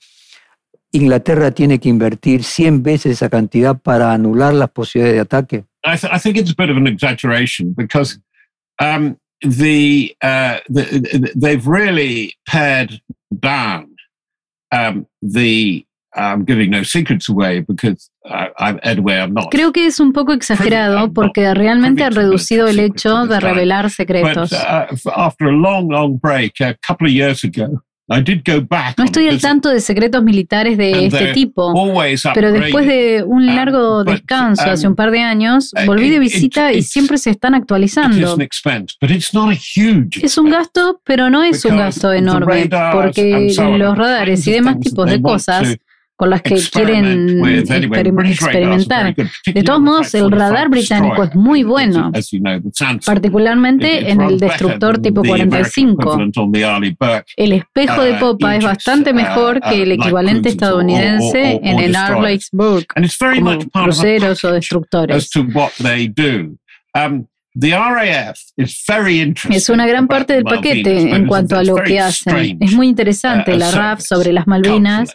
Inglaterra 0.95 1.51
tiene 1.51 1.79
que 1.79 1.89
invertir 1.89 2.43
100 2.43 2.83
veces 2.83 3.11
esa 3.13 3.29
cantidad 3.29 3.77
para 3.77 4.13
anular 4.13 4.53
las 4.53 4.69
posibilidades 4.69 5.15
de 5.15 5.21
ataque? 5.21 5.65
I, 5.85 5.97
th 5.97 6.05
I 6.11 6.19
think 6.19 6.37
it's 6.37 6.51
a 6.51 6.55
bit 6.57 6.69
of 6.69 6.77
an 6.77 6.87
exaggeration 6.87 7.73
because 7.75 8.19
um, 8.79 9.17
the, 9.41 10.15
uh, 10.21 10.59
the, 10.69 11.31
they've 11.35 11.65
really 11.67 12.33
pared 12.47 13.01
down 13.31 13.95
um, 14.71 15.05
the 15.21 15.85
I'm 16.15 16.45
giving 16.45 16.71
no 16.71 16.83
secrets 16.83 17.27
away 17.29 17.59
because 17.59 18.09
I'm, 18.57 18.79
anyway, 18.83 19.17
I'm 19.17 19.33
not. 19.33 19.51
Creo 19.51 19.73
que 19.73 19.85
es 19.85 19.99
un 19.99 20.13
poco 20.13 20.31
exagerado 20.31 21.11
porque 21.11 21.53
realmente 21.53 22.03
ha 22.03 22.09
reducido 22.09 22.67
el 22.67 22.79
hecho 22.79 23.27
de 23.27 23.39
revelar 23.39 23.89
secretos. 23.89 24.49
But, 24.49 25.05
uh, 25.05 25.11
after 25.15 25.47
a 25.47 25.51
long, 25.51 25.89
long 25.89 26.17
break, 26.17 26.61
a 26.61 26.75
couple 26.75 27.07
of 27.07 27.13
years 27.13 27.43
ago, 27.43 27.81
no 28.97 29.03
estoy 29.05 29.27
al 29.27 29.41
tanto 29.41 29.69
de 29.69 29.79
secretos 29.79 30.23
militares 30.23 30.77
de 30.77 31.05
este 31.07 31.33
tipo, 31.33 31.73
pero 32.35 32.51
después 32.51 32.85
de 32.85 33.23
un 33.25 33.47
largo 33.47 34.03
descanso 34.03 34.63
hace 34.69 34.87
un 34.87 34.95
par 34.95 35.09
de 35.11 35.21
años, 35.21 35.71
volví 35.87 36.09
de 36.11 36.19
visita 36.19 36.71
y 36.71 36.83
siempre 36.83 37.17
se 37.17 37.31
están 37.31 37.55
actualizando. 37.55 38.15
Es 40.21 40.37
un 40.37 40.49
gasto, 40.51 41.01
pero 41.03 41.29
no 41.31 41.43
es 41.43 41.65
un 41.65 41.77
gasto 41.77 42.13
enorme, 42.13 42.69
porque 42.93 43.47
los 43.77 43.97
radares 43.97 44.45
y 44.47 44.51
demás 44.51 44.79
tipos 44.79 45.09
de 45.09 45.21
cosas 45.21 45.75
con 46.15 46.29
las 46.29 46.41
que 46.41 46.55
quieren 46.71 47.45
experimentar. 48.25 49.15
De 49.15 49.63
todos 49.63 49.81
modos, 49.81 50.13
el 50.13 50.31
radar 50.31 50.69
británico 50.69 51.23
es 51.23 51.35
muy 51.35 51.63
bueno, 51.63 52.11
particularmente 53.05 54.09
en 54.09 54.21
el 54.21 54.39
destructor 54.39 54.99
tipo 54.99 55.21
45. 55.23 56.17
El 57.35 57.51
espejo 57.51 58.01
de 58.01 58.13
uh, 58.13 58.19
popa 58.19 58.55
es 58.55 58.63
bastante 58.63 59.11
uh, 59.11 59.15
mejor 59.15 59.59
que 59.61 59.83
el 59.83 59.89
uh, 59.89 59.93
equivalente 59.95 60.49
estadounidense 60.49 61.59
en 61.61 61.79
el 61.79 61.95
Arleigh 61.95 62.41
Burke, 62.51 62.95
como 63.35 63.59
cruceros 63.69 64.43
o 64.43 64.51
destructores. 64.51 65.29
Um, 66.95 67.25
es 69.49 69.69
una 69.69 69.87
gran 69.87 70.07
parte 70.07 70.33
del 70.33 70.43
paquete 70.43 71.15
en 71.15 71.27
cuanto 71.27 71.57
a 71.57 71.63
lo 71.63 71.75
que 71.75 71.99
hacen. 71.99 72.57
Es 72.61 72.73
muy 72.73 72.87
interesante 72.87 73.55
la 73.57 73.71
RAF 73.71 74.01
sobre 74.01 74.31
las 74.31 74.47
Malvinas 74.47 75.13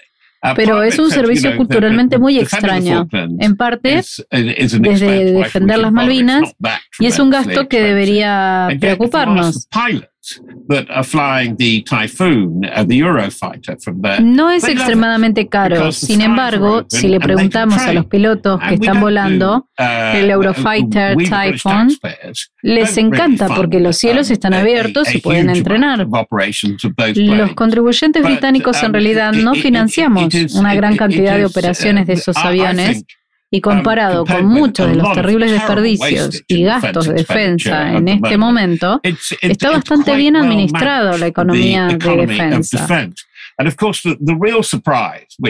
pero 0.57 0.83
es 0.83 0.99
un 0.99 1.11
servicio 1.11 1.57
culturalmente 1.57 2.19
muy 2.19 2.39
extraño, 2.39 3.09
en 3.13 3.57
parte 3.57 4.03
desde 4.33 5.33
defender 5.33 5.79
las 5.79 5.93
Malvinas, 5.93 6.55
y 6.99 7.07
es 7.07 7.19
un 7.19 7.31
gasto 7.31 7.69
que 7.69 7.83
debería 7.83 8.69
preocuparnos. 8.81 9.69
No 14.21 14.51
es 14.51 14.65
extremadamente 14.65 15.49
caro. 15.49 15.93
Sin 15.93 16.21
embargo, 16.21 16.85
si 16.89 17.09
le 17.09 17.21
preguntamos 17.21 17.79
a 17.79 17.93
los 17.93 18.07
pilotos 18.07 18.61
que 18.69 18.75
están 18.75 19.01
volando 19.01 19.69
uh, 19.79 20.17
el 20.17 20.31
Eurofighter 20.31 21.17
Typhoon, 21.17 21.89
les 22.63 22.97
encanta 22.99 23.49
porque 23.49 23.81
los 23.81 23.97
cielos 23.97 24.29
um, 24.29 24.35
están 24.35 24.55
abiertos 24.55 25.15
y 25.15 25.19
pueden 25.19 25.49
entrenar. 25.49 26.07
Los 27.15 27.55
contribuyentes 27.55 28.23
británicos 28.23 28.83
en 28.83 28.91
uh, 28.91 28.93
realidad 28.93 29.33
no 29.33 29.55
financiamos 29.55 30.35
una 30.55 30.75
gran 30.75 30.97
cantidad 30.97 31.37
de 31.37 31.47
operaciones 31.47 32.07
de 32.07 32.13
esos 32.15 32.37
aviones 32.37 33.05
y 33.51 33.59
um, 33.59 33.61
comparado 33.61 34.25
con 34.25 34.47
muchos 34.47 34.89
de 34.89 34.97
los 34.97 35.13
terribles 35.13 35.51
desperdicios 35.51 36.43
y 36.47 36.63
gastos 36.63 37.07
de 37.07 37.15
defensa 37.15 37.93
en 37.93 38.09
este 38.09 38.37
momento, 38.37 39.01
está 39.41 39.71
bastante 39.71 40.15
bien 40.17 40.37
administrado 40.37 41.19
la 41.19 41.27
economía 41.27 41.89
de 41.89 42.27
defensa. 42.27 43.11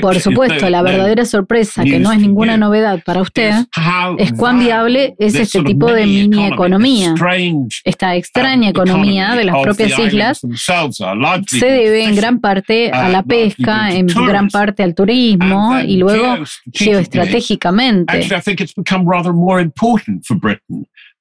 Por 0.00 0.20
supuesto, 0.20 0.68
la 0.68 0.82
verdadera 0.82 1.24
sorpresa, 1.24 1.84
que 1.84 1.98
no 1.98 2.12
es 2.12 2.20
ninguna 2.20 2.56
novedad 2.56 3.02
para 3.04 3.22
usted, 3.22 3.52
es 4.18 4.32
cuán 4.32 4.58
viable 4.58 5.14
es 5.18 5.34
este 5.34 5.62
tipo 5.62 5.92
de 5.92 6.06
mini 6.06 6.46
economía. 6.46 7.14
Esta 7.84 8.16
extraña 8.16 8.68
um, 8.68 8.70
economía 8.70 9.34
de 9.34 9.44
las 9.44 9.56
propias 9.62 9.98
islas 9.98 10.40
se 11.46 11.66
debe 11.66 12.04
en 12.04 12.16
gran 12.16 12.40
parte 12.40 12.90
a 12.90 13.08
la 13.08 13.20
uh, 13.20 13.26
pesca, 13.26 13.92
en 13.92 14.06
gran 14.06 14.48
parte 14.48 14.82
al 14.82 14.94
turismo 14.94 15.78
y 15.80 15.96
luego 15.96 16.38
geoestratégicamente. 16.72 18.12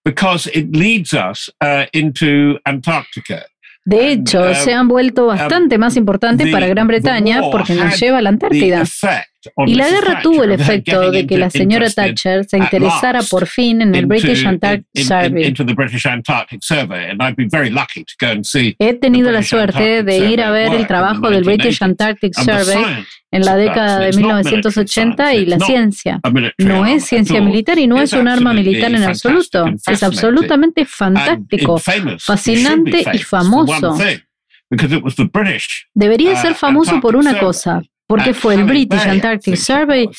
because 0.06 0.48
it 0.48 0.76
leads 0.76 1.14
us 1.14 1.50
uh, 1.62 1.86
into 1.94 2.58
Antarctica. 2.66 3.46
De 3.90 4.12
hecho, 4.12 4.54
se 4.54 4.72
han 4.72 4.88
vuelto 4.88 5.26
bastante 5.26 5.80
más 5.80 5.98
importantes 5.98 6.52
para 6.52 6.68
Gran 6.68 6.88
Bretaña 6.88 7.42
porque 7.52 7.74
nos 7.74 8.00
lleva 8.00 8.20
a 8.20 8.22
la 8.22 8.30
Antártida. 8.30 8.84
Y 9.66 9.76
la 9.76 9.90
guerra 9.90 10.22
tuvo 10.22 10.44
el 10.44 10.52
efecto 10.52 11.12
de 11.12 11.26
que 11.26 11.38
la 11.38 11.50
señora 11.50 11.90
Thatcher 11.90 12.46
se 12.46 12.58
interesara 12.58 13.22
por 13.24 13.48
fin 13.48 13.82
en 13.82 13.96
el 13.96 14.06
British 14.06 14.46
Antarctic 14.46 14.88
Survey. 14.96 15.54
He 18.80 18.94
tenido 18.96 19.32
la 19.32 19.44
suerte 19.44 20.04
de 20.04 20.18
ir 20.18 20.42
a 20.42 20.52
ver 20.52 20.74
el 20.74 20.88
trabajo 20.88 21.30
del 21.30 21.44
British 21.44 21.82
Antarctic 21.82 22.34
Survey 22.34 23.06
en 23.32 23.46
la 23.46 23.56
década 23.56 24.00
de 24.00 24.12
1980 24.14 25.36
y 25.36 25.46
la 25.46 25.60
ciencia. 25.60 26.20
No 26.58 26.86
es 26.86 27.06
ciencia 27.06 27.42
militar 27.42 27.80
y 27.80 27.88
no 27.88 28.02
es 28.02 28.14
un 28.14 28.28
arma 28.28 28.54
militar 28.54 28.92
en 28.92 29.04
absoluto. 29.04 29.66
Es 29.88 30.04
absolutamente 30.04 30.86
fantástico, 30.86 31.78
fascinante 32.20 33.06
y 33.14 33.20
famoso. 33.20 33.98
Debería 35.94 36.36
ser 36.36 36.52
uh, 36.52 36.56
famoso 36.56 37.00
por 37.02 37.16
una 37.16 37.40
cosa, 37.40 37.82
porque 38.10 38.34
fue 38.34 38.56
el 38.56 38.64
British 38.64 39.08
Antarctic 39.08 39.56
Survey 39.56 40.10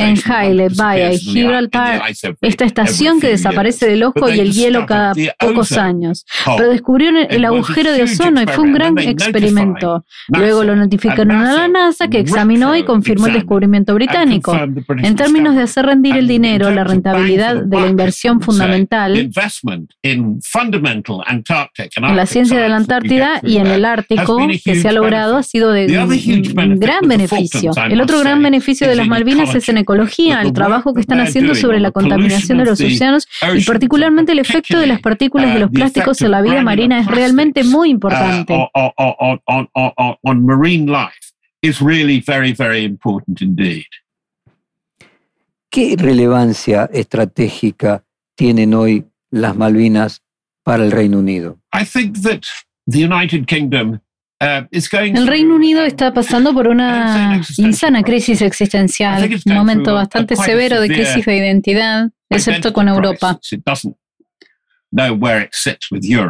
en 0.00 0.18
Haile 0.30 0.68
Bay 0.68 1.14
y 1.14 1.18
Gibraltar, 1.18 2.02
esta 2.42 2.66
estación 2.66 3.20
que 3.20 3.28
desaparece 3.28 3.88
del 3.88 4.02
ojo 4.02 4.28
y 4.28 4.38
el 4.38 4.52
hielo 4.52 4.84
cada 4.84 5.14
pocos 5.38 5.72
años. 5.72 6.26
Pero 6.44 6.68
descubrieron 6.68 7.26
el 7.30 7.46
agujero 7.46 7.90
de 7.92 8.02
ozono 8.02 8.42
y 8.42 8.46
fue 8.46 8.64
un 8.64 8.74
gran 8.74 8.98
experimento. 8.98 10.04
Luego 10.28 10.62
lo 10.62 10.76
notificaron 10.76 11.30
a 11.30 11.54
la 11.54 11.68
NASA 11.68 12.08
que 12.08 12.18
examinó 12.18 12.76
y 12.76 12.84
confirmó 12.84 13.28
el 13.28 13.32
descubrimiento 13.32 13.94
británico. 13.94 14.54
En 15.02 15.16
términos 15.16 15.56
de 15.56 15.62
hacer 15.62 15.86
rendir 15.86 16.18
el 16.18 16.28
dinero, 16.28 16.70
la 16.70 16.84
rentabilidad 16.84 17.62
de 17.64 17.80
la 17.80 17.86
inversión 17.86 18.42
fundamental 18.42 19.16
en 19.16 19.30
la 22.16 22.26
ciencia 22.26 22.60
de 22.60 22.68
la 22.68 22.76
Antártida 22.76 23.40
y 23.42 23.56
en 23.56 23.68
el 23.68 23.86
Ártico 23.86 24.46
que 24.62 24.74
se 24.74 24.86
ha 24.86 24.92
logrado 24.92 25.38
ha 25.38 25.42
sido 25.42 25.72
de 25.72 25.86
gran 25.86 27.08
beneficio. 27.08 27.37
El 27.90 28.00
otro 28.00 28.20
gran 28.20 28.42
beneficio 28.42 28.88
de 28.88 28.96
las 28.96 29.06
Malvinas 29.06 29.54
es 29.54 29.68
en 29.68 29.78
ecología, 29.78 30.42
el 30.42 30.52
trabajo 30.52 30.94
que 30.94 31.00
están 31.00 31.20
haciendo 31.20 31.54
sobre 31.54 31.80
la 31.80 31.90
contaminación 31.90 32.58
de 32.58 32.64
los 32.64 32.80
océanos 32.80 33.28
y 33.54 33.64
particularmente 33.64 34.32
el 34.32 34.38
efecto 34.38 34.78
de 34.78 34.86
las 34.86 35.00
partículas 35.00 35.54
de 35.54 35.60
los 35.60 35.70
plásticos 35.70 36.20
en 36.22 36.30
la 36.30 36.42
vida 36.42 36.62
marina 36.62 37.00
es 37.00 37.06
realmente 37.06 37.64
muy 37.64 37.90
importante. 37.90 38.54
¿Qué 45.70 45.96
relevancia 45.98 46.88
estratégica 46.92 48.04
tienen 48.34 48.74
hoy 48.74 49.04
las 49.30 49.56
Malvinas 49.56 50.22
para 50.62 50.84
el 50.84 50.90
Reino 50.90 51.18
Unido? 51.18 51.58
El 54.40 55.26
Reino 55.26 55.56
Unido 55.56 55.82
está 55.84 56.12
pasando 56.14 56.54
por 56.54 56.68
una 56.68 57.40
insana 57.56 58.02
crisis 58.02 58.40
existencial, 58.42 59.28
un 59.46 59.54
momento 59.54 59.94
bastante 59.94 60.36
severo 60.36 60.80
de 60.80 60.88
crisis 60.88 61.24
de 61.26 61.36
identidad, 61.36 62.10
excepto 62.30 62.72
con 62.72 62.88
Europa. 62.88 63.38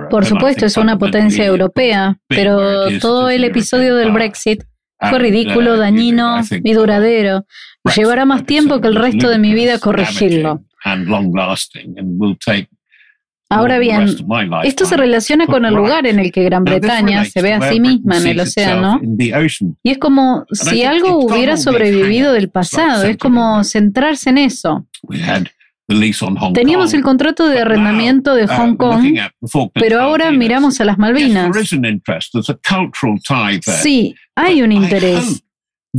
Por 0.08 0.24
supuesto, 0.24 0.66
es 0.66 0.76
una 0.76 0.98
potencia 0.98 1.44
europea, 1.44 2.18
pero 2.26 2.88
todo 3.00 3.28
el 3.28 3.44
episodio 3.44 3.94
del 3.96 4.10
Brexit 4.10 4.64
fue 4.98 5.18
ridículo, 5.18 5.76
dañino 5.76 6.40
y 6.50 6.72
duradero. 6.72 7.46
Llevará 7.94 8.24
más 8.24 8.44
tiempo 8.44 8.80
que 8.80 8.88
el 8.88 8.96
resto 8.96 9.28
de 9.28 9.38
mi 9.38 9.54
vida 9.54 9.78
corregirlo. 9.78 10.64
Ahora 13.50 13.78
bien, 13.78 14.06
esto 14.64 14.84
se 14.84 14.96
relaciona 14.96 15.46
con 15.46 15.64
el 15.64 15.74
lugar 15.74 16.06
en 16.06 16.18
el 16.18 16.30
que 16.32 16.44
Gran 16.44 16.64
Bretaña 16.64 17.24
se 17.24 17.40
ve 17.40 17.54
a 17.54 17.70
sí 17.70 17.80
misma 17.80 18.16
en 18.18 18.26
el 18.26 18.40
océano. 18.40 19.00
Y 19.82 19.90
es 19.90 19.98
como 19.98 20.44
si 20.52 20.84
algo 20.84 21.18
hubiera 21.18 21.56
sobrevivido 21.56 22.32
del 22.34 22.50
pasado, 22.50 23.04
es 23.04 23.16
como 23.16 23.64
centrarse 23.64 24.30
en 24.30 24.38
eso. 24.38 24.86
Teníamos 26.52 26.92
el 26.92 27.02
contrato 27.02 27.48
de 27.48 27.60
arrendamiento 27.60 28.34
de 28.34 28.44
uh, 28.44 28.48
Hong 28.48 28.76
Kong, 28.76 29.02
pero 29.72 30.00
ahora 30.02 30.30
miramos 30.30 30.78
a 30.82 30.84
las 30.84 30.98
Malvinas. 30.98 31.46
Sí, 33.82 34.14
hay 34.34 34.60
un 34.60 34.72
interés. 34.72 35.42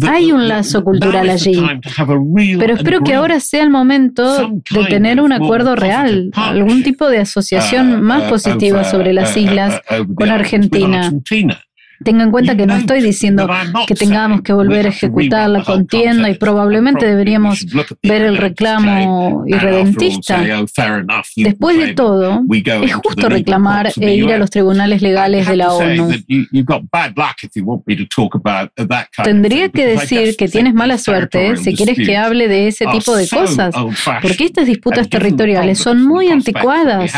Hay 0.08 0.32
un 0.32 0.48
lazo 0.48 0.84
cultural 0.84 1.30
allí, 1.30 1.60
pero 2.60 2.76
espero 2.76 3.02
que 3.02 3.16
ahora 3.16 3.40
sea 3.40 3.64
el 3.64 3.70
momento 3.70 4.52
de 4.70 4.86
tener 4.86 5.20
un 5.20 5.34
acuerdo 5.34 5.76
real, 5.76 6.30
algún 6.34 6.84
tipo 6.84 7.10
de 7.10 7.20
asociación 7.20 7.96
uh, 7.96 7.98
más 7.98 8.28
uh, 8.28 8.30
positiva 8.30 8.84
sobre 8.84 9.14
las 9.14 9.36
islas 9.36 9.82
con 10.16 10.30
Argentina. 10.30 11.12
Tenga 12.04 12.24
en 12.24 12.32
cuenta 12.32 12.56
que 12.56 12.66
no 12.66 12.76
estoy 12.76 13.02
diciendo 13.02 13.50
que 13.88 13.96
tengamos 13.96 14.42
que 14.42 14.54
volver 14.54 14.86
a 14.86 14.90
ejecutar 14.90 15.50
la 15.50 15.64
contienda 15.64 16.30
y 16.30 16.36
probablemente 16.36 17.06
deberíamos 17.06 17.66
ver 18.04 18.22
el 18.22 18.38
reclamo 18.38 19.44
irredentista. 19.48 20.42
Después 21.36 21.78
de 21.78 21.94
todo, 21.94 22.42
es 22.84 22.94
justo 22.94 23.30
reclamar 23.30 23.92
e 24.00 24.16
ir 24.16 24.32
a 24.32 24.38
los 24.38 24.50
tribunales 24.50 25.02
legales 25.02 25.48
de 25.48 25.56
la 25.56 25.74
ONU. 25.74 26.12
Tendría 29.24 29.70
que 29.70 29.86
decir 29.86 30.36
que 30.38 30.48
tienes 30.48 30.74
mala 30.74 30.98
suerte 30.98 31.58
si 31.58 31.76
quieres 31.76 31.98
que 31.98 32.18
hable 32.18 32.48
de 32.48 32.68
ese 32.68 32.86
tipo 32.88 33.16
de 33.16 33.28
cosas, 33.28 33.76
porque 34.22 34.46
estas 34.46 34.68
disputas 34.68 35.10
territoriales 35.10 35.80
son 35.80 36.06
muy 36.06 36.30
anticuadas. 36.30 37.14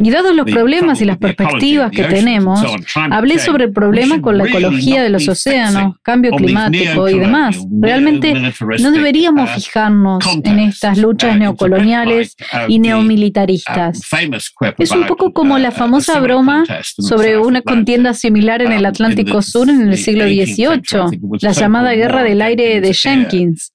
Y 0.00 0.10
dados 0.10 0.34
los 0.34 0.50
problemas 0.50 1.00
y 1.00 1.04
las 1.04 1.18
perspectivas 1.18 1.90
que 1.90 2.04
tenemos, 2.04 2.60
hablé 2.94 3.38
sobre 3.38 3.64
el 3.64 3.72
problema 3.84 4.20
con 4.20 4.38
la 4.38 4.44
ecología 4.44 5.02
de 5.02 5.10
los 5.10 5.28
océanos, 5.28 5.96
cambio 6.02 6.30
climático 6.32 7.08
y 7.08 7.18
demás. 7.18 7.56
Realmente 7.80 8.34
no 8.34 8.90
deberíamos 8.90 9.50
uh, 9.50 9.54
fijarnos 9.54 10.24
en 10.42 10.58
estas 10.60 10.98
luchas 10.98 11.36
uh, 11.36 11.38
neocoloniales 11.38 12.36
y 12.68 12.78
neomilitaristas. 12.78 14.00
Um, 14.12 14.34
es 14.78 14.90
un 14.90 15.06
poco 15.06 15.32
como 15.32 15.58
la 15.58 15.68
uh, 15.68 15.72
famosa 15.72 16.18
broma 16.20 16.64
sobre 16.82 17.38
una 17.38 17.62
contienda 17.62 18.14
similar 18.14 18.62
en 18.62 18.72
el 18.72 18.80
um, 18.80 18.86
Atlántico 18.86 19.42
Sur 19.42 19.68
en 19.68 19.88
el 19.88 19.98
siglo 19.98 20.24
XVIII, 20.24 21.20
la 21.40 21.52
llamada 21.52 21.92
Guerra 21.92 22.22
del 22.22 22.40
Aire 22.42 22.80
de 22.80 22.94
Jenkins, 22.94 23.72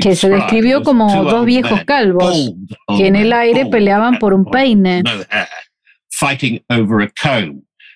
que 0.00 0.14
se 0.14 0.28
describió 0.28 0.82
como 0.82 1.24
dos 1.24 1.44
viejos 1.44 1.84
calvos 1.84 2.54
que 2.96 3.06
en 3.06 3.16
el 3.16 3.32
aire 3.32 3.66
peleaban 3.66 4.18
por 4.18 4.34
un 4.34 4.44
peine. 4.44 5.02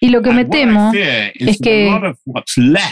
Y 0.01 0.11
lo 0.11 0.23
que 0.23 0.33
me 0.33 0.45
temo 0.45 0.93
es 0.95 1.59
que 1.59 1.91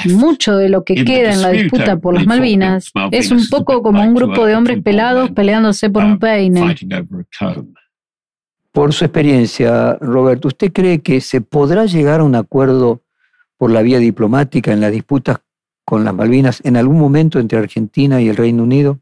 mucho 0.07 0.57
de 0.57 0.69
lo 0.69 0.85
que 0.85 1.05
queda 1.05 1.33
en 1.33 1.43
la 1.43 1.51
disputa 1.51 1.99
por 1.99 2.15
las 2.15 2.27
Malvinas 2.27 2.91
es 3.11 3.31
un 3.31 3.47
poco 3.49 3.83
como 3.83 4.03
un 4.03 4.15
grupo 4.15 4.47
de 4.47 4.57
hombres 4.57 4.83
pelados 4.83 5.31
peleándose 5.31 5.91
por 5.91 6.05
un 6.05 6.19
peine. 6.19 6.77
Por 8.73 8.95
su 8.95 9.05
experiencia, 9.05 9.99
Roberto, 10.01 10.49
¿usted 10.49 10.73
cree 10.73 11.03
que 11.03 11.21
se 11.21 11.43
podrá 11.43 11.85
llegar 11.85 12.21
a 12.21 12.25
un 12.25 12.35
acuerdo 12.35 13.03
por 13.59 13.71
la 13.71 13.83
vía 13.83 13.99
diplomática 13.99 14.73
en 14.73 14.81
las 14.81 14.91
disputas 14.91 15.41
con 15.85 16.05
las 16.05 16.15
Malvinas 16.15 16.63
en 16.65 16.79
algún 16.79 16.99
momento 16.99 17.39
entre 17.39 17.59
Argentina 17.59 18.23
y 18.23 18.29
el 18.29 18.37
Reino 18.37 18.63
Unido? 18.63 19.01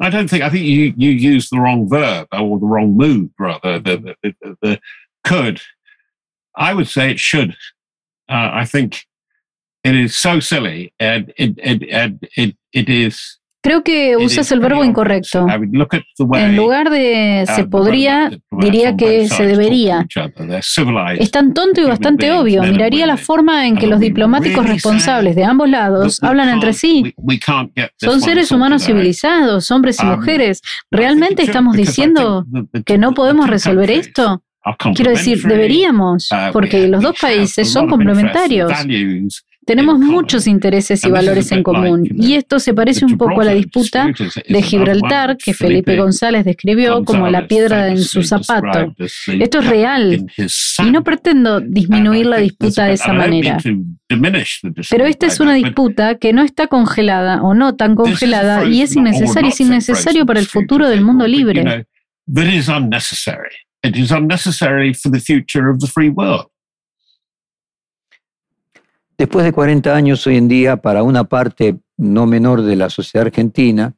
I 0.00 0.10
don't 0.10 0.28
think. 0.30 0.44
I 0.44 0.50
think 0.50 0.64
you, 0.64 0.94
you 0.96 1.10
used 1.10 1.50
the 1.50 1.58
wrong 1.58 1.88
verb 1.88 2.28
or 2.30 2.60
the 2.60 2.66
wrong 2.66 2.96
mood, 2.96 3.30
rather. 3.38 3.80
The, 3.80 4.14
the, 4.22 4.56
the, 4.62 4.80
could 5.24 5.60
I 6.58 6.74
would 6.74 6.88
say 6.88 7.10
it 7.10 7.18
should. 7.18 7.50
Uh, 8.28 8.50
I 8.52 8.64
think 8.66 9.06
it 9.84 9.94
is 9.94 10.16
so 10.16 10.40
silly 10.40 10.92
and 10.98 11.32
it, 11.38 11.58
it, 11.58 11.88
and 11.90 12.28
it, 12.36 12.56
it 12.72 12.88
is 12.88 13.38
Creo 13.60 13.82
que 13.82 14.16
usas 14.16 14.50
el 14.52 14.60
verbo 14.60 14.84
incorrecto. 14.84 15.46
En 15.48 16.56
lugar 16.56 16.90
de 16.90 17.44
uh, 17.46 17.54
se 17.54 17.64
podría, 17.64 18.30
diría 18.52 18.96
que 18.96 19.28
se 19.28 19.46
debería. 19.46 20.06
Es 21.18 21.30
tan 21.32 21.54
tonto 21.54 21.80
y 21.80 21.84
bastante 21.84 22.30
obvio. 22.32 22.62
Miraría 22.62 23.04
la 23.06 23.16
forma 23.16 23.66
en 23.66 23.76
que 23.76 23.88
los 23.88 23.98
diplomáticos 23.98 24.66
responsables 24.66 25.34
de 25.34 25.44
ambos 25.44 25.68
lados 25.68 26.22
hablan 26.22 26.50
entre 26.50 26.72
sí. 26.72 27.14
Son 27.96 28.20
seres 28.20 28.52
humanos 28.52 28.84
civilizados, 28.84 29.70
hombres 29.72 29.98
y 30.02 30.06
um, 30.06 30.12
mujeres. 30.12 30.62
¿Realmente 30.90 31.42
estamos 31.42 31.76
diciendo 31.76 32.46
que 32.86 32.96
no 32.96 33.12
podemos 33.12 33.50
resolver 33.50 33.90
esto? 33.90 34.42
Quiero 34.94 35.10
decir, 35.10 35.42
deberíamos, 35.42 36.28
uh, 36.32 36.52
porque 36.52 36.88
los 36.88 37.02
dos 37.02 37.16
países 37.20 37.70
son 37.70 37.88
complementarios. 37.88 38.72
Tenemos 39.68 39.98
muchos 39.98 40.46
intereses 40.46 41.04
y 41.04 41.10
valores 41.10 41.52
en 41.52 41.62
común, 41.62 42.08
y 42.10 42.36
esto 42.36 42.58
se 42.58 42.72
parece 42.72 43.04
un 43.04 43.18
poco 43.18 43.42
a 43.42 43.44
la 43.44 43.52
disputa 43.52 44.10
de 44.48 44.62
Gibraltar 44.62 45.36
que 45.36 45.52
Felipe 45.52 45.94
González 45.94 46.46
describió 46.46 47.04
como 47.04 47.28
la 47.28 47.46
piedra 47.46 47.88
en 47.88 47.98
su 47.98 48.22
zapato. 48.22 48.94
Esto 49.26 49.58
es 49.58 49.66
real, 49.66 50.24
y 50.78 50.90
no 50.90 51.04
pretendo 51.04 51.60
disminuir 51.60 52.24
la 52.24 52.38
disputa 52.38 52.86
de 52.86 52.94
esa 52.94 53.12
manera. 53.12 53.58
Pero 54.88 55.04
esta 55.04 55.26
es 55.26 55.38
una 55.38 55.52
disputa 55.52 56.14
que 56.14 56.32
no 56.32 56.40
está 56.40 56.68
congelada 56.68 57.42
o 57.42 57.52
no 57.52 57.76
tan 57.76 57.94
congelada, 57.94 58.64
y 58.64 58.80
es 58.80 58.96
innecesaria, 58.96 59.50
es 59.50 59.60
innecesario 59.60 60.24
para 60.24 60.40
el 60.40 60.46
futuro 60.46 60.88
del 60.88 61.02
mundo 61.02 61.26
libre. 61.26 61.86
It 63.82 63.96
is 63.96 64.10
unnecessary 64.10 64.92
for 64.94 65.10
the 65.10 65.20
future 65.20 65.70
of 65.70 65.78
the 65.78 65.86
free 65.86 66.10
world. 66.10 66.48
Después 69.16 69.44
de 69.44 69.52
40 69.52 69.94
años 69.94 70.26
hoy 70.26 70.36
en 70.36 70.46
día, 70.46 70.76
para 70.76 71.02
una 71.02 71.24
parte 71.24 71.78
no 71.96 72.26
menor 72.26 72.62
de 72.62 72.76
la 72.76 72.88
sociedad 72.88 73.26
argentina, 73.26 73.94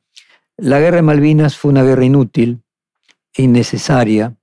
la 0.56 0.80
guerra 0.80 0.96
de 0.96 1.02
Malvinas 1.02 1.56
fue 1.56 1.70
una 1.70 1.82
guerra 1.82 2.04
inútil 2.04 2.62
e 3.34 3.42
innecesaria, 3.42 4.34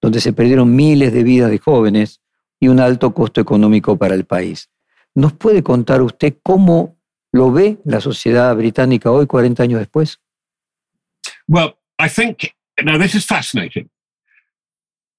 donde 0.00 0.20
se 0.20 0.32
perdieron 0.32 0.76
miles 0.76 1.12
de 1.12 1.22
vidas 1.22 1.50
de 1.50 1.58
jóvenes 1.58 2.20
y 2.60 2.68
un 2.68 2.80
alto 2.80 3.14
costo 3.14 3.40
económico 3.40 3.96
para 3.96 4.14
el 4.14 4.24
país. 4.24 4.70
¿Nos 5.14 5.32
puede 5.32 5.62
contar 5.62 6.02
usted 6.02 6.36
cómo 6.42 6.98
lo 7.32 7.50
ve 7.50 7.78
la 7.84 8.00
sociedad 8.00 8.54
británica 8.56 9.10
hoy, 9.10 9.26
40 9.26 9.62
años 9.62 9.80
después? 9.80 10.20
Well, 11.48 11.76
I 11.98 12.08
think, 12.08 12.54
now 12.82 12.98
this 12.98 13.14
is 13.14 13.24
fascinating. 13.24 13.88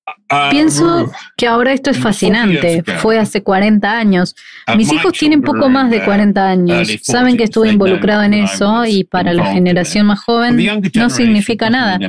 Uh, 0.08 0.50
Pienso 0.52 1.12
que 1.36 1.48
ahora 1.48 1.74
esto 1.74 1.90
es 1.90 2.00
fascinante. 2.00 2.84
Fue 3.00 3.20
hace 3.20 3.44
40 3.44 3.98
años. 3.98 4.36
Mis 4.76 4.92
hijos 4.92 5.14
tienen 5.14 5.42
poco 5.42 5.70
más 5.70 5.90
de 5.90 6.04
40 6.04 6.50
años. 6.50 6.88
Saben 7.02 7.38
que 7.38 7.44
estuve 7.44 7.70
involucrado 7.70 8.24
en 8.24 8.34
eso 8.34 8.86
y 8.86 9.04
para 9.04 9.34
la 9.34 9.52
generación 9.54 10.08
más 10.08 10.20
joven 10.20 10.82
no 10.94 11.10
significa 11.10 11.70
nada. 11.70 12.00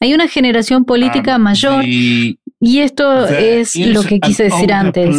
Hay 0.00 0.14
una 0.14 0.28
generación 0.28 0.84
política 0.84 1.36
um, 1.36 1.42
mayor 1.42 1.84
y 1.84 2.80
esto 2.80 3.26
es 3.26 3.74
lo 3.74 4.02
que 4.02 4.20
quise 4.20 4.44
decir 4.44 4.72
antes. 4.72 5.16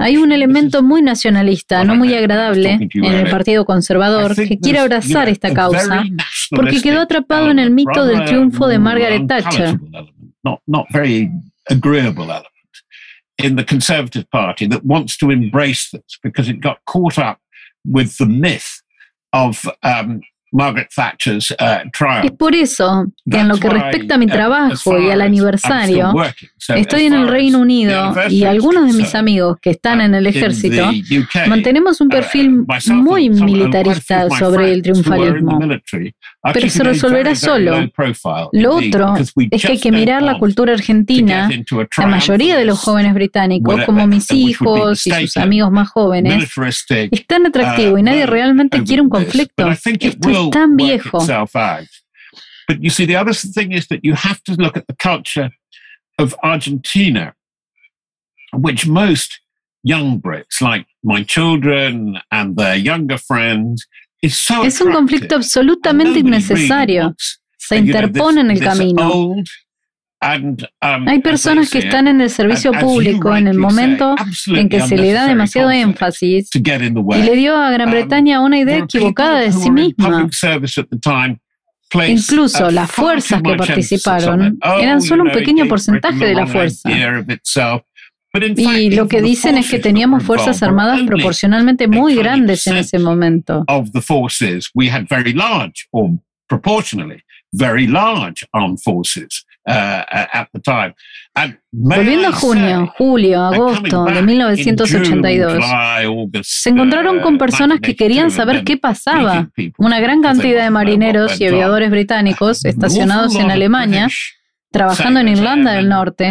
Hay 0.00 0.16
un 0.16 0.32
elemento 0.32 0.82
muy 0.82 1.02
nacionalista, 1.02 1.84
no 1.84 1.96
muy 1.96 2.14
agradable, 2.14 2.88
en 2.92 3.04
el 3.04 3.30
Partido 3.30 3.64
Conservador 3.64 4.34
que 4.34 4.58
quiere 4.58 4.78
abrazar 4.78 5.28
esta 5.28 5.52
causa 5.52 6.04
porque 6.50 6.80
quedó 6.80 7.00
atrapado 7.00 7.50
en 7.50 7.58
el 7.58 7.70
mito 7.70 8.06
del 8.06 8.24
triunfo 8.24 8.66
de 8.66 8.78
Margaret 8.78 9.26
Thatcher. 9.26 9.78
In 13.38 13.56
the 13.56 13.64
Conservative 13.64 14.30
Party 14.30 14.66
that 14.66 14.84
wants 14.84 15.16
to 15.18 15.30
embrace 15.30 15.90
this 15.90 16.18
because 16.22 16.48
it 16.48 16.60
got 16.60 16.78
caught 16.86 17.18
up 17.18 17.38
with 17.84 18.16
the 18.18 18.26
myth 18.26 18.82
of 19.32 19.66
um, 19.82 20.20
Margaret 20.52 20.88
Thatcher's 20.92 21.50
uh, 21.58 21.84
trial. 21.92 22.26
Es 22.26 22.32
por 22.32 22.54
eso 22.54 23.06
que 23.28 23.38
en 23.38 23.48
lo 23.48 23.56
que 23.56 23.70
respecta 23.70 24.14
a 24.16 24.18
mi 24.18 24.26
uh, 24.26 24.28
trabajo 24.28 24.98
y 24.98 25.10
al 25.10 25.22
aniversario, 25.22 26.12
estoy 26.68 27.06
en 27.06 27.14
el 27.14 27.28
Reino 27.28 27.58
Unido 27.58 28.14
y 28.28 28.44
algunos 28.44 28.86
de 28.86 28.92
mis 28.92 29.14
amigos 29.14 29.56
que 29.60 29.70
están 29.70 30.02
en 30.02 30.14
el 30.14 30.26
ejército 30.26 30.90
mantenemos 31.46 32.00
un 32.02 32.08
uh, 32.08 32.10
perfil 32.10 32.66
muy 32.90 33.30
militarista 33.30 34.28
sobre 34.30 34.72
el 34.72 34.82
triunfalismo. 34.82 35.58
Pero 36.52 36.68
se 36.68 36.82
resolverá 36.82 37.36
solo. 37.36 37.88
Lo 38.52 38.74
otro 38.74 39.14
es 39.16 39.32
que 39.62 39.72
hay 39.72 39.80
que 39.80 39.92
mirar 39.92 40.22
la 40.22 40.38
cultura 40.38 40.72
argentina. 40.72 41.48
La 41.96 42.06
mayoría 42.06 42.56
de 42.56 42.64
los 42.64 42.80
jóvenes 42.80 43.14
británicos, 43.14 43.84
como 43.84 44.06
mis 44.06 44.30
hijos 44.32 45.06
y 45.06 45.10
sus 45.12 45.36
amigos 45.36 45.70
más 45.70 45.88
jóvenes, 45.90 46.52
es 46.88 47.26
tan 47.26 47.46
atractivo 47.46 47.96
y 47.98 48.02
nadie 48.02 48.26
realmente 48.26 48.82
quiere 48.82 49.02
un 49.02 49.08
conflicto. 49.08 49.70
Esto 49.70 50.50
tan 50.50 50.76
viejo. 50.76 51.18
But 52.68 52.80
you 52.80 52.90
see, 52.90 53.06
the 53.06 53.16
other 53.16 53.34
thing 53.34 53.72
is 53.72 53.88
that 53.88 54.00
you 54.02 54.14
have 54.14 54.40
to 54.44 54.54
look 54.54 54.76
at 54.76 54.86
the 54.86 54.94
culture 54.94 55.50
of 56.18 56.34
Argentina, 56.42 57.34
which 58.52 58.86
most 58.86 59.40
young 59.82 60.20
Brits, 60.20 60.60
like 60.60 60.86
my 61.02 61.24
children 61.24 62.18
and 62.30 62.56
their 62.56 62.76
younger 62.76 63.18
friends, 63.18 63.86
es 64.22 64.80
un 64.80 64.92
conflicto 64.92 65.34
absolutamente 65.36 66.20
innecesario. 66.20 67.14
Se 67.58 67.76
interpone 67.76 68.40
en 68.40 68.50
el 68.52 68.60
camino. 68.60 69.34
Um, 70.24 71.08
Hay 71.08 71.18
personas 71.18 71.68
que 71.68 71.78
están 71.78 72.06
en 72.06 72.20
el 72.20 72.30
servicio 72.30 72.70
público 72.72 73.34
en 73.36 73.48
el 73.48 73.58
momento 73.58 74.14
en 74.46 74.68
que 74.68 74.80
se 74.82 74.96
le 74.96 75.12
da 75.12 75.26
demasiado 75.26 75.70
énfasis 75.72 76.48
y 76.54 77.22
le 77.22 77.34
dio 77.34 77.56
a 77.56 77.72
Gran 77.72 77.88
um, 77.88 77.94
Bretaña 77.94 78.40
una 78.40 78.58
idea 78.60 78.78
equivocada 78.78 79.40
de 79.40 79.50
sí 79.50 79.70
misma. 79.70 80.28
Incluso 82.06 82.70
las 82.70 82.90
fuerzas 82.90 83.42
que 83.42 83.54
participaron 83.54 84.58
oh, 84.64 84.78
eran 84.78 85.02
solo 85.02 85.24
un 85.24 85.32
pequeño 85.32 85.66
porcentaje 85.66 86.24
de 86.24 86.34
la 86.34 86.46
fuerza. 86.46 86.88
Y 88.56 88.90
lo 88.90 89.08
que 89.08 89.20
dicen 89.20 89.58
es 89.58 89.70
que 89.70 89.78
teníamos 89.78 90.22
fuerzas 90.22 90.62
armadas 90.62 91.02
proporcionalmente 91.06 91.86
muy 91.86 92.14
grandes 92.14 92.66
en 92.66 92.78
ese 92.78 92.98
momento 92.98 93.64
very 97.52 97.86
large 97.86 98.44
armed 98.54 98.80
forces 98.80 99.44
at 99.66 100.48
the 100.52 100.60
time. 100.60 100.94
Volviendo 101.70 102.28
a 102.28 102.32
junio, 102.32 102.92
julio, 102.98 103.42
agosto 103.42 104.04
de 104.06 104.22
1982, 104.22 105.64
se 106.42 106.70
encontraron 106.70 107.20
con 107.20 107.34
uh, 107.34 107.38
personas 107.38 107.80
que 107.80 107.94
querían 107.94 108.30
saber 108.30 108.64
qué 108.64 108.76
pasaba. 108.76 109.50
Una 109.78 110.00
gran 110.00 110.20
cantidad 110.20 110.64
de 110.64 110.70
marineros 110.70 111.40
y 111.40 111.46
aviadores 111.46 111.90
británicos 111.90 112.64
estacionados 112.64 113.36
en 113.36 113.50
Alemania 113.50 114.08
trabajando 114.72 115.20
en 115.20 115.28
Irlanda 115.28 115.72
del 115.72 115.88
Norte, 115.88 116.30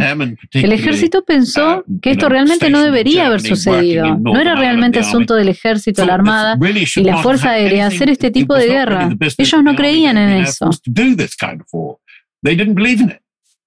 el 0.51 0.71
ejército 0.73 1.23
pensó 1.23 1.85
que 2.01 2.11
esto 2.11 2.27
realmente 2.27 2.69
no 2.69 2.81
debería 2.81 3.27
haber 3.27 3.41
sucedido. 3.41 4.17
No 4.17 4.39
era 4.39 4.55
realmente 4.55 4.99
asunto 4.99 5.35
del 5.35 5.47
ejército, 5.47 6.05
la 6.05 6.15
armada 6.15 6.57
y 6.95 7.03
la 7.03 7.17
fuerza 7.17 7.51
aérea 7.51 7.87
hacer 7.87 8.09
este 8.09 8.31
tipo 8.31 8.55
de 8.55 8.67
guerra. 8.67 9.09
Ellos 9.37 9.63
no 9.63 9.75
creían 9.75 10.17
en 10.17 10.41
eso. 10.41 10.69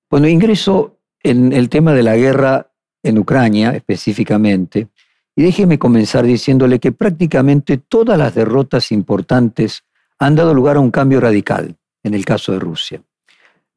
Cuando 0.09 0.29
ingreso 0.29 0.99
en 1.23 1.53
el 1.53 1.69
tema 1.69 1.93
de 1.93 2.03
la 2.03 2.17
guerra 2.17 2.71
en 3.03 3.19
Ucrania 3.19 3.71
específicamente, 3.71 4.89
y 5.37 5.43
déjeme 5.43 5.79
comenzar 5.79 6.25
diciéndole 6.25 6.79
que 6.79 6.93
prácticamente 6.93 7.79
todas 7.79 8.19
las 8.19 8.35
derrotas 8.35 8.93
importantes 8.93 9.85
han 10.19 10.37
dado 10.37 10.55
lugar 10.55 10.77
a 10.77 10.81
un 10.81 10.91
cambio 10.91 11.21
radical 11.21 11.77
en 12.03 12.15
el 12.15 12.25
caso 12.25 12.53
de 12.53 12.61
Rusia. 12.61 13.03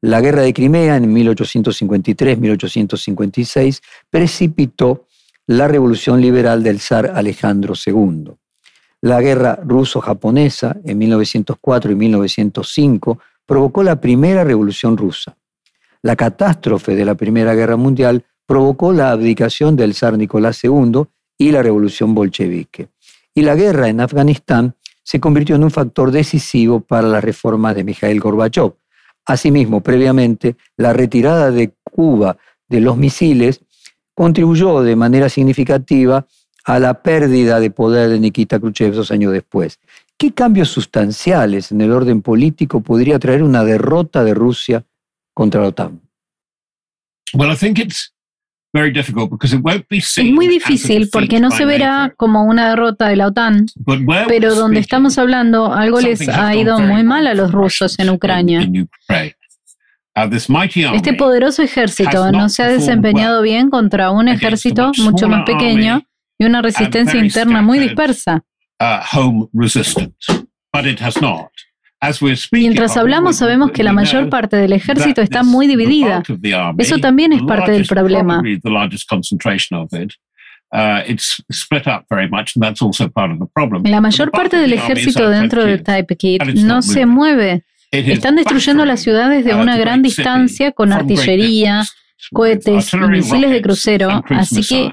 La 0.00 0.20
guerra 0.20 0.42
de 0.42 0.54
Crimea 0.54 0.96
en 0.96 1.12
1853-1856 1.12 3.80
precipitó 4.08 5.06
la 5.48 5.66
revolución 5.66 6.20
liberal 6.20 6.62
del 6.62 6.78
zar 6.78 7.10
Alejandro 7.14 7.74
II. 7.84 8.30
La 9.00 9.20
guerra 9.20 9.58
ruso-japonesa 9.60 10.76
en 10.84 10.98
1904 10.98 11.90
y 11.90 11.96
1905 11.96 13.18
provocó 13.44 13.82
la 13.82 14.00
primera 14.00 14.44
revolución 14.44 14.96
rusa. 14.96 15.36
La 16.02 16.14
catástrofe 16.14 16.94
de 16.94 17.04
la 17.04 17.16
Primera 17.16 17.56
Guerra 17.56 17.76
Mundial 17.76 18.24
provocó 18.46 18.92
la 18.92 19.10
abdicación 19.10 19.74
del 19.74 19.94
zar 19.94 20.16
Nicolás 20.16 20.62
II 20.62 21.06
y 21.36 21.50
la 21.50 21.62
revolución 21.62 22.14
bolchevique. 22.14 22.90
Y 23.34 23.42
la 23.42 23.56
guerra 23.56 23.88
en 23.88 24.00
Afganistán 24.00 24.76
se 25.02 25.18
convirtió 25.18 25.56
en 25.56 25.64
un 25.64 25.72
factor 25.72 26.12
decisivo 26.12 26.78
para 26.80 27.08
las 27.08 27.24
reformas 27.24 27.74
de 27.74 27.82
Mikhail 27.82 28.20
Gorbachev, 28.20 28.74
Asimismo, 29.28 29.82
previamente, 29.82 30.56
la 30.78 30.94
retirada 30.94 31.50
de 31.50 31.74
Cuba 31.84 32.38
de 32.66 32.80
los 32.80 32.96
misiles 32.96 33.60
contribuyó 34.14 34.82
de 34.82 34.96
manera 34.96 35.28
significativa 35.28 36.26
a 36.64 36.78
la 36.78 37.02
pérdida 37.02 37.60
de 37.60 37.70
poder 37.70 38.08
de 38.08 38.20
Nikita 38.20 38.58
Khrushchev 38.58 38.94
dos 38.94 39.10
años 39.10 39.32
después. 39.32 39.80
¿Qué 40.16 40.32
cambios 40.32 40.70
sustanciales 40.70 41.72
en 41.72 41.82
el 41.82 41.92
orden 41.92 42.22
político 42.22 42.80
podría 42.80 43.18
traer 43.18 43.42
una 43.42 43.64
derrota 43.64 44.24
de 44.24 44.32
Rusia 44.32 44.86
contra 45.34 45.60
la 45.60 45.68
OTAN? 45.68 46.00
Es 47.26 48.14
muy 50.32 50.46
difícil 50.46 51.08
porque 51.10 51.40
no 51.40 51.50
se 51.50 51.64
verá 51.64 52.12
como 52.16 52.44
una 52.44 52.70
derrota 52.70 53.08
de 53.08 53.16
la 53.16 53.28
OTAN, 53.28 53.66
pero 54.26 54.54
donde 54.54 54.80
estamos 54.80 55.16
hablando, 55.18 55.72
algo 55.72 56.00
les 56.00 56.28
ha 56.28 56.54
ido 56.54 56.78
muy 56.78 57.02
mal 57.02 57.26
a 57.26 57.34
los 57.34 57.50
rusos 57.52 57.98
en 57.98 58.10
Ucrania. 58.10 58.60
Este 60.94 61.14
poderoso 61.14 61.62
ejército 61.62 62.30
no 62.32 62.48
se 62.48 62.62
ha 62.62 62.68
desempeñado 62.68 63.40
bien 63.42 63.70
contra 63.70 64.10
un 64.10 64.28
ejército 64.28 64.90
mucho 64.98 65.28
más 65.28 65.44
pequeño 65.44 66.02
y 66.38 66.44
una 66.44 66.60
resistencia 66.62 67.18
interna 67.18 67.62
muy 67.62 67.78
dispersa. 67.78 68.44
Uh, 72.00 72.34
Mientras 72.52 72.96
hablamos 72.96 73.36
sabemos 73.36 73.72
que 73.72 73.82
la 73.82 73.92
mayor 73.92 74.28
parte 74.28 74.56
del 74.56 74.72
ejército 74.72 75.20
está 75.20 75.42
muy 75.42 75.66
dividida. 75.66 76.22
Eso 76.78 76.98
también 76.98 77.32
es 77.32 77.42
parte 77.42 77.72
del 77.72 77.86
problema. 77.86 78.40
La 83.84 84.00
mayor 84.00 84.30
parte 84.30 84.56
del 84.58 84.72
ejército 84.74 85.28
dentro 85.28 85.64
de 85.64 85.78
Type 85.78 86.16
Kit 86.16 86.44
no 86.54 86.82
se 86.82 87.04
mueve. 87.06 87.64
Están 87.90 88.36
destruyendo 88.36 88.84
las 88.84 89.00
ciudades 89.00 89.44
de 89.44 89.54
una 89.54 89.76
gran 89.76 90.02
distancia 90.02 90.72
con 90.72 90.92
artillería, 90.92 91.82
cohetes 92.32 92.92
y 92.92 92.96
misiles 92.98 93.50
de 93.50 93.62
crucero, 93.62 94.22
así 94.28 94.62
que 94.62 94.92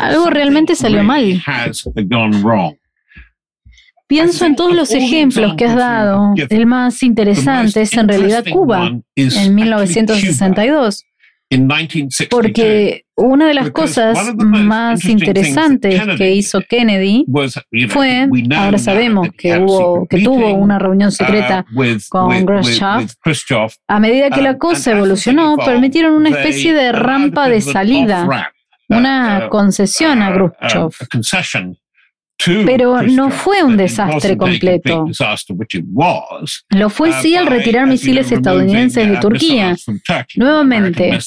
algo 0.00 0.30
realmente 0.30 0.74
salió 0.74 1.04
mal. 1.04 1.40
Pienso 4.10 4.44
en 4.44 4.56
todos 4.56 4.74
los 4.74 4.90
ejemplos 4.90 5.54
que 5.56 5.66
has 5.66 5.76
dado. 5.76 6.34
El 6.48 6.66
más 6.66 7.00
interesante 7.04 7.82
es 7.82 7.92
en 7.92 8.08
realidad 8.08 8.44
Cuba, 8.50 8.90
en 9.14 9.54
1962. 9.54 11.04
Porque 12.28 13.04
una 13.14 13.46
de 13.46 13.54
las 13.54 13.70
cosas 13.70 14.34
más 14.34 15.04
interesantes 15.04 16.02
que 16.18 16.34
hizo 16.34 16.60
Kennedy 16.60 17.24
fue, 17.88 18.28
ahora 18.56 18.78
sabemos 18.78 19.28
que 19.38 19.58
hubo, 19.58 20.08
que 20.08 20.24
tuvo 20.24 20.54
una 20.54 20.80
reunión 20.80 21.12
secreta 21.12 21.64
uh, 21.72 21.84
con 22.08 22.44
Khrushchev. 22.44 23.70
A 23.86 24.00
medida 24.00 24.30
que 24.30 24.42
la 24.42 24.58
cosa 24.58 24.90
evolucionó, 24.90 25.56
permitieron 25.56 26.14
una 26.14 26.30
especie 26.30 26.74
de 26.74 26.90
rampa 26.90 27.48
de 27.48 27.60
salida, 27.60 28.50
una 28.88 29.46
uh, 29.46 29.50
concesión 29.50 30.20
a 30.20 30.30
uh, 30.30 30.34
Khrushchev. 30.34 30.90
Pero 32.66 33.02
no 33.02 33.30
fue 33.30 33.62
un 33.62 33.76
desastre 33.76 34.36
completo. 34.36 35.06
Lo 36.70 36.90
fue 36.90 37.12
sí 37.14 37.36
al 37.36 37.46
retirar 37.46 37.86
misiles 37.86 38.30
estadounidenses 38.32 39.08
de 39.08 39.16
Turquía. 39.18 39.76
Nuevamente, 40.36 41.18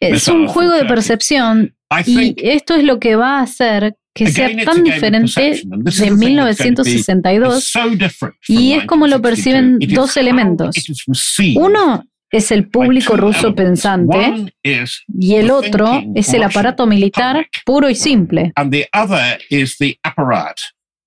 es 0.00 0.28
un 0.28 0.46
juego 0.46 0.72
de 0.72 0.84
percepción 0.84 1.74
y 2.06 2.34
esto 2.38 2.74
es 2.74 2.84
lo 2.84 2.98
que 2.98 3.16
va 3.16 3.38
a 3.38 3.42
hacer 3.42 3.96
que 4.14 4.26
sea 4.30 4.50
tan 4.64 4.84
diferente 4.84 5.62
de 5.64 6.10
1962 6.10 7.72
y 8.46 8.72
es 8.74 8.84
como 8.84 9.06
lo 9.06 9.22
perciben 9.22 9.78
dos 9.78 10.16
elementos. 10.16 10.76
Uno 11.56 12.04
es 12.32 12.50
el 12.50 12.68
público 12.68 13.16
ruso 13.16 13.54
pensante 13.54 14.54
y 14.64 15.34
el 15.34 15.50
otro 15.50 16.02
es 16.14 16.32
el 16.32 16.42
aparato 16.42 16.86
militar 16.86 17.46
puro 17.64 17.90
y 17.90 17.94
simple. 17.94 18.52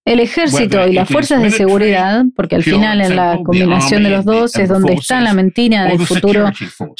El 0.05 0.19
ejército 0.19 0.87
y 0.87 0.93
las 0.93 1.09
fuerzas 1.09 1.41
de 1.41 1.49
seguridad, 1.49 2.25
porque 2.35 2.55
al 2.55 2.63
final 2.63 3.01
en 3.01 3.15
la 3.15 3.39
combinación 3.43 4.03
de 4.03 4.11
los 4.11 4.23
dos 4.23 4.55
es 4.55 4.69
donde 4.69 4.93
está 4.93 5.19
la 5.19 5.33
mentira 5.33 5.85
del 5.85 5.99
futuro 5.99 6.51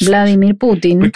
Vladimir 0.04 0.56
Putin. 0.56 1.12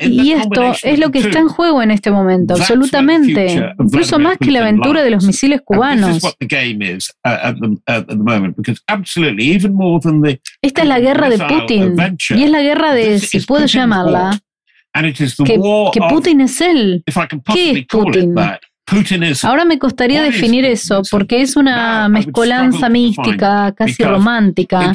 Y, 0.00 0.32
esto 0.32 0.72
es 0.82 0.98
lo 0.98 1.12
que 1.12 1.20
está 1.20 1.38
en 1.38 1.48
juego 1.48 1.80
en 1.80 1.92
este 1.92 2.10
momento, 2.10 2.54
absolutamente, 2.54 3.72
incluso 3.78 4.18
más 4.18 4.36
que 4.36 4.50
la 4.50 4.60
aventura 4.60 5.04
de 5.04 5.10
los 5.10 5.24
misiles 5.24 5.60
cubanos. 5.64 6.20
Esta 10.60 10.82
es 10.82 10.88
la 10.88 10.98
guerra 10.98 11.30
de 11.30 11.38
Putin 11.38 11.94
y 12.30 12.42
es 12.42 12.50
la 12.50 12.62
guerra 12.62 12.94
de, 12.94 13.20
si 13.20 13.38
puedo 13.40 13.64
llamarla, 13.66 14.40
que, 14.92 15.54
que 15.92 16.00
Putin 16.08 16.40
es 16.40 16.60
él. 16.60 17.04
¿Qué 17.54 17.70
es 17.70 17.86
Putin? 17.86 18.34
Ahora 19.44 19.64
me 19.64 19.78
costaría 19.78 20.22
definir 20.22 20.64
eso 20.64 21.02
porque 21.10 21.42
es 21.42 21.56
una 21.56 22.08
mezcolanza 22.08 22.88
mística, 22.88 23.72
casi 23.76 24.02
romántica. 24.02 24.92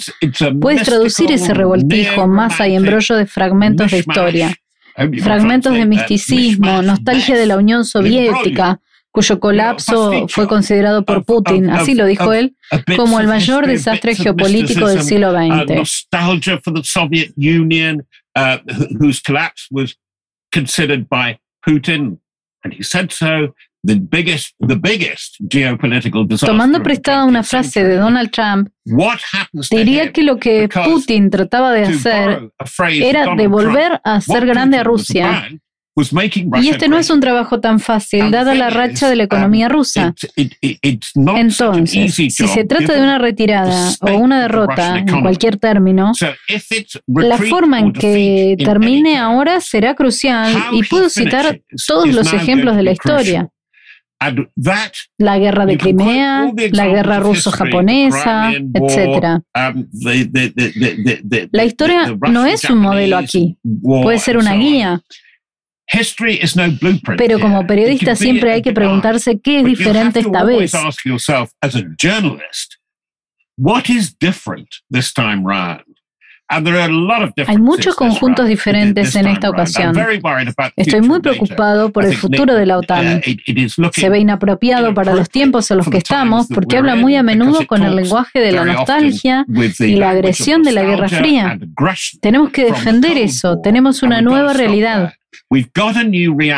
Puedes 0.59 0.83
traducir 0.83 1.31
ese 1.31 1.53
revoltijo, 1.53 2.27
masa 2.27 2.67
y 2.67 2.75
embrollo 2.75 3.15
de 3.15 3.25
fragmentos 3.25 3.91
de 3.91 3.99
historia, 3.99 4.55
fragmentos 5.21 5.73
de 5.73 5.85
misticismo, 5.85 6.81
nostalgia 6.81 7.35
de 7.37 7.45
la 7.45 7.57
Unión 7.57 7.85
Soviética, 7.85 8.79
cuyo 9.11 9.39
colapso 9.39 10.27
fue 10.27 10.45
considerado 10.47 11.05
por 11.05 11.23
Putin, 11.23 11.69
así 11.69 11.95
lo 11.95 12.05
dijo 12.05 12.33
él, 12.33 12.55
como 12.97 13.19
el 13.21 13.27
mayor 13.27 13.65
desastre 13.65 14.13
geopolítico 14.15 14.87
del 14.87 15.01
siglo 15.03 15.31
XX. 15.31 15.65
Tomando 26.39 26.81
prestada 26.81 27.25
una 27.25 27.43
frase 27.43 27.83
de 27.83 27.97
Donald 27.97 28.31
Trump, 28.31 28.69
diría 29.69 30.11
que 30.11 30.23
lo 30.23 30.37
que 30.37 30.67
Putin 30.69 31.29
trataba 31.29 31.71
de 31.71 31.83
hacer 31.83 32.49
era 33.01 33.35
devolver 33.35 34.01
a 34.03 34.15
hacer 34.15 34.45
grande 34.45 34.77
a 34.77 34.83
Rusia. 34.83 35.49
y 36.61 36.69
este 36.69 36.89
no 36.89 36.97
es 36.97 37.09
un 37.09 37.19
trabajo 37.19 37.61
tan 37.61 37.79
fácil, 37.79 38.31
dada 38.31 38.55
la 38.55 38.69
racha 38.69 39.07
de 39.07 39.15
la 39.15 39.23
economía 39.23 39.67
um, 39.67 39.73
rusa. 39.73 40.13
Entonces, 41.15 42.15
si 42.15 42.29
se 42.29 42.65
trata 42.65 42.93
de 42.93 43.01
una 43.01 43.19
retirada 43.19 43.91
o 44.01 44.17
una 44.17 44.41
derrota, 44.41 44.97
en 44.97 45.21
cualquier 45.21 45.57
término, 45.57 46.11
la 47.07 47.37
forma 47.37 47.79
en 47.79 47.93
que 47.93 48.55
termine 48.57 49.17
ahora 49.19 49.61
será 49.61 49.93
crucial 49.93 50.51
y 50.71 50.83
puedo 50.83 51.07
citar 51.09 51.61
todos 51.85 52.11
los 52.13 52.33
ejemplos 52.33 52.75
de 52.75 52.83
la 52.83 52.91
historia 52.91 53.51
la 55.17 55.37
guerra 55.37 55.65
de 55.65 55.77
Crimea, 55.77 56.51
la 56.71 56.87
guerra 56.87 57.19
ruso-japonesa, 57.19 58.51
etc. 58.53 59.41
Um, 59.55 59.87
la 61.51 61.65
historia 61.65 62.15
no 62.29 62.45
es 62.45 62.69
un 62.69 62.77
modelo 62.79 63.17
aquí, 63.17 63.57
puede 63.83 64.19
ser 64.19 64.37
una 64.37 64.55
guía. 64.55 65.01
Pero 67.17 67.39
como 67.39 67.67
periodista 67.67 68.15
siempre 68.15 68.51
hay 68.53 68.61
que 68.61 68.73
preguntarse 68.73 69.39
qué 69.39 69.59
es 69.59 69.65
diferente 69.65 70.19
esta 70.21 70.43
vez. 70.43 70.71
Hay 77.47 77.57
muchos 77.57 77.95
conjuntos 77.95 78.47
diferentes 78.47 79.15
en 79.15 79.27
esta 79.27 79.49
ocasión. 79.49 79.93
Estoy 80.75 81.01
muy 81.01 81.19
preocupado 81.19 81.91
por 81.91 82.05
el 82.05 82.15
futuro 82.15 82.53
de 82.53 82.65
la 82.65 82.77
OTAN. 82.77 83.21
Uh, 83.25 83.89
Se 83.91 84.09
ve 84.09 84.19
inapropiado 84.19 84.93
para 84.93 85.15
los 85.15 85.29
tiempos 85.29 85.69
en 85.71 85.77
los 85.77 85.89
que 85.89 85.97
estamos 85.97 86.47
porque 86.47 86.77
habla 86.77 86.95
muy 86.95 87.15
a 87.15 87.23
menudo 87.23 87.65
con 87.65 87.81
el 87.83 87.95
lenguaje 87.95 88.39
de 88.39 88.51
la 88.51 88.63
nostalgia 88.65 89.45
y 89.79 89.95
la 89.95 90.11
agresión 90.11 90.61
de 90.63 90.71
la 90.71 90.83
Guerra 90.83 91.09
Fría. 91.09 91.57
Tenemos 92.21 92.51
que 92.51 92.65
defender 92.65 93.17
eso. 93.17 93.59
Tenemos 93.61 94.03
una 94.03 94.21
nueva 94.21 94.53
realidad. 94.53 95.13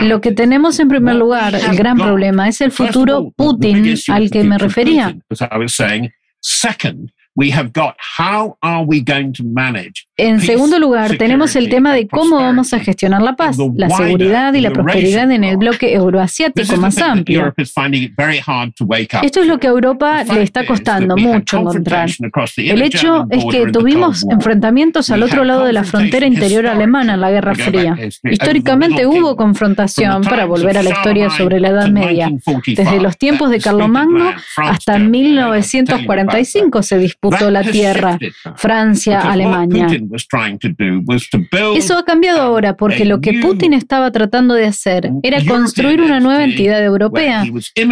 Lo 0.01 0.21
que 0.21 0.31
tenemos 0.33 0.79
en 0.79 0.87
primer 0.87 1.15
lugar, 1.15 1.55
el 1.55 1.75
gran 1.75 1.97
problema, 1.97 2.47
es 2.47 2.61
el 2.61 2.71
futuro 2.71 3.31
Putin 3.35 3.95
al 4.09 4.29
que 4.29 4.43
me 4.43 4.57
refería. 4.57 5.15
En 10.19 10.41
segundo 10.41 10.79
lugar, 10.79 11.17
tenemos 11.17 11.55
el 11.55 11.69
tema 11.69 11.93
de 11.93 12.07
cómo 12.07 12.37
vamos 12.37 12.73
a 12.73 12.79
gestionar 12.79 13.21
la 13.21 13.35
paz, 13.35 13.57
la 13.75 13.91
seguridad 13.91 14.51
y 14.55 14.61
la 14.61 14.71
prosperidad 14.71 15.29
en 15.29 15.43
el 15.43 15.57
bloque 15.57 15.93
euroasiático 15.93 16.75
más 16.77 16.97
amplio. 16.97 17.53
Esto 19.21 19.41
es 19.41 19.47
lo 19.47 19.59
que 19.59 19.67
a 19.67 19.69
Europa 19.69 20.23
le 20.23 20.41
está 20.41 20.65
costando 20.65 21.15
mucho 21.15 21.59
encontrar. 21.59 22.09
El 22.57 22.81
hecho 22.81 23.27
es 23.29 23.45
que 23.51 23.67
tuvimos 23.71 24.25
enfrentamientos 24.27 25.11
al 25.11 25.21
otro 25.21 25.43
lado 25.43 25.65
de 25.65 25.73
la 25.73 25.83
frontera 25.83 26.25
interior 26.25 26.65
alemana 26.65 27.13
en 27.13 27.21
la 27.21 27.29
Guerra 27.29 27.53
Fría. 27.53 27.95
Históricamente 28.23 29.05
hubo 29.05 29.35
confrontación 29.35 30.23
para 30.23 30.45
volver 30.45 30.79
a 30.79 30.81
la 30.81 30.89
historia 30.89 31.29
sobre 31.29 31.59
la 31.59 31.67
Edad 31.67 31.89
Media. 31.89 32.31
Desde 32.65 32.99
los 32.99 33.15
tiempos 33.15 33.51
de 33.51 33.59
Carlomagno 33.59 34.33
hasta 34.55 34.97
1945 34.97 36.81
se 36.81 36.97
disputó 36.97 37.26
la 37.49 37.63
tierra, 37.63 38.17
Francia, 38.55 39.21
Alemania. 39.21 39.87
Eso 41.75 41.97
ha 41.97 42.05
cambiado 42.05 42.41
ahora 42.41 42.75
porque 42.75 43.05
lo 43.05 43.21
que 43.21 43.33
Putin 43.39 43.73
estaba 43.73 44.11
tratando 44.11 44.53
de 44.53 44.65
hacer 44.65 45.09
era 45.23 45.43
construir 45.45 46.01
una 46.01 46.19
nueva 46.19 46.43
entidad 46.43 46.83
europea 46.83 47.45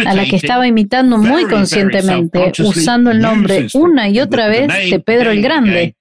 a 0.06 0.14
la 0.14 0.24
que 0.24 0.36
estaba 0.36 0.66
imitando 0.66 1.18
muy 1.18 1.44
conscientemente, 1.44 2.52
usando 2.58 3.10
el 3.10 3.20
nombre 3.20 3.66
una 3.74 4.08
y 4.08 4.20
otra 4.20 4.48
vez 4.48 4.68
de 4.90 5.00
Pedro 5.00 5.30
el 5.30 5.42
Grande 5.42 5.96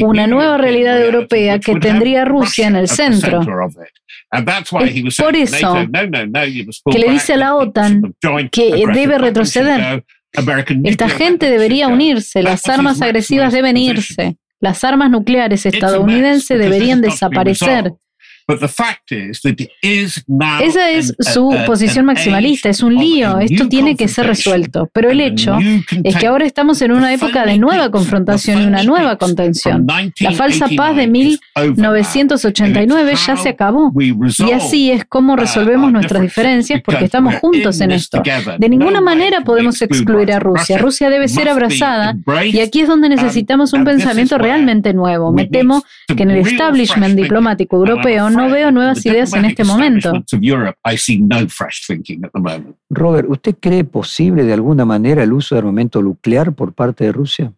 una 0.00 0.26
nueva 0.26 0.56
realidad 0.56 1.00
europea 1.02 1.58
que 1.58 1.76
tendría 1.76 2.24
Rusia 2.24 2.68
en 2.68 2.76
el 2.76 2.88
centro. 2.88 3.40
Es 4.30 5.16
por 5.16 5.36
eso 5.36 5.76
que 6.90 6.98
le 6.98 7.10
dice 7.10 7.34
a 7.34 7.36
la 7.36 7.54
OTAN 7.56 8.14
que 8.50 8.86
debe 8.92 9.18
retroceder, 9.18 10.04
esta 10.84 11.08
gente 11.08 11.50
debería 11.50 11.88
unirse, 11.88 12.42
las 12.42 12.66
armas 12.68 13.02
agresivas 13.02 13.52
deben 13.52 13.76
irse, 13.76 14.36
las 14.60 14.82
armas 14.84 15.10
nucleares 15.10 15.66
estadounidenses 15.66 16.58
deberían 16.58 17.00
desaparecer. 17.00 17.92
Esa 20.62 20.90
es 20.90 21.14
su 21.18 21.54
posición 21.66 22.06
maximalista, 22.06 22.68
es 22.68 22.82
un 22.82 22.94
lío, 22.94 23.38
esto 23.38 23.68
tiene 23.68 23.96
que 23.96 24.08
ser 24.08 24.26
resuelto. 24.26 24.88
Pero 24.92 25.10
el 25.10 25.20
hecho 25.20 25.58
es 26.04 26.16
que 26.16 26.26
ahora 26.26 26.44
estamos 26.44 26.82
en 26.82 26.92
una 26.92 27.12
época 27.12 27.44
de 27.46 27.58
nueva 27.58 27.90
confrontación 27.90 28.62
y 28.62 28.66
una 28.66 28.82
nueva 28.82 29.16
contención. 29.16 29.86
La 30.20 30.32
falsa 30.32 30.68
paz 30.76 30.96
de 30.96 31.06
1989 31.06 33.14
ya 33.26 33.36
se 33.36 33.50
acabó. 33.50 33.92
Y 33.98 34.52
así 34.52 34.90
es 34.90 35.04
como 35.04 35.36
resolvemos 35.36 35.92
nuestras 35.92 36.22
diferencias 36.22 36.80
porque 36.84 37.04
estamos 37.04 37.36
juntos 37.36 37.80
en 37.80 37.92
esto. 37.92 38.22
De 38.58 38.68
ninguna 38.68 39.00
manera 39.00 39.42
podemos 39.42 39.80
excluir 39.82 40.32
a 40.32 40.38
Rusia. 40.38 40.78
Rusia 40.78 41.10
debe 41.10 41.28
ser 41.28 41.48
abrazada 41.48 42.16
y 42.44 42.60
aquí 42.60 42.80
es 42.80 42.88
donde 42.88 43.08
necesitamos 43.08 43.72
un 43.72 43.84
pensamiento 43.84 44.38
realmente 44.38 44.92
nuevo. 44.92 45.32
Me 45.32 45.46
temo 45.46 45.84
que 46.14 46.22
en 46.22 46.30
el 46.30 46.38
establishment 46.38 47.16
diplomático 47.16 47.76
europeo 47.76 48.30
no 48.32 48.50
veo 48.50 48.70
nuevas 48.70 49.04
ideas 49.06 49.32
en 49.34 49.44
este 49.44 49.64
momento. 49.64 50.12
Robert, 52.90 53.28
¿usted 53.28 53.56
cree 53.60 53.84
posible 53.84 54.44
de 54.44 54.52
alguna 54.52 54.84
manera 54.84 55.22
el 55.22 55.32
uso 55.32 55.54
de 55.54 55.60
armamento 55.60 56.02
nuclear 56.02 56.52
por 56.52 56.74
parte 56.74 57.04
de 57.04 57.12
Rusia? 57.12 57.52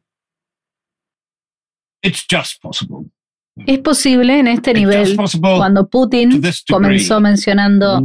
Es 3.66 3.78
posible 3.78 4.38
en 4.38 4.48
este 4.48 4.74
nivel, 4.74 5.16
cuando 5.40 5.88
Putin 5.88 6.42
comenzó 6.68 7.20
mencionando 7.20 8.00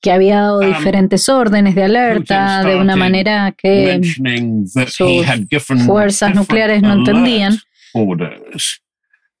que 0.00 0.12
había 0.12 0.40
dado 0.40 0.60
um, 0.60 0.66
diferentes 0.66 1.28
órdenes 1.30 1.74
de 1.74 1.84
alerta 1.84 2.62
de 2.62 2.76
una 2.76 2.94
manera 2.94 3.54
que 3.56 4.00
sus 4.86 5.26
fuerzas 5.86 6.34
nucleares 6.34 6.82
no 6.82 6.92
entendían. 6.92 7.58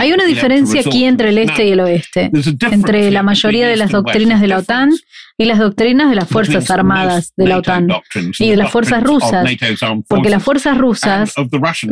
Hay 0.00 0.12
una 0.12 0.24
diferencia 0.26 0.80
aquí 0.80 1.04
entre 1.04 1.28
el 1.30 1.38
este 1.38 1.66
y 1.66 1.70
el 1.72 1.80
oeste, 1.80 2.30
entre 2.70 3.10
la 3.10 3.22
mayoría 3.22 3.66
de 3.68 3.76
las 3.76 3.90
doctrinas 3.90 4.40
de 4.40 4.48
la 4.48 4.58
OTAN 4.58 4.90
y 5.40 5.44
las 5.44 5.58
doctrinas 5.60 6.10
de 6.10 6.16
las 6.16 6.28
Fuerzas 6.28 6.68
Armadas 6.70 7.32
de 7.36 7.46
la 7.46 7.58
OTAN 7.58 7.86
y 8.40 8.50
de 8.50 8.56
las 8.56 8.70
fuerzas 8.72 9.02
rusas, 9.04 9.46
porque 10.08 10.30
las 10.30 10.42
fuerzas 10.42 10.76
rusas 10.76 11.32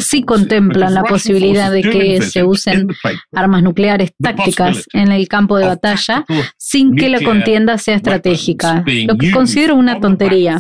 sí 0.01 0.23
contemplan 0.23 0.95
la 0.95 1.03
posibilidad 1.05 1.71
de 1.71 1.83
que 1.83 2.23
se 2.23 2.43
usen 2.43 2.89
armas 3.33 3.63
nucleares 3.63 4.11
tácticas 4.21 4.85
en 4.93 5.13
el 5.13 5.29
campo 5.29 5.59
de 5.59 5.67
batalla 5.67 6.25
sin 6.59 6.97
que 6.97 7.09
la 7.09 7.21
contienda 7.21 7.79
sea 7.79 7.95
estratégica, 7.97 8.85
lo 9.07 9.17
que 9.17 9.31
considero 9.31 9.77
una 9.77 10.01
tontería. 10.01 10.59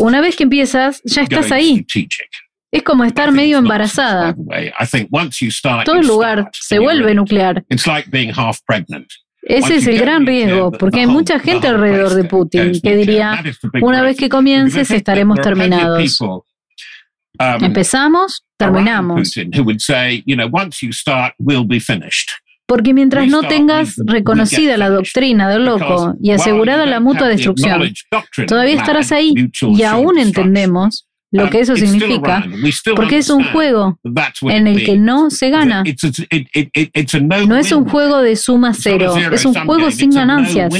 Una 0.00 0.20
vez 0.20 0.36
que 0.36 0.42
empiezas, 0.42 1.00
ya 1.04 1.22
estás 1.22 1.50
ahí. 1.52 1.86
Es 2.76 2.82
como 2.82 3.04
estar 3.04 3.32
medio 3.32 3.56
embarazada. 3.56 4.36
Todo 5.86 5.96
el 5.96 6.06
lugar 6.06 6.50
se 6.52 6.78
vuelve 6.78 7.14
nuclear. 7.14 7.64
Ese 9.40 9.76
es 9.76 9.86
el 9.86 9.98
gran 9.98 10.26
riesgo, 10.26 10.72
porque 10.72 11.00
hay 11.00 11.06
mucha 11.06 11.38
gente 11.38 11.68
alrededor 11.68 12.12
de 12.12 12.24
Putin 12.24 12.78
que 12.82 12.96
diría, 12.96 13.42
una 13.80 14.02
vez 14.02 14.18
que 14.18 14.28
comiences 14.28 14.90
estaremos 14.90 15.40
terminados. 15.40 16.20
Um, 16.20 16.44
Empezamos, 17.64 18.44
terminamos. 18.58 19.34
Porque 22.66 22.92
mientras 22.92 23.26
no 23.28 23.42
tengas 23.42 23.94
reconocida 24.04 24.76
la 24.76 24.90
doctrina 24.90 25.48
del 25.48 25.64
loco 25.64 26.14
y 26.20 26.32
asegurada 26.32 26.84
la 26.84 27.00
mutua 27.00 27.28
destrucción, 27.28 27.90
todavía 28.46 28.74
estarás 28.74 29.12
ahí 29.12 29.32
y 29.62 29.82
aún 29.82 30.18
entendemos 30.18 31.05
lo 31.32 31.50
que 31.50 31.60
eso 31.60 31.76
significa, 31.76 32.46
porque 32.94 33.18
es 33.18 33.30
un 33.30 33.44
juego 33.44 33.98
en 34.42 34.66
el 34.66 34.84
que 34.84 34.96
no 34.96 35.30
se 35.30 35.50
gana. 35.50 35.82
No 37.46 37.56
es 37.56 37.72
un 37.72 37.88
juego 37.88 38.22
de 38.22 38.36
suma 38.36 38.72
cero, 38.74 39.14
es 39.32 39.44
un 39.44 39.54
juego 39.54 39.90
sin 39.90 40.10
ganancias. 40.10 40.72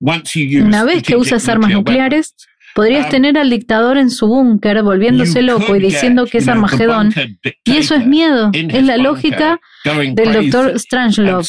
Una 0.00 0.84
vez 0.84 1.02
que 1.02 1.16
usas 1.16 1.48
armas 1.48 1.70
nucleares, 1.70 2.34
Podrías 2.78 3.08
tener 3.08 3.36
al 3.36 3.50
dictador 3.50 3.98
en 3.98 4.08
su 4.08 4.28
búnker 4.28 4.84
volviéndose 4.84 5.42
loco 5.42 5.74
y 5.74 5.80
diciendo 5.80 6.26
que 6.26 6.38
es 6.38 6.46
Armagedón. 6.46 7.12
Y 7.64 7.76
eso 7.76 7.96
es 7.96 8.06
miedo, 8.06 8.52
es 8.52 8.84
la 8.84 8.96
lógica 8.96 9.58
del 9.84 10.32
doctor 10.32 10.78
Strangelove. 10.78 11.44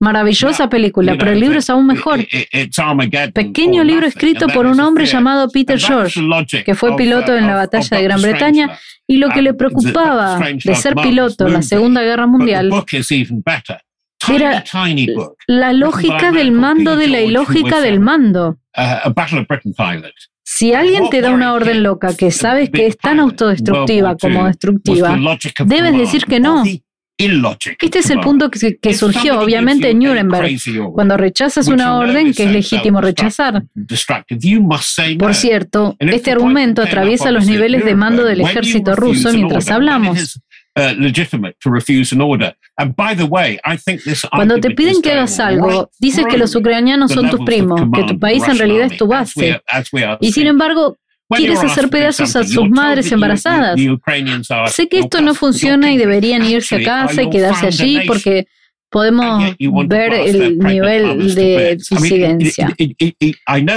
Maravillosa 0.00 0.70
película, 0.70 1.16
pero 1.18 1.32
el 1.32 1.40
libro 1.40 1.58
es 1.58 1.68
aún 1.68 1.86
mejor. 1.86 2.26
Pequeño 3.34 3.84
libro 3.84 4.06
escrito 4.06 4.46
por 4.48 4.64
un 4.64 4.80
hombre 4.80 5.04
llamado 5.04 5.50
Peter 5.50 5.78
George, 5.78 6.18
que 6.64 6.74
fue 6.74 6.96
piloto 6.96 7.36
en 7.36 7.46
la 7.46 7.56
batalla 7.56 7.98
de 7.98 8.02
Gran 8.02 8.22
Bretaña, 8.22 8.78
y 9.06 9.18
lo 9.18 9.28
que 9.28 9.42
le 9.42 9.52
preocupaba 9.52 10.38
de 10.38 10.74
ser 10.76 10.94
piloto 10.94 11.46
en 11.46 11.52
la 11.52 11.60
Segunda 11.60 12.00
Guerra 12.00 12.26
Mundial 12.26 12.70
era 14.28 14.64
la 15.46 15.72
lógica 15.72 16.32
del 16.32 16.52
mando 16.52 16.96
de 16.96 17.08
la 17.08 17.20
ilógica 17.20 17.80
del 17.80 18.00
mando. 18.00 18.58
Si 20.46 20.74
alguien 20.74 21.08
te 21.10 21.20
da 21.22 21.30
una 21.30 21.54
orden 21.54 21.82
loca 21.82 22.14
que 22.16 22.30
sabes 22.30 22.70
que 22.70 22.86
es 22.86 22.98
tan 22.98 23.18
autodestructiva 23.18 24.16
como 24.16 24.46
destructiva, 24.46 25.18
debes 25.64 25.96
decir 25.96 26.26
que 26.26 26.38
no. 26.40 26.64
Este 27.16 28.00
es 28.00 28.10
el 28.10 28.18
punto 28.20 28.50
que, 28.50 28.92
surgió, 28.92 29.40
obviamente, 29.40 29.88
en 29.90 30.00
Nuremberg, 30.00 30.50
cuando 30.92 31.16
rechazas 31.16 31.68
una 31.68 31.96
orden 31.96 32.34
que 32.34 32.44
es 32.44 32.50
legítimo 32.50 33.00
rechazar. 33.00 33.62
Por 35.18 35.34
cierto, 35.34 35.96
este 36.00 36.32
argumento 36.32 36.82
atraviesa 36.82 37.30
los 37.30 37.46
niveles 37.46 37.84
de 37.84 37.94
mando 37.94 38.24
del 38.24 38.40
ejército 38.40 38.96
ruso 38.96 39.32
mientras 39.32 39.70
hablamos. 39.70 40.40
Cuando 44.30 44.58
te 44.58 44.70
piden 44.72 45.00
que 45.02 45.12
hagas 45.12 45.38
algo, 45.40 45.90
dices 46.00 46.24
que 46.28 46.36
los 46.38 46.54
ucranianos 46.56 47.12
son 47.12 47.30
tus 47.30 47.40
primos, 47.44 47.80
que 47.94 48.02
tu 48.04 48.18
país 48.18 48.42
en 48.48 48.58
realidad 48.58 48.86
es 48.92 48.98
tu 48.98 49.06
base. 49.06 49.60
Y 50.20 50.32
sin 50.32 50.46
embargo, 50.48 50.96
quieres 51.36 51.58
hacer 51.70 51.88
pedazos 51.90 52.34
a 52.36 52.44
sus 52.44 52.68
madres 52.70 53.10
embarazadas. 53.12 53.78
Sé 54.72 54.88
que 54.88 54.98
esto 55.00 55.20
no 55.20 55.34
funciona 55.34 55.92
y 55.92 55.96
deberían 55.96 56.44
irse 56.44 56.76
a 56.76 56.82
casa 56.84 57.22
y 57.22 57.30
quedarse 57.30 57.66
allí 57.66 58.00
porque 58.06 58.46
podemos 58.94 59.56
ver 59.88 60.14
el 60.14 60.56
nivel 60.56 61.34
de 61.34 61.76
disidencia. 61.76 62.72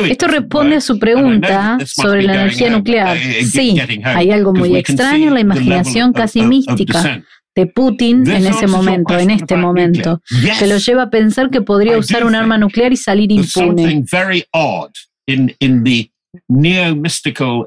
Esto 0.10 0.28
responde 0.28 0.76
a 0.76 0.82
su 0.82 1.00
pregunta 1.00 1.80
sobre 1.88 2.22
la 2.22 2.36
energía 2.36 2.70
nuclear. 2.70 3.18
Sí, 3.18 3.82
hay 4.04 4.30
algo 4.30 4.54
muy 4.54 4.76
extraño 4.76 5.30
en 5.30 5.34
la 5.34 5.40
imaginación 5.40 6.14
casi 6.14 6.44
mística 6.44 7.24
de 7.56 7.66
Putin 7.66 8.30
en 8.30 8.46
ese 8.46 8.68
momento, 8.68 9.18
en 9.18 9.32
este 9.32 9.56
momento, 9.56 10.22
que 10.60 10.68
lo 10.68 10.78
lleva 10.78 11.04
a 11.04 11.10
pensar 11.10 11.50
que 11.50 11.62
podría 11.62 11.98
usar 11.98 12.24
un 12.24 12.36
arma 12.36 12.60
nuclear 12.60 12.94
y 12.94 12.98
salir 12.98 13.32
impune. 13.32 14.06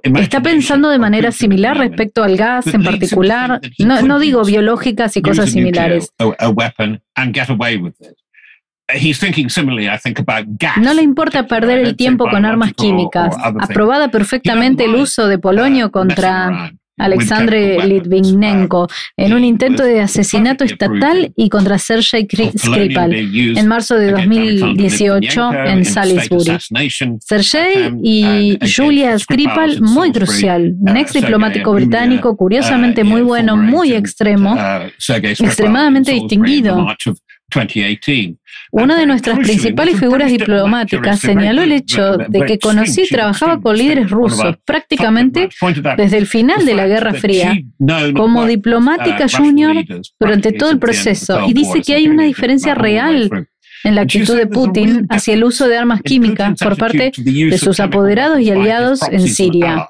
Está 0.03 0.43
pensando 0.43 0.89
de 0.89 0.99
manera 0.99 1.33
similar 1.33 1.77
respecto 1.77 2.23
al 2.23 2.37
gas 2.37 2.67
en 2.67 2.83
particular, 2.83 3.61
no, 3.79 4.19
digo 4.19 4.45
biológicas 4.45 5.17
y 5.17 5.23
cosas 5.23 5.51
similares. 5.51 6.13
No 10.77 10.95
le 10.95 11.03
importa 11.03 11.47
perder 11.47 11.79
el 11.79 11.97
tiempo 11.97 12.29
con 12.29 12.45
armas 12.45 12.73
químicas. 12.75 13.35
Aprobada 13.61 14.11
perfectamente 14.11 14.85
el 14.85 14.95
uso 14.95 15.29
de 15.29 15.39
polonio 15.39 15.91
contra 15.91 16.73
Alexandre 17.01 17.79
Litvinenko 17.87 18.89
en 19.17 19.35
un 19.35 19.45
intento 19.45 19.83
de 19.83 20.01
asesinato 20.01 20.65
estatal 20.65 21.33
y 21.37 21.49
contra 21.49 21.79
Sergei 21.79 22.27
Skripal. 22.57 23.13
en 23.13 23.67
marzo 23.67 23.97
de 23.97 24.13
2018 24.13 25.53
en 25.67 25.85
Salisbury. 25.85 26.59
Sergei 27.21 27.93
y 28.03 28.59
Julia 28.77 29.19
Skripal, 29.19 29.81
muy 29.81 30.13
crucial, 30.13 30.75
un 30.81 30.97
ex 30.97 31.13
diplomático 31.13 31.73
británico, 31.73 32.37
curiosamente 32.37 33.05
muy 33.05 33.23
bueno, 33.23 33.57
muy 33.57 33.93
extremo, 33.93 34.57
extremadamente 35.39 36.13
distinguido. 36.13 36.87
Una 38.73 38.97
de 38.97 39.07
nuestras 39.07 39.39
principales 39.39 39.99
figuras 39.99 40.31
diplomáticas 40.31 41.21
señaló 41.21 41.63
el 41.63 41.73
hecho 41.73 42.17
de 42.17 42.45
que 42.45 42.59
conocí 42.59 43.03
y 43.03 43.09
trabajaba 43.09 43.61
con 43.61 43.77
líderes 43.77 44.11
rusos 44.11 44.57
prácticamente 44.65 45.49
desde 45.97 46.19
el 46.19 46.27
final 46.27 46.65
de 46.65 46.75
la 46.75 46.87
Guerra 46.87 47.15
Fría, 47.15 47.59
como 48.15 48.47
diplomática 48.47 49.27
junior 49.29 49.77
durante 50.19 50.53
todo 50.53 50.71
el 50.71 50.79
proceso, 50.79 51.49
y 51.49 51.53
dice 51.53 51.83
que 51.83 51.95
hay 51.95 52.09
una 52.09 52.25
diferencia 52.25 52.75
real 52.75 53.49
en 53.83 53.95
la 53.95 54.03
actitud 54.03 54.37
de 54.37 54.47
Putin 54.47 55.07
hacia 55.09 55.35
el 55.35 55.43
uso 55.45 55.67
de 55.67 55.77
armas 55.77 56.03
químicas 56.03 56.59
por 56.59 56.77
parte 56.77 57.13
de 57.17 57.59
sus 57.59 57.81
apoderados 57.81 58.41
y 58.41 58.51
aliados 58.51 59.01
en 59.11 59.27
Siria. 59.27 59.89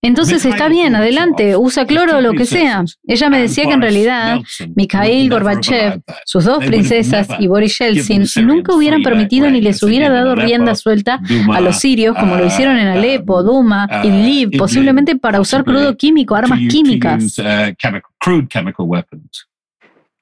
Entonces 0.00 0.44
está 0.44 0.68
bien, 0.68 0.94
adelante, 0.94 1.56
usa 1.56 1.84
cloro 1.84 2.18
o 2.18 2.20
lo 2.20 2.32
que 2.32 2.46
sea. 2.46 2.84
Ella 3.04 3.28
me 3.28 3.40
decía 3.40 3.64
que 3.66 3.72
en 3.72 3.82
realidad 3.82 4.38
Mikhail 4.76 5.28
Gorbachev, 5.28 6.02
sus 6.24 6.44
dos 6.44 6.64
princesas 6.64 7.26
y 7.40 7.48
Boris 7.48 7.78
Yeltsin 7.78 8.24
nunca 8.46 8.74
hubieran 8.74 9.02
permitido 9.02 9.50
ni 9.50 9.60
les 9.60 9.82
hubiera 9.82 10.08
dado 10.08 10.36
rienda 10.36 10.76
suelta 10.76 11.20
a 11.52 11.60
los 11.60 11.80
sirios 11.80 12.16
como 12.16 12.36
lo 12.36 12.46
hicieron 12.46 12.76
en 12.78 12.86
Alepo, 12.86 13.42
Duma, 13.42 13.88
Idlib, 14.04 14.56
posiblemente 14.56 15.16
para 15.16 15.40
usar 15.40 15.64
crudo 15.64 15.96
químico, 15.96 16.36
armas 16.36 16.60
químicas. 16.70 17.36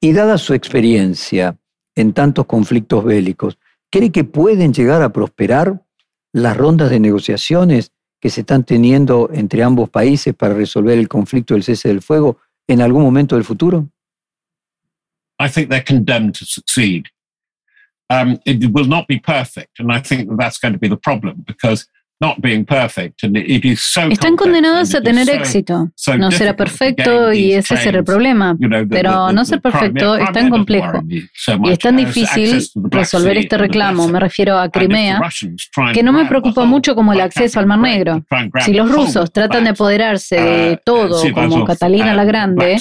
Y 0.01 0.13
dada 0.13 0.39
su 0.39 0.55
experiencia 0.55 1.57
en 1.95 2.15
tantos 2.15 2.47
conflictos 2.47 3.05
bélicos, 3.05 3.59
¿cree 3.91 4.11
que 4.11 4.25
pueden 4.25 4.73
llegar 4.73 5.03
a 5.03 5.13
prosperar 5.13 5.83
las 6.33 6.57
rondas 6.57 6.91
de 6.91 7.01
negociaciones 7.01 7.93
que 8.21 8.31
se 8.31 8.41
están 8.41 8.65
teniendo 8.65 9.31
entre 9.33 9.63
ambos 9.63 9.91
países 9.91 10.35
para 10.35 10.55
resolver 10.55 10.99
el 10.99 11.09
conflicto 11.09 11.55
del 11.55 11.63
cese 11.63 11.89
del 11.89 12.03
fuego 12.03 12.39
en 12.67 12.81
algún 12.81 13.03
momento 13.03 13.37
del 13.37 13.45
futuro? 13.45 13.89
I 15.39 15.49
think 15.49 15.69
they're 15.69 15.85
condemned 15.85 16.35
to 16.39 16.45
succeed. 16.45 17.07
Um, 18.09 18.39
it 18.47 18.71
will 18.73 18.87
not 18.87 19.07
be 19.09 19.19
perfect, 19.19 19.81
and 19.81 19.93
I 19.93 20.01
think 20.01 20.29
that 20.29 20.39
that's 20.39 20.59
going 20.59 20.73
to 20.73 20.79
be 20.79 20.89
the 20.89 20.97
problem 20.97 21.45
because 21.47 21.87
Están 24.11 24.37
condenados 24.37 24.95
a 24.95 25.01
tener 25.03 25.29
éxito. 25.29 25.91
No 26.19 26.31
será 26.31 26.57
perfecto 26.57 27.33
y 27.33 27.53
ese 27.53 27.77
será 27.77 27.99
el 27.99 28.05
problema. 28.05 28.57
Pero 28.89 29.33
no 29.33 29.45
ser 29.45 29.61
perfecto 29.61 30.17
es 30.17 30.33
tan 30.33 30.49
complejo 30.51 31.03
y 31.09 31.71
es 31.71 31.79
tan 31.79 31.97
difícil 31.97 32.63
resolver 32.91 33.37
este 33.37 33.59
reclamo, 33.59 34.09
me 34.09 34.19
refiero 34.21 34.59
a 34.59 34.69
Crimea, 34.71 35.21
que 35.93 36.03
no 36.03 36.13
me 36.13 36.25
preocupa 36.27 36.65
mucho 36.65 36.95
como 36.95 37.13
el 37.13 37.21
acceso 37.21 37.61
al 37.61 37.67
Mar 37.67 37.79
Negro. 37.81 38.25
Si 38.65 38.73
los 38.73 38.91
rusos 38.91 39.33
tratan 39.33 39.65
de 39.65 39.71
apoderarse 39.71 40.41
de 40.41 40.73
uh, 40.73 40.79
todo 40.85 41.23
como 41.33 41.65
Catalina 41.65 42.15
la 42.15 42.25
Grande, 42.25 42.79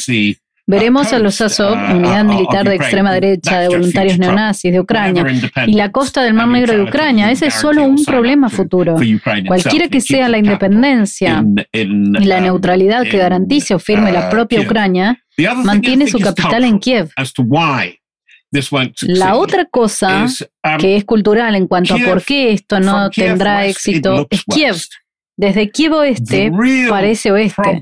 Veremos 0.68 1.14
a 1.14 1.20
los 1.20 1.40
Azov, 1.42 1.78
unidad 1.94 2.26
militar 2.26 2.68
de 2.68 2.76
extrema 2.76 3.14
derecha 3.14 3.60
de 3.60 3.68
voluntarios 3.68 4.18
neonazis 4.18 4.72
de 4.72 4.80
Ucrania, 4.80 5.24
y 5.68 5.74
la 5.74 5.92
costa 5.92 6.24
del 6.24 6.34
Mar 6.34 6.48
Negro 6.48 6.74
de 6.74 6.82
Ucrania. 6.82 7.30
Ese 7.30 7.48
es 7.48 7.54
solo 7.54 7.84
un 7.84 8.04
problema 8.04 8.50
futuro. 8.50 8.96
Cualquiera 9.46 9.88
que 9.90 10.02
sea 10.02 10.28
la 10.28 10.40
independencia 10.40 11.44
y 11.72 12.26
la 12.26 12.42
neutralidad 12.42 13.04
que 13.04 13.18
garantice 13.18 13.76
o 13.76 13.80
firme 13.80 14.12
la 14.12 14.30
propia 14.30 14.62
Ucrania, 14.62 15.24
mantiene 15.64 16.08
su 16.08 16.20
capital 16.20 16.64
en 16.64 16.80
Kiev. 16.80 17.12
La 19.02 19.36
otra 19.36 19.66
cosa 19.66 20.26
que 20.80 20.96
es 20.96 21.06
cultural 21.06 21.56
en 21.56 21.68
cuanto 21.68 21.96
a 21.96 22.00
por 22.00 22.24
qué 22.24 22.54
esto 22.54 22.80
no 22.80 23.10
tendrá 23.12 23.68
éxito 23.68 24.28
es 24.30 24.44
Kiev. 24.46 24.78
Desde 25.38 25.70
Kiev 25.70 25.92
oeste 25.94 26.50
parece 26.90 27.32
oeste. 27.32 27.82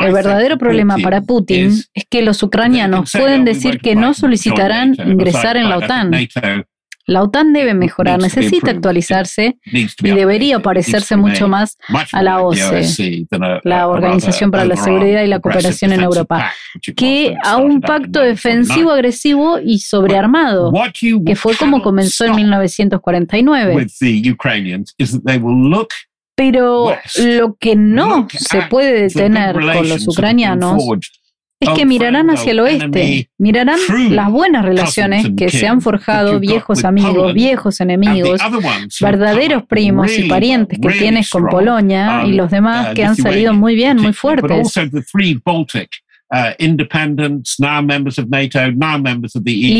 El 0.00 0.12
verdadero 0.12 0.56
problema 0.56 0.96
para 0.98 1.20
Putin 1.20 1.72
es 1.92 2.04
que 2.08 2.22
los 2.22 2.42
ucranianos 2.42 3.12
pueden 3.12 3.44
decir 3.44 3.78
que 3.78 3.94
no 3.94 4.14
solicitarán 4.14 4.96
ingresar 5.06 5.56
en 5.56 5.68
la 5.68 5.78
OTAN. 5.78 6.12
La 7.04 7.22
OTAN 7.22 7.52
debe 7.52 7.74
mejorar, 7.74 8.20
necesita 8.20 8.70
actualizarse 8.70 9.58
y 9.64 9.88
debería 10.10 10.60
parecerse 10.60 11.16
mucho 11.16 11.48
más 11.48 11.76
a 12.12 12.22
la 12.22 12.40
OSCE, 12.40 13.26
la 13.64 13.88
Organización 13.88 14.52
para 14.52 14.64
la 14.64 14.76
Seguridad 14.76 15.22
y 15.22 15.26
la 15.26 15.40
Cooperación 15.40 15.92
en 15.92 16.00
Europa, 16.02 16.52
que 16.96 17.34
a 17.44 17.56
un 17.56 17.80
pacto 17.80 18.20
defensivo 18.20 18.92
agresivo 18.92 19.58
y 19.58 19.80
sobrearmado, 19.80 20.72
que 21.26 21.34
fue 21.34 21.56
como 21.56 21.82
comenzó 21.82 22.24
en 22.24 22.36
1949. 22.36 23.86
Pero 26.42 26.96
lo 27.18 27.56
que 27.60 27.76
no 27.76 28.26
se 28.30 28.62
puede 28.62 29.02
detener 29.02 29.54
con 29.54 29.88
los 29.88 30.08
ucranianos 30.08 30.82
es 31.60 31.70
que 31.70 31.86
mirarán 31.86 32.30
hacia 32.30 32.50
el 32.50 32.58
oeste, 32.58 33.30
mirarán 33.38 33.78
las 34.10 34.28
buenas 34.30 34.64
relaciones 34.64 35.28
que 35.36 35.48
se 35.48 35.68
han 35.68 35.80
forjado 35.80 36.40
viejos 36.40 36.84
amigos, 36.84 37.32
viejos 37.32 37.80
enemigos, 37.80 38.40
verdaderos 39.00 39.62
primos 39.66 40.18
y 40.18 40.24
parientes 40.28 40.80
que 40.80 40.88
tienes 40.88 41.30
con 41.30 41.46
Polonia 41.46 42.24
y 42.26 42.32
los 42.32 42.50
demás 42.50 42.90
uh, 42.90 42.94
que 42.94 43.04
han 43.04 43.14
salido 43.14 43.54
muy 43.54 43.76
bien, 43.76 43.98
muy 43.98 44.12
fuertes. 44.12 44.74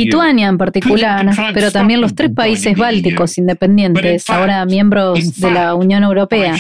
Lituania 0.05 0.49
en 0.49 0.59
particular, 0.59 1.27
pero 1.55 1.71
también 1.71 2.01
los 2.01 2.15
tres 2.15 2.31
países 2.31 2.77
bálticos 2.77 3.39
independientes, 3.39 4.29
ahora 4.29 4.65
miembros 4.67 5.41
de 5.41 5.51
la 5.51 5.75
Unión 5.75 6.03
Europea. 6.05 6.55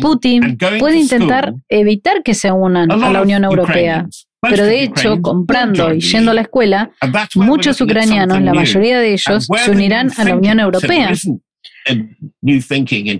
Putin 0.00 0.56
puede 0.78 0.98
intentar 0.98 1.54
evitar 1.68 2.22
que 2.22 2.34
se 2.34 2.52
unan 2.52 2.90
a 2.90 3.10
la 3.10 3.22
Unión 3.22 3.44
Europea. 3.44 4.06
Pero 4.40 4.64
de 4.64 4.82
hecho, 4.82 5.22
comprando 5.22 5.94
y 5.94 6.00
yendo 6.00 6.32
a 6.32 6.34
la 6.34 6.40
escuela, 6.42 6.90
muchos 7.36 7.80
ucranianos, 7.80 8.40
la 8.42 8.52
mayoría 8.54 8.98
de 8.98 9.12
ellos, 9.12 9.46
se 9.64 9.70
unirán 9.70 10.10
a 10.16 10.24
la 10.24 10.36
Unión 10.36 10.60
Europea. 10.60 11.12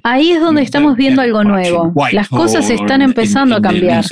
Ahí 0.04 0.32
es 0.32 0.40
donde 0.40 0.62
estamos 0.62 0.96
viendo 0.96 1.22
algo 1.22 1.42
nuevo. 1.44 1.92
Las 2.12 2.28
cosas 2.28 2.68
están 2.70 3.02
empezando 3.02 3.56
a 3.56 3.62
cambiar. 3.62 4.04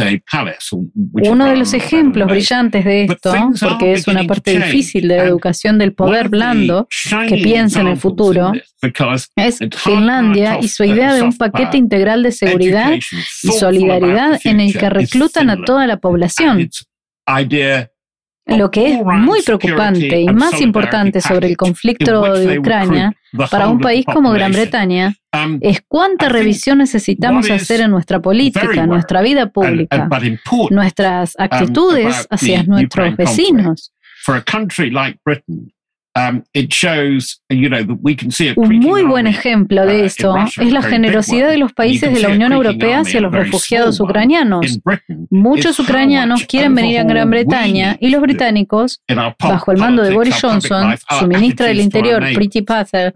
Uno 1.12 1.44
de 1.46 1.56
los 1.56 1.72
ejemplos 1.74 2.28
brillantes 2.28 2.84
de 2.84 3.04
esto, 3.04 3.32
porque 3.60 3.92
es 3.92 4.06
una 4.08 4.24
parte 4.24 4.56
difícil 4.58 5.08
de 5.08 5.16
la 5.16 5.24
educación 5.24 5.78
del 5.78 5.92
poder 5.92 6.28
blando 6.28 6.86
que 7.28 7.36
piensa 7.38 7.80
en 7.80 7.88
el 7.88 7.96
futuro, 7.96 8.52
es 9.36 9.58
Finlandia 9.76 10.58
y 10.60 10.68
su 10.68 10.84
idea 10.84 11.14
de 11.14 11.22
un 11.22 11.36
paquete 11.36 11.76
integral 11.76 12.22
de 12.22 12.32
seguridad 12.32 12.92
y 13.42 13.48
solidaridad 13.48 14.40
en 14.44 14.60
el 14.60 14.72
que 14.76 14.88
reclutan 14.90 15.50
a 15.50 15.62
toda 15.64 15.86
la 15.86 15.96
población. 15.98 16.68
Lo 18.56 18.70
que 18.70 18.94
es 18.94 19.04
muy 19.04 19.42
preocupante 19.42 20.20
y 20.20 20.26
más 20.26 20.60
importante 20.60 21.20
sobre 21.20 21.48
el 21.48 21.56
conflicto 21.56 22.34
de 22.34 22.58
Ucrania 22.58 23.12
para 23.50 23.68
un 23.68 23.78
país 23.80 24.04
como 24.04 24.32
Gran 24.32 24.52
Bretaña 24.52 25.14
um, 25.32 25.58
es 25.60 25.82
cuánta 25.86 26.28
revisión 26.28 26.78
necesitamos 26.78 27.50
hacer 27.50 27.80
en 27.80 27.90
nuestra 27.90 28.20
política, 28.20 28.82
en 28.82 28.88
nuestra 28.88 29.22
vida 29.22 29.46
pública, 29.50 30.08
nuestras 30.70 31.36
um, 31.38 31.44
actitudes 31.44 32.26
hacia 32.30 32.62
nuestros 32.64 33.16
vecinos. 33.16 33.92
Um, 36.28 36.42
Un 38.56 38.78
muy 38.78 39.02
buen 39.02 39.26
ejemplo 39.26 39.86
de 39.86 40.02
uh, 40.02 40.04
esto 40.04 40.34
es 40.60 40.72
la 40.72 40.82
generosidad 40.82 41.50
de 41.50 41.58
los 41.58 41.72
países 41.72 42.12
de 42.12 42.20
la 42.20 42.28
Unión 42.28 42.52
Europea 42.52 43.00
hacia 43.00 43.20
los 43.20 43.32
refugiados 43.32 44.00
ucranianos. 44.00 44.80
Muchos 45.30 45.78
ucranianos 45.78 46.44
quieren 46.46 46.74
venir 46.74 46.98
a 46.98 47.04
Gran 47.04 47.30
Bretaña 47.30 47.96
y 48.00 48.10
los 48.10 48.20
británicos, 48.20 49.00
bajo 49.38 49.72
el 49.72 49.78
mando 49.78 50.02
de 50.02 50.12
Boris 50.12 50.36
Johnson, 50.40 50.94
su 51.18 51.26
ministra 51.26 51.66
del 51.66 51.80
Interior, 51.80 52.22
Priti 52.34 52.62
Patel, 52.62 53.12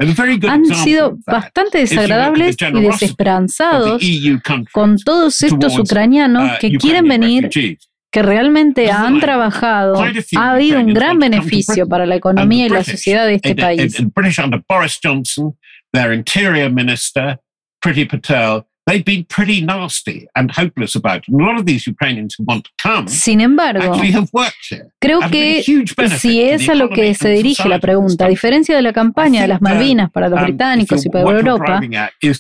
han 0.48 0.64
sido 0.66 1.18
bastante 1.26 1.78
desagradables 1.78 2.57
y 2.61 2.80
desesperanzados 2.80 4.02
e 4.02 4.40
con 4.72 4.96
todos 4.98 5.42
estos 5.42 5.78
ucranianos 5.78 6.52
uh, 6.52 6.59
que 6.61 6.76
quieren 6.76 7.09
venir 7.09 7.50
que 8.14 8.22
realmente 8.22 8.92
han 8.92 9.18
trabajado, 9.18 9.96
ha 10.36 10.50
habido 10.52 10.78
un 10.78 10.94
gran 10.94 11.18
beneficio 11.18 11.88
para 11.88 12.06
la 12.06 12.14
economía 12.14 12.66
y 12.66 12.68
la 12.68 12.84
sociedad 12.84 13.26
de 13.26 13.34
este 13.34 13.56
país. 13.56 14.00
Sin 23.08 23.40
embargo, 23.40 24.00
creo 25.00 25.18
que 25.28 25.64
si 26.16 26.40
es 26.40 26.68
a 26.68 26.76
lo 26.76 26.90
que 26.90 27.14
se 27.14 27.30
dirige 27.30 27.68
la 27.68 27.80
pregunta, 27.80 28.26
a 28.26 28.28
diferencia 28.28 28.76
de 28.76 28.82
la 28.82 28.92
campaña 28.92 29.42
de 29.42 29.48
las 29.48 29.60
Malvinas 29.60 30.08
para 30.12 30.28
los 30.28 30.38
um, 30.38 30.44
británicos 30.44 31.04
y 31.04 31.08
para 31.08 31.24
Europa, 31.24 31.80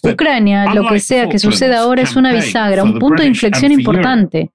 Ucrania, 0.04 0.72
lo 0.72 0.86
que 0.86 1.00
sea 1.00 1.28
que 1.28 1.40
suceda 1.40 1.80
ahora 1.80 2.02
es 2.02 2.14
una 2.14 2.32
bisagra, 2.32 2.84
un 2.84 2.96
punto 3.00 3.24
de 3.24 3.28
inflexión 3.28 3.72
importante 3.72 4.52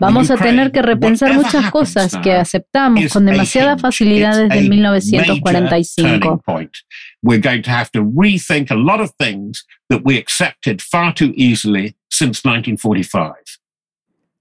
Vamos 0.00 0.30
a 0.30 0.38
tener 0.38 0.72
que 0.72 0.80
repensar 0.80 1.34
muchas 1.34 1.70
cosas 1.70 2.16
que 2.22 2.32
aceptamos 2.32 3.12
con 3.12 3.26
demasiada 3.26 3.76
facilidad 3.76 4.48
desde 4.48 4.68
1945. 4.68 6.42
We're 7.22 7.40
going 7.40 7.62
to 7.62 7.70
have 7.70 7.90
to 7.90 8.02
rethink 8.02 8.70
a 8.70 8.74
lot 8.74 9.00
of 9.00 9.10
things 9.18 9.66
that 9.90 10.00
we 10.04 10.16
accepted 10.16 10.80
far 10.80 11.12
too 11.12 11.32
easily 11.36 11.94
since 12.10 12.40
1945. 12.42 13.34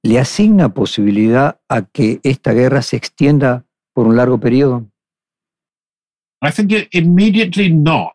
¿Le 0.03 0.19
asigna 0.19 0.69
posibilidad 0.69 1.59
a 1.67 1.81
que 1.81 2.21
esta 2.23 2.53
guerra 2.53 2.81
se 2.81 2.95
extienda 2.95 3.65
por 3.93 4.07
un 4.07 4.15
largo 4.15 4.39
periodo? 4.39 4.89
I 6.41 6.51
think 6.51 6.71
immediately 6.93 7.69
not. 7.69 8.13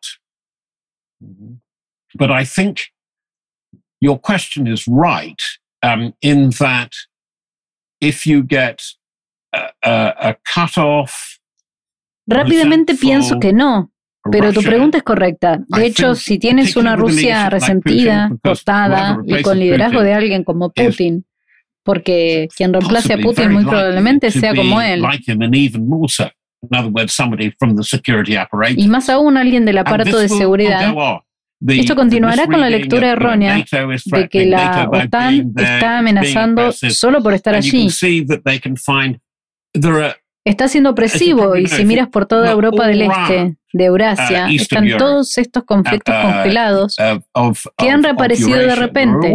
But 2.14 2.30
I 2.30 2.44
think 2.44 2.92
your 4.00 4.18
question 4.18 4.66
is 4.66 4.86
right 4.86 5.40
um, 5.82 6.14
in 6.22 6.50
that 6.58 6.92
Rápidamente 12.26 12.94
pienso 12.94 13.38
que 13.40 13.52
no, 13.52 13.92
pero 14.30 14.52
tu 14.52 14.62
pregunta 14.62 14.98
es 14.98 15.04
correcta. 15.04 15.58
De 15.68 15.86
hecho, 15.86 16.14
si 16.14 16.38
tienes 16.38 16.76
una 16.76 16.96
Rusia 16.96 17.50
resentida, 17.50 18.30
cortada 18.42 19.18
y 19.26 19.42
con 19.42 19.58
liderazgo 19.58 20.02
de 20.02 20.14
alguien 20.14 20.44
como 20.44 20.70
Putin, 20.70 21.24
porque 21.82 22.48
quien 22.54 22.72
reemplace 22.72 23.14
a 23.14 23.18
Putin 23.18 23.52
muy 23.52 23.64
probablemente 23.64 24.30
sea 24.30 24.54
como 24.54 24.80
él. 24.80 25.02
Y 28.78 28.88
más 28.88 29.08
aún 29.08 29.36
alguien 29.36 29.64
del 29.64 29.78
aparato 29.78 30.18
de 30.18 30.28
seguridad 30.28 30.94
esto 31.68 31.94
continuará 31.94 32.46
con 32.46 32.60
la 32.60 32.70
lectura 32.70 33.10
errónea 33.10 33.64
de 34.06 34.28
que 34.28 34.46
la 34.46 34.88
OTAN 34.90 35.52
está 35.56 35.98
amenazando 35.98 36.72
solo 36.72 37.22
por 37.22 37.34
estar 37.34 37.54
allí. 37.54 37.88
Está 40.42 40.68
siendo 40.68 40.90
opresivo 40.90 41.54
y 41.56 41.66
si 41.66 41.84
miras 41.84 42.08
por 42.08 42.26
toda 42.26 42.50
Europa 42.50 42.86
del 42.86 43.02
Este, 43.02 43.56
de 43.72 43.84
Eurasia, 43.84 44.46
uh, 44.46 44.54
están 44.54 44.88
todos 44.96 45.36
estos 45.36 45.64
conflictos 45.64 46.14
uh, 46.14 46.22
congelados 46.22 46.96
que 47.76 47.90
han 47.90 48.02
reaparecido 48.02 48.56
de 48.58 48.74
repente. 48.74 49.34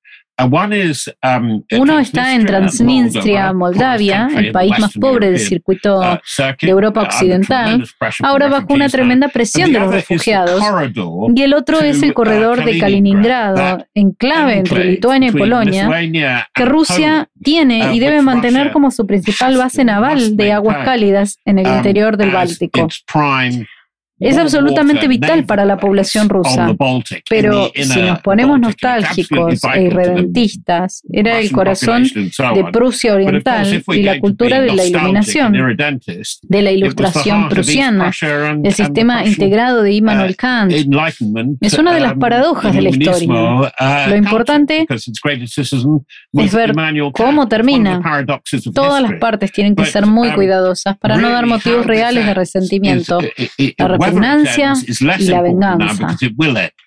Uno 1.79 1.99
está 1.99 2.35
en 2.35 2.45
Transnistria, 2.45 3.53
Moldavia, 3.53 4.29
el 4.35 4.51
país 4.51 4.77
más 4.79 4.93
pobre 4.93 5.31
del 5.31 5.39
circuito 5.39 5.99
uh, 5.99 6.17
de 6.61 6.69
Europa 6.69 7.01
Occidental, 7.01 7.83
ahora 8.21 8.47
bajo 8.47 8.73
una 8.73 8.89
tremenda 8.89 9.27
presión 9.27 9.71
de 9.71 9.79
los 9.79 9.93
refugiados. 9.93 10.61
Y 11.35 11.41
el 11.41 11.53
otro 11.53 11.79
es 11.79 12.01
el 12.03 12.13
corredor 12.13 12.63
de 12.63 12.79
Kaliningrado, 12.79 13.85
enclave 13.93 14.57
entre 14.57 14.85
Lituania 14.85 15.29
y 15.29 15.31
Polonia, 15.31 15.89
que 16.53 16.65
Rusia 16.65 17.29
tiene 17.43 17.93
y 17.95 17.99
debe 17.99 18.21
mantener 18.21 18.71
como 18.71 18.91
su 18.91 19.05
principal 19.05 19.57
base 19.57 19.83
naval 19.83 20.35
de 20.37 20.51
aguas 20.51 20.85
cálidas 20.85 21.39
en 21.45 21.59
el 21.59 21.67
um, 21.67 21.77
interior 21.77 22.17
del 22.17 22.31
Báltico. 22.31 22.87
Es 24.21 24.37
absolutamente 24.37 25.07
vital 25.07 25.45
para 25.45 25.65
la 25.65 25.77
población 25.77 26.29
rusa. 26.29 26.75
Pero 27.27 27.71
si 27.73 28.01
nos 28.01 28.19
ponemos 28.21 28.59
nostálgicos 28.59 29.59
e 29.75 29.81
irredentistas, 29.81 31.01
era 31.11 31.39
el 31.39 31.51
corazón 31.51 32.03
de 32.03 32.63
Prusia 32.71 33.15
Oriental 33.15 33.83
y 33.93 34.03
la 34.03 34.19
cultura 34.19 34.61
de 34.61 34.73
la 34.73 34.85
iluminación, 34.85 35.53
de 36.43 36.61
la 36.61 36.71
ilustración 36.71 37.49
prusiana, 37.49 38.11
el 38.63 38.73
sistema 38.73 39.25
integrado 39.25 39.81
de 39.81 39.93
Immanuel 39.93 40.31
uh, 40.31 40.35
Kant. 40.37 40.71
Es 41.59 41.79
una 41.79 41.93
de 41.93 41.99
las 41.99 42.13
um, 42.13 42.19
paradojas 42.19 42.75
de 42.75 42.81
la 42.81 42.89
historia. 42.89 43.27
Uh, 43.27 44.09
Lo 44.09 44.15
importante 44.15 44.85
es 44.87 46.53
ver 46.53 46.73
cómo 47.13 47.47
termina. 47.47 48.25
Todas 48.73 49.01
las 49.01 49.13
partes 49.13 49.51
tienen 49.51 49.75
que 49.75 49.85
ser 49.85 50.05
muy 50.05 50.29
um, 50.29 50.35
cuidadosas 50.35 50.97
para 50.97 51.17
no 51.17 51.29
dar 51.31 51.47
motivos 51.47 51.87
reales 51.87 52.25
de 52.25 52.33
resentimiento 52.35 53.19
repugnancia 54.11 54.73
y 54.75 55.25
la 55.27 55.41
venganza. 55.41 56.17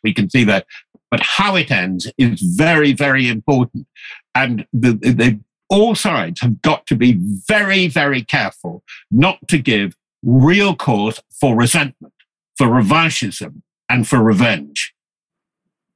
We 0.02 0.12
can 0.12 0.28
see 0.30 0.44
that. 0.44 0.66
But 1.10 1.20
how 1.20 1.56
it 1.56 1.70
ends 1.70 2.10
is 2.18 2.40
very, 2.40 2.92
very 2.92 3.28
important. 3.28 3.86
And 4.34 4.66
the, 4.72 4.92
the, 4.94 5.38
all 5.68 5.94
sides 5.94 6.40
have 6.40 6.60
got 6.62 6.86
to 6.86 6.96
be 6.96 7.16
very, 7.48 7.86
very 7.88 8.22
careful 8.22 8.82
not 9.10 9.38
to 9.48 9.58
give 9.58 9.96
real 10.22 10.74
cause 10.74 11.22
for 11.30 11.56
resentment, 11.56 12.14
for 12.56 12.66
revanchism, 12.66 13.62
and 13.88 14.08
for 14.08 14.22
revenge. 14.22 14.94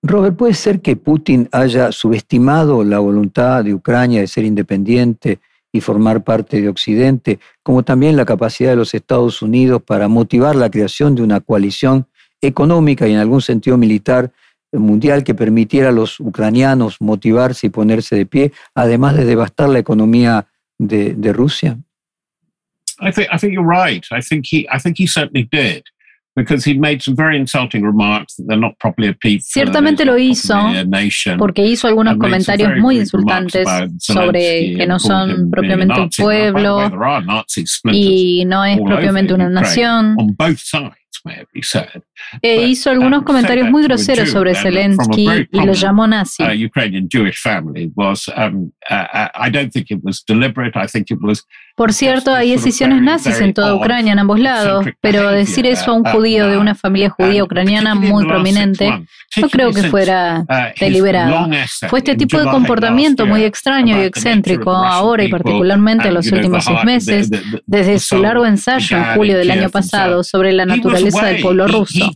Robert, 0.02 0.36
¿puede 0.36 0.54
ser 0.54 0.80
que 0.80 0.94
Putin 0.94 1.48
haya 1.50 1.90
subestimado 1.90 2.84
la 2.84 3.00
voluntad 3.00 3.64
de 3.64 3.74
Ucrania 3.74 4.20
de 4.20 4.28
ser 4.28 4.44
independiente 4.44 5.40
y 5.78 5.80
formar 5.80 6.24
parte 6.24 6.60
de 6.60 6.68
Occidente, 6.68 7.38
como 7.62 7.84
también 7.84 8.16
la 8.16 8.24
capacidad 8.24 8.70
de 8.70 8.76
los 8.76 8.94
Estados 8.94 9.42
Unidos 9.42 9.80
para 9.82 10.08
motivar 10.08 10.56
la 10.56 10.70
creación 10.70 11.14
de 11.14 11.22
una 11.22 11.40
coalición 11.40 12.06
económica 12.40 13.06
y 13.06 13.12
en 13.12 13.18
algún 13.18 13.40
sentido 13.40 13.78
militar 13.78 14.32
mundial 14.72 15.24
que 15.24 15.34
permitiera 15.34 15.88
a 15.88 15.92
los 15.92 16.20
ucranianos 16.20 17.00
motivarse 17.00 17.68
y 17.68 17.70
ponerse 17.70 18.16
de 18.16 18.26
pie, 18.26 18.52
además 18.74 19.16
de 19.16 19.24
devastar 19.24 19.68
la 19.68 19.78
economía 19.78 20.46
de, 20.78 21.32
Rusia? 21.32 21.78
I 23.00 23.12
think, 23.12 23.52
you're 23.52 23.62
right. 23.64 24.04
I 24.10 24.20
think 24.20 24.46
he 24.98 25.06
certainly 25.06 25.48
did. 25.50 25.84
Ciertamente 29.42 30.04
lo 30.04 30.18
hizo 30.18 30.54
porque 31.38 31.64
hizo 31.66 31.86
algunos 31.88 32.16
comentarios 32.18 32.70
muy 32.80 32.98
insultantes 32.98 33.66
sobre 33.98 34.74
que 34.76 34.86
no 34.86 34.98
son 34.98 35.50
propiamente 35.50 36.00
un 36.00 36.10
pueblo 36.24 36.90
y 37.92 38.44
no 38.46 38.64
es 38.64 38.78
propiamente 38.80 39.34
una 39.34 39.48
nación. 39.48 40.16
E 42.42 42.66
hizo 42.66 42.90
algunos 42.90 43.20
um, 43.20 43.24
comentarios 43.24 43.70
muy 43.70 43.82
groseros 43.84 44.30
sobre 44.30 44.54
Zelensky 44.54 45.28
y 45.50 45.64
lo 45.64 45.72
llamó 45.72 46.06
nazi. 46.06 46.42
Por 51.78 51.92
cierto, 51.92 52.34
hay 52.34 52.50
decisiones 52.50 53.00
nazis 53.02 53.40
en 53.40 53.54
toda 53.54 53.74
Ucrania, 53.76 54.12
en 54.12 54.18
ambos 54.18 54.40
lados, 54.40 54.84
pero 55.00 55.30
decir 55.30 55.64
eso 55.64 55.92
a 55.92 55.94
un 55.94 56.02
judío 56.02 56.48
de 56.48 56.58
una 56.58 56.74
familia 56.74 57.08
judía 57.08 57.44
ucraniana 57.44 57.94
muy 57.94 58.26
prominente, 58.26 58.90
no 59.36 59.48
creo 59.48 59.72
que 59.72 59.84
fuera 59.84 60.40
uh, 60.40 60.80
deliberado. 60.80 61.48
Fue 61.88 62.00
este 62.00 62.16
tipo 62.16 62.38
de 62.38 62.46
comportamiento 62.46 63.26
muy 63.26 63.44
extraño 63.44 64.02
y 64.02 64.06
excéntrico 64.06 64.72
ahora 64.72 65.22
y 65.22 65.28
particularmente 65.28 66.08
en 66.08 66.14
los 66.14 66.30
últimos 66.32 66.64
seis 66.64 66.82
meses, 66.84 67.30
desde 67.64 68.00
su 68.00 68.18
largo 68.20 68.44
ensayo 68.44 68.96
en 68.96 69.04
julio 69.14 69.38
del 69.38 69.50
año 69.50 69.70
pasado 69.70 70.24
sobre 70.24 70.52
la 70.52 70.66
naturaleza 70.66 71.26
del 71.26 71.42
pueblo 71.42 71.68
ruso. 71.68 72.07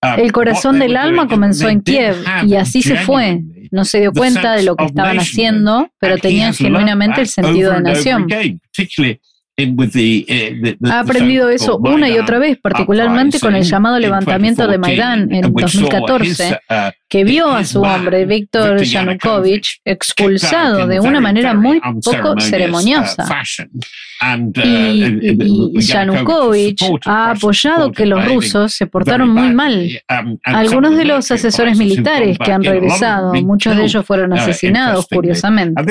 El 0.00 0.30
corazón 0.30 0.78
del 0.78 0.96
alma 0.96 1.26
comenzó 1.26 1.68
en 1.68 1.80
Kiev 1.80 2.16
y 2.46 2.54
así 2.54 2.82
se 2.82 2.96
fue. 2.96 3.40
No 3.70 3.84
se 3.84 4.00
dio 4.00 4.12
cuenta 4.12 4.54
de 4.54 4.62
lo 4.62 4.76
que 4.76 4.84
estaban 4.84 5.18
haciendo, 5.18 5.90
pero 5.98 6.18
tenían 6.18 6.54
genuinamente 6.54 7.20
el 7.20 7.28
sentido 7.28 7.72
de 7.72 7.80
nación. 7.80 8.26
Eh, 9.60 10.76
ha 10.88 11.00
aprendido 11.00 11.50
eso 11.50 11.78
una 11.78 12.08
y 12.08 12.16
otra 12.16 12.38
vez, 12.38 12.58
particularmente 12.62 13.40
con 13.40 13.56
el 13.56 13.64
llamado 13.64 13.98
levantamiento 13.98 14.68
de 14.68 14.78
Maidán 14.78 15.32
en 15.32 15.52
2014, 15.52 16.60
uh, 16.70 16.74
que 17.08 17.24
vio 17.24 17.50
a 17.50 17.64
su 17.64 17.80
hombre, 17.80 18.26
Víctor 18.26 18.82
Yanukovych, 18.82 19.80
expulsado 19.84 20.86
de 20.86 21.00
una 21.00 21.20
manera 21.20 21.54
muy 21.54 21.80
poco 21.80 22.32
uh, 22.32 22.40
ceremoniosa. 22.40 23.26
Uh, 24.20 24.60
y, 24.62 25.80
Yanukovych 25.80 26.82
ha 27.06 27.30
apoyado 27.30 27.92
que 27.92 28.04
los 28.04 28.24
rusos 28.26 28.74
se 28.74 28.86
portaron 28.86 29.30
muy 29.30 29.54
mal. 29.54 29.88
Um, 30.10 30.38
Algunos 30.44 30.96
de 30.96 31.04
los 31.06 31.30
asesores 31.30 31.78
militares 31.78 32.36
que 32.38 32.52
han 32.52 32.62
regresado, 32.62 33.32
muchos 33.34 33.76
de 33.76 33.84
ellos 33.84 34.04
fueron 34.04 34.34
asesinados, 34.34 35.06
curiosamente. 35.06 35.82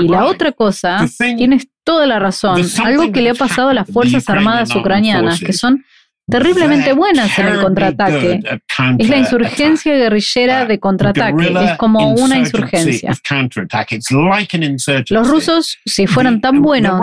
Y 0.00 0.08
la 0.08 0.24
otra 0.24 0.52
cosa, 0.52 1.06
tienes 1.18 1.68
toda 1.84 2.06
la 2.06 2.18
razón. 2.18 2.62
Algo 2.84 3.12
que 3.12 3.20
le 3.20 3.30
ha 3.30 3.34
pasado 3.34 3.68
a 3.68 3.74
las 3.74 3.90
Fuerzas 3.90 4.28
Armadas 4.30 4.74
ucranianas, 4.74 5.40
que 5.40 5.52
son 5.52 5.84
terriblemente 6.30 6.92
buenas 6.92 7.38
en 7.38 7.46
el 7.46 7.60
contraataque. 7.60 8.40
Es 8.98 9.08
la 9.08 9.16
insurgencia 9.16 9.94
guerrillera 9.94 10.66
de 10.66 10.78
contraataque, 10.78 11.32
es 11.72 11.76
como 11.78 12.10
una 12.10 12.36
insurgencia. 12.38 13.10
Los 15.10 15.28
rusos, 15.28 15.78
si 15.84 16.06
fueran 16.06 16.40
tan 16.40 16.60
buenos 16.62 17.00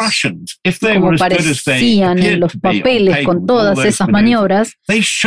como 0.93 1.09
parecían 1.17 2.17
en 2.19 2.39
los 2.39 2.53
papeles 2.57 3.26
con 3.26 3.45
todas 3.45 3.78
esas 3.86 4.07
maniobras, 4.09 4.73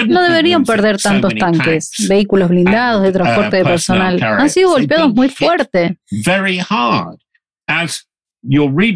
no 0.09 0.23
deberían 0.23 0.65
perder 0.65 0.97
tantos 0.99 1.35
tanques, 1.35 1.91
vehículos 2.09 2.49
blindados 2.49 3.03
de 3.03 3.13
transporte 3.13 3.57
de 3.57 3.65
personal. 3.65 4.23
Han 4.23 4.51
sido 4.51 4.71
golpeados 4.71 5.15
muy 5.15 5.29
fuerte. 5.29 5.99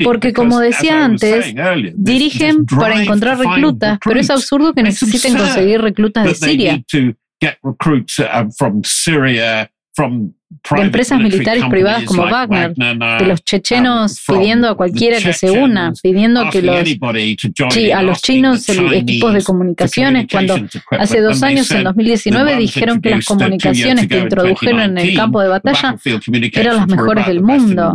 Porque 0.04 0.32
como 0.32 0.60
decía 0.60 1.04
antes, 1.04 1.54
dirigen 1.94 2.64
para 2.66 3.02
encontrar 3.02 3.38
reclutas, 3.38 3.98
pero 4.04 4.20
es 4.20 4.30
absurdo 4.30 4.72
que 4.72 4.82
necesiten 4.82 5.36
conseguir 5.36 5.80
reclutas 5.80 6.24
de 6.24 6.34
Siria 6.34 6.82
de 10.74 10.82
empresas 10.82 11.18
militares 11.20 11.64
privadas 11.70 12.04
como 12.04 12.24
Wagner, 12.24 12.74
de 12.74 13.26
los 13.26 13.44
chechenos 13.44 14.22
pidiendo 14.26 14.68
a 14.68 14.76
cualquiera 14.76 15.18
que 15.18 15.32
se 15.32 15.50
una, 15.50 15.92
pidiendo 16.02 16.48
que 16.50 16.62
los 16.62 16.82
a 17.94 18.02
los 18.02 18.22
chinos 18.22 18.68
equipos 18.68 19.34
de 19.34 19.42
comunicaciones, 19.42 20.26
cuando 20.30 20.56
hace 20.90 21.20
dos 21.20 21.42
años, 21.42 21.70
en 21.70 21.84
2019, 21.84 22.56
dijeron 22.56 23.00
que 23.00 23.10
las 23.10 23.24
comunicaciones 23.24 24.08
que 24.08 24.18
introdujeron 24.18 24.80
en 24.80 24.98
el 24.98 25.14
campo 25.14 25.40
de 25.40 25.48
batalla 25.48 25.96
eran 26.54 26.76
las 26.76 26.88
mejores 26.88 27.26
del 27.26 27.42
mundo. 27.42 27.92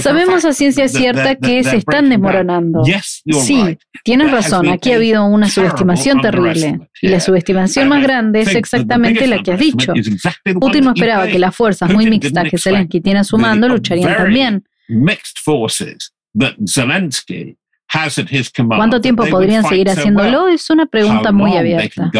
Sabemos 0.00 0.44
a 0.44 0.52
ciencia 0.52 0.88
cierta 0.88 1.34
que 1.34 1.62
se 1.64 1.76
están 1.76 2.08
desmoronando. 2.08 2.82
Sí, 2.84 3.78
tienes 4.04 4.30
razón, 4.30 4.68
aquí 4.68 4.92
ha 4.92 4.96
habido 4.96 5.24
una 5.26 5.48
subestimación 5.48 6.20
terrible. 6.20 6.80
Y 7.00 7.08
la 7.08 7.20
subestimación 7.20 7.88
más 7.88 8.02
grande 8.02 8.40
es 8.40 8.54
exactamente 8.54 9.26
la 9.26 9.42
que 9.42 9.52
has 9.52 9.58
dicho. 9.58 9.92
Putin 10.60 10.91
no 10.92 10.94
esperaba 10.94 11.26
que 11.26 11.38
las 11.38 11.54
fuerzas 11.54 11.90
muy 11.92 12.08
mixtas 12.08 12.48
que 12.50 12.58
Zelensky 12.58 13.00
tiene 13.00 13.20
a 13.20 13.24
su 13.24 13.38
mando 13.38 13.68
lucharían 13.68 14.16
también. 14.16 14.64
¿Cuánto 18.78 19.00
tiempo 19.00 19.26
podrían 19.26 19.64
seguir 19.64 19.90
haciéndolo? 19.90 20.48
Es 20.48 20.70
una 20.70 20.86
pregunta 20.86 21.32
muy 21.32 21.56
abierta. 21.56 22.10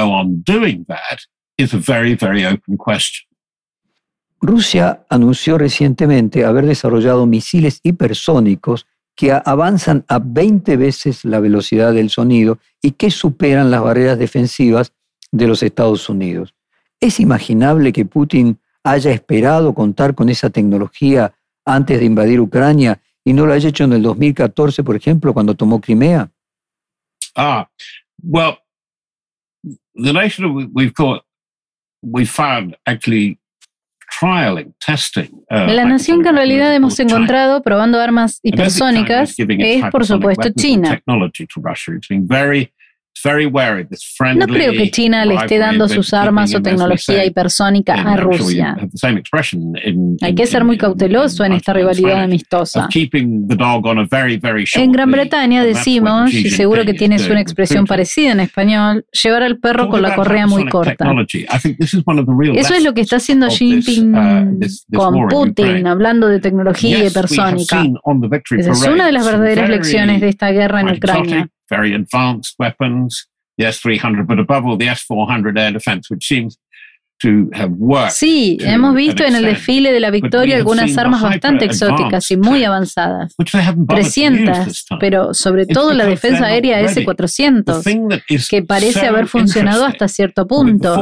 Rusia 4.41 5.05
anunció 5.09 5.57
recientemente 5.57 6.45
haber 6.45 6.67
desarrollado 6.67 7.27
misiles 7.27 7.81
hipersónicos 7.85 8.87
que 9.15 9.33
avanzan 9.33 10.05
a 10.09 10.19
20 10.19 10.77
veces 10.77 11.25
la 11.25 11.39
velocidad 11.39 11.93
del 11.93 12.11
sonido 12.11 12.59
y 12.81 12.93
que 12.93 13.11
superan 13.11 13.71
las 13.71 13.83
barreras 13.83 14.19
defensivas 14.19 14.93
de 15.31 15.47
los 15.47 15.63
Estados 15.63 16.09
Unidos. 16.09 16.55
¿Es 17.01 17.21
imaginable 17.21 17.93
que 17.93 18.05
Putin 18.05 18.59
haya 18.85 19.11
esperado 19.13 19.75
contar 19.75 20.15
con 20.15 20.29
esa 20.29 20.51
tecnología 20.51 21.35
antes 21.65 21.99
de 21.99 22.07
invadir 22.07 22.41
Ucrania 22.41 23.01
y 23.25 23.33
no 23.33 23.47
lo 23.47 23.53
haya 23.53 23.69
hecho 23.69 23.85
en 23.85 23.93
el 23.93 24.03
2014, 24.03 24.83
por 24.83 24.97
ejemplo, 24.97 25.33
cuando 25.33 25.55
tomó 25.55 25.81
Crimea? 25.81 26.31
Ah, 27.37 27.69
well, 28.23 28.59
the 29.95 30.13
nation 30.13 30.71
we've 30.73 30.93
called 30.93 31.23
we 32.03 32.27
found 32.27 32.77
actually 32.85 33.39
Uh, 34.23 35.73
la 35.73 35.85
nación 35.85 36.23
que 36.23 36.29
en 36.29 36.37
realidad 36.37 36.73
hemos 36.75 37.01
encontrado 37.01 37.63
probando 37.63 37.99
armas 37.99 38.39
hipersónicas 38.43 39.35
es, 39.37 39.85
por 39.91 40.07
supuesto, 40.07 40.51
China. 40.55 41.03
No 44.37 44.47
creo 44.47 44.73
que 44.73 44.91
China 44.91 45.25
le 45.25 45.35
esté 45.35 45.59
dando 45.59 45.89
sus 45.89 46.13
armas 46.15 46.55
o 46.55 46.63
tecnología 46.63 47.25
hipersónica 47.25 47.95
a 47.95 48.17
Rusia. 48.17 48.77
Hay 50.21 50.35
que 50.35 50.47
ser 50.47 50.65
muy 50.65 50.77
cauteloso 50.79 51.45
en 51.45 51.53
esta 51.53 51.73
rivalidad 51.73 52.23
amistosa. 52.25 52.89
En 54.75 54.93
Gran 54.93 55.11
Bretaña 55.11 55.65
decimos, 55.65 56.33
y 56.33 56.51
seguro 56.51 56.85
que 56.85 56.95
tienes 56.95 57.29
una 57.29 57.41
expresión 57.41 57.87
parecida 57.87 58.33
en 58.33 58.41
español, 58.41 59.05
llevar 59.23 59.43
al 59.43 59.59
perro 59.59 59.89
con 59.89 60.03
la 60.03 60.15
correa 60.15 60.47
muy 60.47 60.69
corta. 60.69 61.05
Eso 62.55 62.75
es 62.75 62.83
lo 62.85 62.95
que 62.95 63.01
está 63.03 63.17
haciendo 63.17 63.49
Xi 63.49 63.83
Jinping 63.83 64.15
uh, 64.15 64.61
con 64.97 65.29
Putin, 65.29 65.87
hablando 65.87 66.29
de 66.29 66.41
tecnología 66.41 66.99
hipersónica. 67.07 67.85
Esa 68.59 68.73
es 68.73 68.83
una 68.95 69.07
de 69.07 69.13
las 69.13 69.25
verdaderas 69.25 69.69
lecciones 69.71 70.21
de 70.21 70.29
esta 70.29 70.51
guerra 70.51 70.81
en 70.81 70.89
Ucrania. 70.97 71.49
Very 71.73 71.95
advanced 71.95 72.55
weapons, 72.59 73.27
the 73.57 73.65
S 73.65 73.79
300, 73.81 74.29
but 74.29 74.39
above 74.39 74.67
all, 74.67 74.77
the 74.77 74.89
S 74.89 75.03
400 75.03 75.59
air 75.59 75.73
defense, 75.73 76.11
which 76.11 76.27
seems 76.27 76.59
Sí, 78.11 78.57
hemos 78.61 78.95
visto 78.95 79.25
en 79.25 79.35
el 79.37 79.45
desfile 79.45 79.93
de 79.93 80.01
la 80.01 80.11
victoria 80.11 80.57
algunas 80.57 80.97
armas 80.99 81.21
bastante 81.23 81.65
exóticas 81.67 82.31
y 82.31 82.37
muy 82.37 82.65
avanzadas. 82.65 83.35
300, 83.87 84.87
pero 85.01 85.35
sobre 85.35 85.67
todo 85.67 85.93
la 85.93 86.05
defensa 86.07 86.47
aérea 86.47 86.81
S-400, 86.81 87.83
que 88.51 88.63
parece 88.63 89.07
haber 89.07 89.27
funcionado 89.27 89.85
hasta 89.85 90.09
cierto 90.09 90.47
punto. 90.47 90.95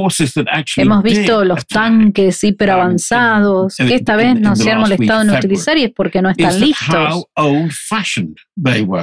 Hemos 0.76 1.02
visto 1.02 1.44
los 1.44 1.66
tanques 1.66 2.42
hiperavanzados, 2.44 3.76
que 3.76 3.94
esta 3.94 4.16
vez 4.16 4.38
no 4.40 4.56
se 4.56 4.70
han 4.70 4.80
molestado 4.80 5.22
en 5.22 5.30
utilizar 5.30 5.76
y 5.78 5.84
es 5.84 5.90
porque 5.94 6.20
no 6.22 6.30
están 6.30 6.60
listos. 6.60 6.86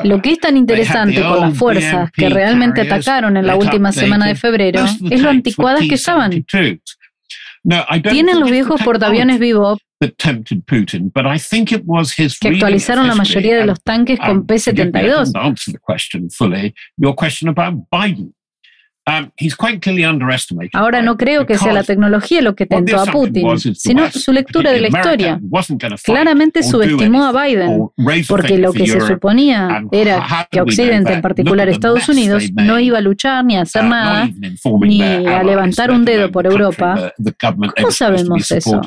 Lo 0.03 0.21
que 0.21 0.31
es 0.33 0.39
tan 0.39 0.55
interesante 0.57 1.21
con 1.21 1.39
las 1.41 1.57
fuerzas 1.57 2.11
que 2.11 2.29
realmente 2.29 2.81
atacaron 2.81 3.37
en 3.37 3.45
la 3.47 3.55
última 3.55 3.91
semana 3.91 4.27
de 4.27 4.35
febrero 4.35 4.85
es 5.09 5.21
lo 5.21 5.29
anticuadas 5.29 5.81
que 5.87 5.95
estaban. 5.95 6.45
Tienen 8.11 8.39
los 8.39 8.49
viejos 8.49 8.81
portaaviones 8.81 9.39
Bebop 9.39 9.79
que 12.39 12.47
actualizaron 12.49 13.07
la 13.07 13.15
mayoría 13.15 13.57
de 13.57 13.65
los 13.65 13.81
tanques 13.81 14.19
con 14.19 14.45
P-72. 14.45 15.31
Um, 19.07 19.31
Ahora 20.73 21.01
no 21.01 21.15
creo 21.15 21.45
que 21.45 21.57
sea 21.57 21.71
la 21.71 21.83
tecnología 21.83 22.41
lo 22.41 22.55
que 22.55 22.65
tentó 22.65 22.99
a 22.99 23.05
Putin, 23.05 23.57
sino 23.57 24.11
su 24.11 24.33
lectura 24.33 24.71
de 24.71 24.81
la 24.81 24.87
historia. 24.89 25.39
Claramente 26.03 26.61
subestimó 26.61 27.23
a 27.23 27.45
Biden, 27.45 27.87
porque 28.27 28.57
lo 28.57 28.73
que 28.73 28.85
se 28.85 28.99
suponía 28.99 29.81
era 29.93 30.47
que 30.51 30.59
Occidente, 30.59 31.13
en 31.13 31.21
particular 31.21 31.69
Estados 31.69 32.09
Unidos, 32.09 32.51
no 32.51 32.79
iba 32.79 32.97
a 32.97 33.01
luchar 33.01 33.45
ni 33.45 33.55
a 33.55 33.61
hacer 33.61 33.85
uh, 33.85 33.89
nada, 33.89 34.29
ni 34.81 35.01
a 35.01 35.41
levantar 35.41 35.89
un 35.91 36.03
dedo 36.03 36.29
por 36.29 36.45
Europa. 36.45 37.13
¿Cómo 37.77 37.91
sabemos 37.91 38.51
eso? 38.51 38.81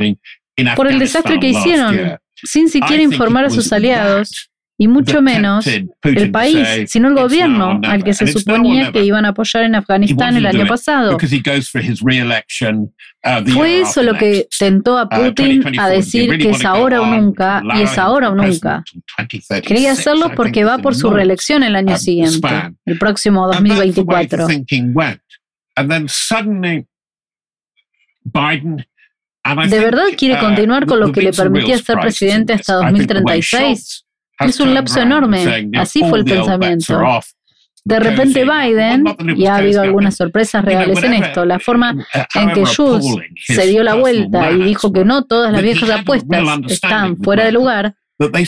Por 0.76 0.86
el 0.86 0.98
desastre 0.98 1.40
que 1.40 1.48
hicieron, 1.48 2.18
sin 2.34 2.68
siquiera 2.68 3.02
informar 3.02 3.46
a 3.46 3.50
sus 3.50 3.72
aliados 3.72 4.49
y 4.80 4.88
mucho 4.88 5.20
menos 5.20 5.66
el 5.66 6.30
país, 6.30 6.90
sino 6.90 7.08
el 7.08 7.14
gobierno 7.14 7.78
al 7.84 8.02
que 8.02 8.14
se 8.14 8.26
suponía 8.28 8.90
que 8.90 9.04
iban 9.04 9.26
a 9.26 9.28
apoyar 9.28 9.64
en 9.64 9.74
Afganistán 9.74 10.38
el 10.38 10.46
año 10.46 10.66
pasado. 10.66 11.18
Uh, 13.22 13.50
Fue 13.50 13.82
eso 13.82 14.02
lo 14.02 14.14
que 14.14 14.48
tentó 14.58 14.96
a 14.96 15.04
uh, 15.04 15.08
Putin 15.10 15.78
a 15.78 15.86
decir 15.90 16.38
que 16.38 16.48
es 16.48 16.64
ahora 16.64 17.02
o 17.02 17.06
nunca 17.06 17.62
y 17.76 17.82
es 17.82 17.98
ahora 17.98 18.30
o 18.30 18.34
nunca. 18.34 18.82
Quería 19.66 19.92
hacerlo 19.92 20.32
porque 20.34 20.64
va 20.64 20.78
por 20.78 20.94
su 20.94 21.10
reelección 21.10 21.62
el 21.62 21.76
año 21.76 21.98
siguiente, 21.98 22.48
el 22.86 22.98
próximo 22.98 23.48
2024. 23.48 24.46
¿De 29.68 29.78
verdad 29.78 30.04
quiere 30.16 30.36
uh, 30.36 30.40
continuar 30.40 30.86
con 30.86 31.00
lo 31.00 31.12
que 31.12 31.20
le 31.20 31.32
permitía 31.34 31.76
ser 31.76 31.98
presidente 31.98 32.54
hasta 32.54 32.76
2036? 32.76 34.06
Es 34.40 34.60
un 34.60 34.74
lapso 34.74 35.00
enorme. 35.00 35.70
Así 35.76 36.00
fue 36.08 36.18
el 36.18 36.24
pensamiento. 36.24 37.00
De 37.82 37.98
repente 37.98 38.44
Biden, 38.44 39.04
y 39.36 39.46
ha 39.46 39.56
habido 39.56 39.80
algunas 39.80 40.14
sorpresas 40.14 40.64
reales 40.64 41.02
en 41.02 41.14
esto, 41.14 41.46
la 41.46 41.58
forma 41.58 41.94
uh, 41.94 42.38
en 42.38 42.52
que 42.52 42.64
Schultz 42.66 43.06
se 43.36 43.66
dio 43.66 43.82
la 43.82 43.94
vuelta 43.94 44.50
y 44.50 44.62
dijo 44.64 44.92
que 44.92 45.04
no 45.04 45.24
todas 45.24 45.50
las 45.50 45.62
viejas 45.62 45.88
apuestas 45.88 46.44
están 46.68 47.16
fuera 47.16 47.44
de 47.44 47.52
lugar, 47.52 47.94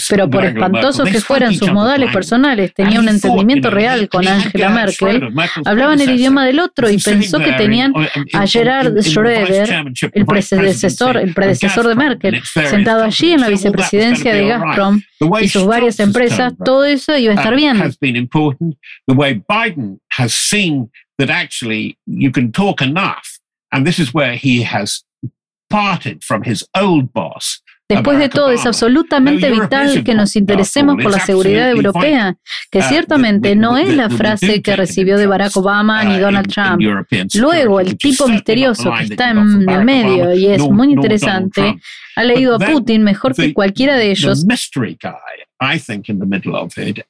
pero 0.08 0.28
por 0.28 0.44
espantosos 0.44 1.08
que 1.08 1.20
fueran 1.20 1.54
sus 1.54 1.72
modales 1.72 2.12
personales, 2.12 2.74
tenía 2.74 3.00
un 3.00 3.08
entendimiento 3.08 3.70
real 3.70 4.08
con 4.08 4.26
Angela 4.28 4.68
Merkel, 4.68 5.32
hablaban 5.64 6.00
el 6.00 6.10
idioma 6.10 6.44
del 6.44 6.60
otro 6.60 6.90
y 6.90 6.98
pensó 6.98 7.38
que 7.38 7.52
tenían 7.52 7.94
a 8.34 8.46
Gerard 8.46 8.94
Schroeder, 9.00 9.94
el 10.12 10.26
predecesor, 10.26 11.16
el 11.16 11.32
predecesor 11.32 11.88
de 11.88 11.94
Merkel, 11.94 12.42
sentado 12.44 13.02
allí 13.02 13.32
en 13.32 13.40
la 13.40 13.48
vicepresidencia 13.48 14.34
de 14.34 14.46
Gazprom 14.48 15.00
y 15.40 15.48
sus 15.48 15.66
varias 15.66 15.98
empresas, 16.00 16.52
todo 16.62 16.84
eso 16.84 17.16
iba 17.16 17.32
a 17.32 17.36
estar 17.36 17.54
bien. 17.56 17.80
And 23.74 23.86
this 23.86 23.98
is 23.98 24.12
where 24.12 24.36
he 24.36 24.62
has 24.64 25.02
parted 25.70 26.22
from 26.22 26.42
his 26.42 26.62
old 26.74 27.10
boss 27.14 27.62
Después 27.94 28.18
de 28.18 28.28
todo, 28.28 28.50
es 28.50 28.64
absolutamente 28.66 29.50
vital 29.50 30.02
que 30.04 30.14
nos 30.14 30.36
interesemos 30.36 30.96
por 31.02 31.10
la 31.12 31.20
seguridad 31.20 31.70
europea, 31.70 32.36
que 32.70 32.78
uh, 32.78 32.82
ciertamente 32.82 33.56
no 33.56 33.76
es 33.76 33.94
la 33.94 34.08
frase 34.08 34.62
que 34.62 34.76
recibió 34.76 35.18
de 35.18 35.26
Barack 35.26 35.56
Obama 35.56 36.04
ni 36.04 36.16
uh, 36.16 36.20
Donald 36.20 36.48
Trump. 36.48 36.80
Luego, 37.34 37.80
el 37.80 37.96
tipo 37.96 38.28
misterioso 38.28 38.92
que 38.98 39.04
está 39.04 39.30
en 39.30 39.68
el 39.68 39.84
medio 39.84 40.34
y 40.34 40.46
es 40.46 40.62
muy 40.68 40.92
interesante, 40.92 41.78
ha 42.16 42.24
leído 42.24 42.56
a 42.56 42.58
Putin 42.58 43.02
mejor 43.02 43.34
que 43.34 43.52
cualquiera 43.52 43.96
de 43.96 44.10
ellos. 44.10 44.44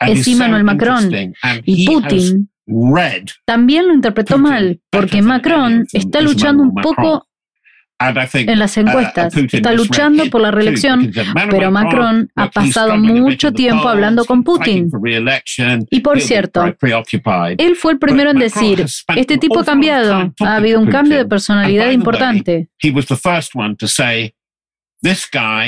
Es 0.00 0.28
Emmanuel 0.28 0.64
Macron. 0.64 1.10
Y 1.64 1.86
Putin 1.86 2.48
también 3.44 3.88
lo 3.88 3.94
interpretó 3.94 4.38
mal, 4.38 4.80
porque 4.90 5.20
Macron 5.20 5.86
está 5.92 6.20
luchando 6.20 6.62
un 6.62 6.74
poco 6.74 7.26
en 8.34 8.58
las 8.58 8.76
uh, 8.76 8.80
encuestas. 8.80 9.36
Está 9.36 9.72
luchando 9.72 10.24
por 10.30 10.40
la 10.40 10.50
reelección, 10.50 11.12
pero 11.50 11.70
Macron 11.70 12.30
ha 12.36 12.50
pasado 12.50 12.96
mucho 12.96 13.52
tiempo 13.52 13.88
hablando 13.88 14.24
con 14.24 14.44
Putin. 14.44 14.90
Y 15.90 16.00
por 16.00 16.20
cierto, 16.20 16.64
él 17.58 17.76
fue 17.76 17.92
el 17.92 17.98
primero 17.98 18.30
en 18.30 18.38
decir, 18.38 18.84
este 19.16 19.38
tipo 19.38 19.60
ha 19.60 19.64
cambiado, 19.64 20.32
ha 20.40 20.56
habido 20.56 20.80
un 20.80 20.86
cambio 20.86 21.16
de 21.18 21.24
personalidad 21.24 21.90
importante. 21.90 22.68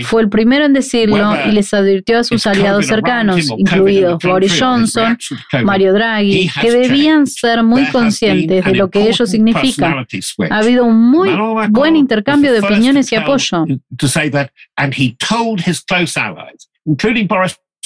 Fue 0.04 0.22
el 0.22 0.28
primero 0.28 0.64
en 0.64 0.72
decirlo 0.72 1.16
y 1.48 1.52
les 1.52 1.74
advirtió 1.74 2.18
a 2.20 2.24
sus 2.24 2.46
aliados 2.46 2.86
cercanos, 2.86 3.50
incluidos 3.58 4.22
Boris 4.22 4.52
Johnson, 4.60 5.18
Mario 5.64 5.92
Draghi, 5.92 6.48
que 6.60 6.70
debían 6.70 7.26
ser 7.26 7.62
muy 7.64 7.84
conscientes 7.86 8.64
de 8.64 8.74
lo 8.74 8.88
que 8.90 9.08
ello 9.08 9.26
significa. 9.26 10.04
Ha 10.50 10.58
habido 10.58 10.84
un 10.84 11.10
muy 11.10 11.30
buen 11.70 11.96
intercambio 11.96 12.52
de 12.52 12.60
opiniones 12.60 13.10
y 13.12 13.16
apoyo. 13.16 13.64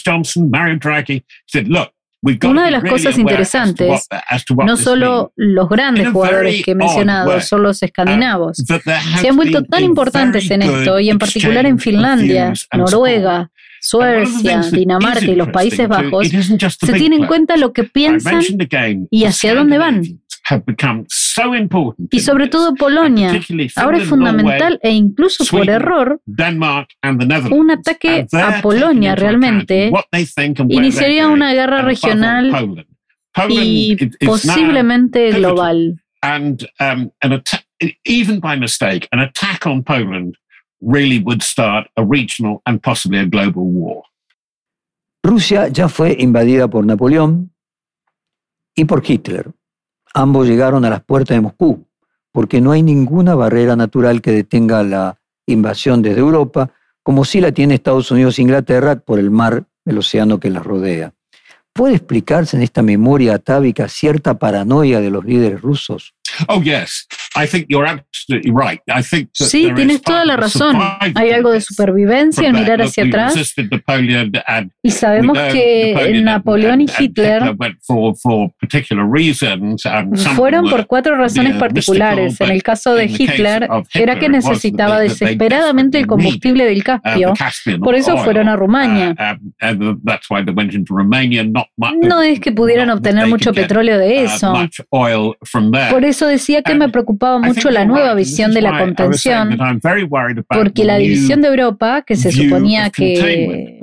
Johnson, 0.05 0.49
Mario 0.51 0.79
Draghi, 0.79 1.25
said, 1.47 1.67
look, 1.67 1.91
una 2.23 2.65
de 2.65 2.71
las 2.71 2.83
cosas 2.85 3.19
interesantes, 3.19 4.09
no 4.65 4.77
solo 4.77 5.33
los 5.37 5.69
grandes 5.69 6.09
jugadores 6.09 6.65
que 6.65 6.73
he 6.73 6.75
mencionado, 6.75 7.41
son 7.41 7.63
los 7.63 7.83
escandinavos, 7.83 8.57
se 9.21 9.29
han 9.29 9.37
vuelto 9.37 9.63
tan 9.65 9.85
importantes 9.85 10.51
en 10.51 10.63
esto 10.63 10.99
y 11.01 11.11
en 11.11 11.19
particular 11.19 11.67
en 11.67 11.79
Finlandia, 11.79 12.53
Noruega, 12.77 13.51
Suecia, 13.81 14.63
Dinamarca 14.73 15.25
y 15.25 15.37
los 15.37 15.49
Países 15.51 15.89
Bajos, 15.89 16.29
se 16.29 16.93
tiene 16.95 17.17
en 17.17 17.27
cuenta 17.27 17.57
lo 17.57 17.73
que 17.73 17.85
piensan 17.85 18.43
y 19.11 19.25
hacia 19.25 19.55
dónde 19.55 19.79
van. 19.79 20.03
Y 22.11 22.21
sobre 22.21 22.49
todo 22.49 22.75
Polonia. 22.75 23.33
Ahora 23.77 23.99
es 23.99 24.05
fundamental 24.05 24.81
e 24.83 24.91
incluso 24.91 25.45
por 25.51 25.69
error, 25.69 26.21
un 27.51 27.71
ataque 27.71 28.27
a 28.33 28.61
Polonia 28.63 29.15
realmente 29.15 29.91
iniciaría 30.69 31.29
una 31.29 31.53
guerra 31.53 31.83
regional 31.83 32.87
y 33.49 33.97
posiblemente 34.25 35.33
global. 35.33 36.01
even 38.05 38.41
by 38.41 38.57
mistake, 38.57 39.09
an 39.13 39.21
attack 39.21 39.67
on 39.67 39.83
Poland 39.85 40.37
really 40.81 41.21
would 41.21 41.43
start 41.43 41.89
a 41.97 42.05
regional 42.05 42.61
and 42.67 42.83
possibly 42.83 43.19
a 43.19 43.27
global 43.27 43.65
war. 43.65 44.03
Rusia 45.23 45.69
ya 45.69 45.89
fue 45.89 46.17
invadida 46.19 46.69
por 46.69 46.87
Napoleón 46.87 47.51
y 48.75 48.85
por 48.85 49.03
Hitler. 49.05 49.53
Ambos 50.15 50.47
llegaron 50.47 50.85
a 50.85 50.91
las 50.91 51.03
puertas 51.03 51.37
de 51.37 51.41
Moscú, 51.41 51.87
porque 52.33 52.61
no 52.61 52.73
hay 52.73 52.83
ninguna 52.83 53.35
barrera 53.35 53.77
natural 53.77 54.21
que 54.21 54.33
detenga 54.33 54.83
la 54.83 55.19
invasión 55.47 56.03
desde 56.03 56.21
Europa, 56.21 56.71
como 57.03 57.25
sí 57.25 57.41
la 57.41 57.53
tiene 57.53 57.75
Estados 57.75 58.11
Unidos 58.11 58.39
e 58.39 58.43
Inglaterra 58.43 58.97
por 58.97 59.19
el 59.19 59.31
mar, 59.31 59.65
el 59.85 59.99
océano 59.99 60.39
que 60.39 60.51
las 60.51 60.65
rodea. 60.65 61.15
¿Puede 61.73 61.95
explicarse 61.95 62.57
en 62.57 62.63
esta 62.63 62.83
memoria 62.83 63.35
atávica 63.35 63.89
cierta 63.89 64.39
paranoia 64.39 65.01
de 65.01 65.11
los 65.11 65.25
líderes 65.25 65.61
rusos? 65.61 66.15
Oh, 66.49 66.63
yes. 66.63 67.07
I 67.37 67.47
think 67.47 67.67
you're 67.69 67.87
absolutely 67.87 68.51
right. 68.51 68.81
I 68.89 69.03
think 69.03 69.31
sí, 69.33 69.71
tienes 69.75 70.03
toda 70.03 70.25
la 70.25 70.37
razón. 70.37 70.77
Hay 71.15 71.31
algo 71.31 71.53
de 71.53 71.61
supervivencia 71.61 72.49
al 72.49 72.55
mirar 72.55 72.83
hacia 72.83 73.05
atrás. 73.05 73.35
Y 74.83 74.91
sabemos 74.91 75.39
que 75.53 76.21
Napoleón 76.23 76.81
y 76.81 76.87
Hitler 76.99 77.57
fueron 80.35 80.69
por 80.69 80.87
cuatro 80.87 81.17
razones 81.17 81.57
particulares. 81.57 82.41
En 82.41 82.51
el 82.51 82.63
caso 82.63 82.95
de 82.95 83.07
Hitler, 83.07 83.69
era 83.95 84.19
que 84.19 84.29
necesitaba 84.29 85.01
desesperadamente 85.01 85.99
el 85.99 86.07
combustible 86.07 86.65
del 86.65 86.81
uh, 86.81 87.35
Caspio. 87.35 87.81
Por 87.81 87.95
eso 87.95 88.17
fueron 88.19 88.49
a 88.49 88.57
Rumania. 88.57 89.15
Uh, 89.19 89.37
no 92.03 92.23
es 92.23 92.41
que 92.41 92.53
pudieran 92.53 92.91
obtener 92.91 93.27
mucho 93.27 93.53
petróleo 93.53 93.99
de 93.99 94.09
uh, 94.09 94.25
eso. 94.25 94.53
Por 94.91 96.05
eso 96.05 96.18
decía 96.27 96.63
que 96.63 96.75
me 96.75 96.89
preocupaba 96.89 97.39
mucho 97.39 97.71
la 97.71 97.85
nueva 97.85 98.15
visión 98.15 98.53
de 98.53 98.61
la 98.63 98.79
contención, 98.79 99.59
porque 100.49 100.85
la 100.85 100.97
división 100.97 101.41
de 101.43 101.49
Europa, 101.49 102.03
que 102.07 102.17
se 102.17 102.33
suponía 102.33 102.91
que 102.91 103.79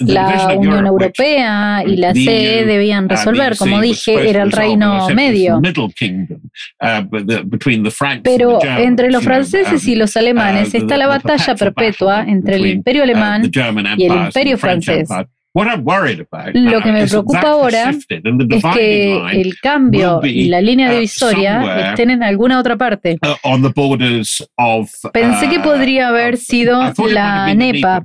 la 0.00 0.54
Unión 0.56 0.86
Europea 0.86 1.82
y 1.86 1.96
la 1.96 2.14
CE 2.14 2.64
debían 2.66 3.08
resolver, 3.08 3.56
como 3.56 3.80
dije, 3.80 4.28
era 4.30 4.42
el 4.42 4.52
Reino 4.52 5.08
Medio. 5.14 5.60
Pero 8.22 8.58
entre 8.62 9.10
los 9.10 9.22
franceses 9.24 9.86
y 9.88 9.94
los 9.94 10.16
alemanes 10.16 10.74
está 10.74 10.96
la 10.96 11.06
batalla 11.06 11.54
perpetua 11.54 12.24
entre 12.26 12.56
el 12.56 12.66
Imperio 12.66 13.02
alemán 13.02 13.50
y 13.96 14.04
el 14.04 14.12
Imperio 14.26 14.58
francés. 14.58 15.08
Lo 15.54 16.80
que 16.80 16.92
me 16.92 17.06
preocupa 17.06 17.40
ahora 17.40 17.90
es 17.90 18.06
que 18.74 19.22
el 19.32 19.58
cambio 19.60 20.20
y 20.24 20.48
la 20.48 20.62
línea 20.62 20.88
uh, 20.88 20.94
divisoria 20.94 21.90
estén 21.90 22.10
en 22.10 22.22
alguna 22.22 22.58
otra 22.58 22.76
parte. 22.76 23.18
Uh, 23.22 24.86
Pensé 25.12 25.48
que 25.50 25.60
podría 25.60 26.08
haber 26.08 26.38
sido 26.38 26.80
la 27.10 27.54
NEPA, 27.54 28.02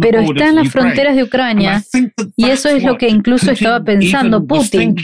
pero 0.00 0.20
está 0.20 0.48
en 0.48 0.54
las 0.54 0.68
fronteras 0.68 1.16
de 1.16 1.24
Ucrania 1.24 1.82
y 2.36 2.50
eso 2.50 2.68
es 2.68 2.84
lo 2.84 2.96
que 2.96 3.08
incluso 3.08 3.50
estaba 3.50 3.82
pensando 3.82 4.46
Putin. 4.46 4.94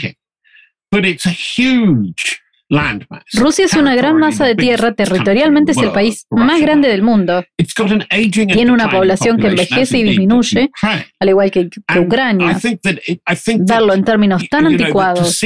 Rusia 3.34 3.66
es 3.66 3.74
una 3.74 3.94
gran 3.94 4.16
masa 4.16 4.46
de 4.46 4.54
tierra, 4.54 4.92
territorialmente 4.94 5.72
es 5.72 5.78
el 5.78 5.90
país 5.90 6.26
más 6.30 6.60
grande 6.60 6.88
del 6.88 7.02
mundo. 7.02 7.44
Tiene 8.30 8.72
una 8.72 8.90
población 8.90 9.38
que 9.38 9.48
envejece 9.48 9.98
y 9.98 10.04
disminuye, 10.04 10.70
al 11.20 11.28
igual 11.28 11.50
que, 11.50 11.68
Ucrania. 11.98 12.58
Verlo 13.58 13.94
en 13.94 14.04
términos 14.04 14.48
tan 14.48 14.66
anticuados 14.66 15.40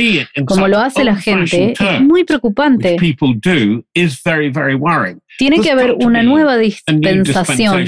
como 0.46 0.68
lo 0.68 0.78
hace 0.78 1.04
la 1.04 1.16
gente 1.16 1.74
es 1.78 2.00
muy 2.00 2.24
preocupante. 2.24 2.96
Tiene 5.38 5.60
que 5.60 5.70
haber 5.70 5.92
una 5.92 6.22
nueva 6.22 6.56
dispensación 6.56 7.84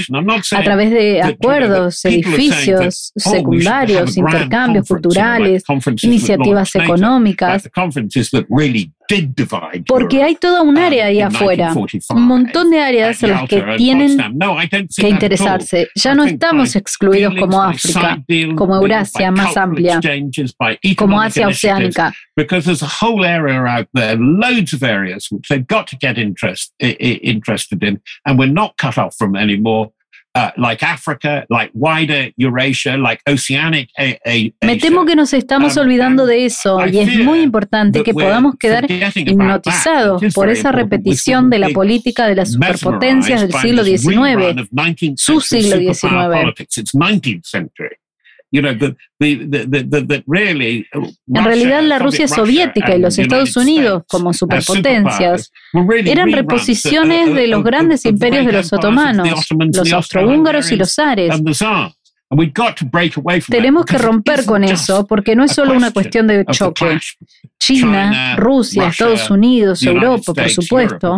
a 0.51 0.63
través 0.63 0.91
de 0.91 1.21
acuerdos, 1.21 2.03
edificios 2.05 3.11
secundarios, 3.15 4.17
intercambios 4.17 4.87
culturales, 4.87 5.63
iniciativas 6.03 6.75
económicas, 6.75 7.69
porque 9.85 10.21
hay 10.23 10.35
toda 10.35 10.61
un 10.61 10.77
área 10.77 11.07
ahí 11.07 11.19
afuera, 11.19 11.73
un 12.09 12.21
montón 12.21 12.69
de 12.69 12.79
áreas 12.79 13.21
en 13.23 13.31
las 13.31 13.49
que 13.49 13.63
tienen 13.77 14.17
que 14.95 15.09
interesarse. 15.09 15.89
Ya 15.95 16.13
no 16.13 16.23
estamos 16.25 16.75
excluidos 16.75 17.33
como 17.35 17.61
África, 17.61 18.23
como 18.55 18.75
Eurasia 18.75 19.31
más 19.31 19.57
amplia, 19.57 19.99
como 20.95 21.19
Asia 21.19 21.47
Oceánica. 21.47 22.13
Uh, 30.39 30.51
like 30.55 30.81
Africa, 30.85 31.45
like 31.49 31.69
wider 31.73 32.31
Eurasia, 32.37 32.97
like 32.97 33.21
oceanic 33.27 33.89
Asia. 33.97 34.53
Me 34.61 34.77
temo 34.77 35.05
que 35.05 35.13
nos 35.13 35.33
estamos 35.33 35.75
um, 35.75 35.81
olvidando 35.83 36.25
de 36.25 36.45
eso 36.45 36.79
y 36.87 36.99
es 36.99 37.19
muy 37.25 37.41
importante 37.41 38.03
que 38.03 38.13
podamos 38.13 38.55
quedar 38.57 38.89
hipnotizados 38.89 40.23
por 40.33 40.49
esa 40.49 40.71
repetición 40.71 41.49
de 41.49 41.59
la 41.59 41.69
política 41.69 42.25
de 42.25 42.35
las 42.35 42.53
superpotencias 42.53 43.41
del 43.41 43.51
siglo 43.51 43.83
XIX, 43.83 44.69
su 45.17 45.41
siglo 45.41 45.93
XIX. 45.93 46.55
En 51.27 51.43
realidad 51.43 51.83
la 51.83 51.99
Rusia 51.99 52.27
soviética 52.27 52.95
y 52.95 52.99
los 52.99 53.17
Estados 53.19 53.55
Unidos 53.57 54.03
como 54.07 54.33
superpotencias 54.33 55.51
eran 56.05 56.31
reposiciones 56.31 57.33
de 57.35 57.47
los 57.47 57.63
grandes 57.63 58.05
imperios 58.05 58.45
de 58.45 58.51
los 58.53 58.73
otomanos, 58.73 59.27
los 59.75 59.93
austrohúngaros 59.93 60.71
y 60.71 60.75
los 60.77 60.93
zares. 60.93 61.35
Tenemos 63.49 63.85
que 63.85 63.97
romper 63.97 64.45
con 64.45 64.63
eso 64.63 65.07
porque 65.07 65.35
no 65.35 65.43
es 65.43 65.51
solo 65.51 65.73
una 65.73 65.91
cuestión 65.91 66.27
de 66.27 66.45
choque. 66.45 66.99
China, 67.61 68.35
Rusia, 68.37 68.87
Estados 68.87 69.29
Unidos, 69.29 69.83
Europa, 69.83 70.33
por 70.33 70.49
supuesto, 70.49 71.17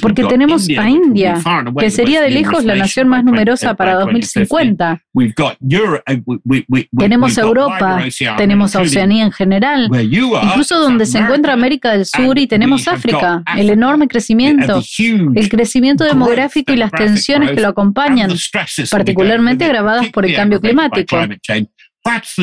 porque 0.00 0.24
tenemos 0.24 0.66
a 0.76 0.88
India, 0.88 1.38
que 1.78 1.90
sería 1.90 2.22
de 2.22 2.30
lejos 2.30 2.64
la 2.64 2.74
nación 2.76 3.08
más 3.08 3.24
numerosa 3.24 3.74
para 3.74 3.96
2050. 3.96 5.02
Tenemos 6.96 7.36
a 7.38 7.40
Europa, 7.42 8.02
tenemos 8.38 8.74
a 8.74 8.80
Oceanía 8.80 9.24
en 9.24 9.32
general, 9.32 9.90
incluso 9.92 10.78
donde 10.80 11.06
se 11.06 11.18
encuentra 11.18 11.52
América 11.52 11.92
del 11.92 12.06
Sur 12.06 12.38
y 12.38 12.46
tenemos 12.46 12.88
África, 12.88 13.42
el 13.56 13.68
enorme 13.70 14.08
crecimiento, 14.08 14.80
el 15.34 15.48
crecimiento 15.48 16.04
demográfico 16.04 16.72
y 16.72 16.76
las 16.76 16.90
tensiones 16.90 17.50
que 17.50 17.60
lo 17.60 17.68
acompañan, 17.68 18.30
particularmente 18.90 19.64
agravadas 19.64 20.08
por 20.08 20.24
el 20.24 20.34
cambio 20.34 20.51
climático. 20.60 21.16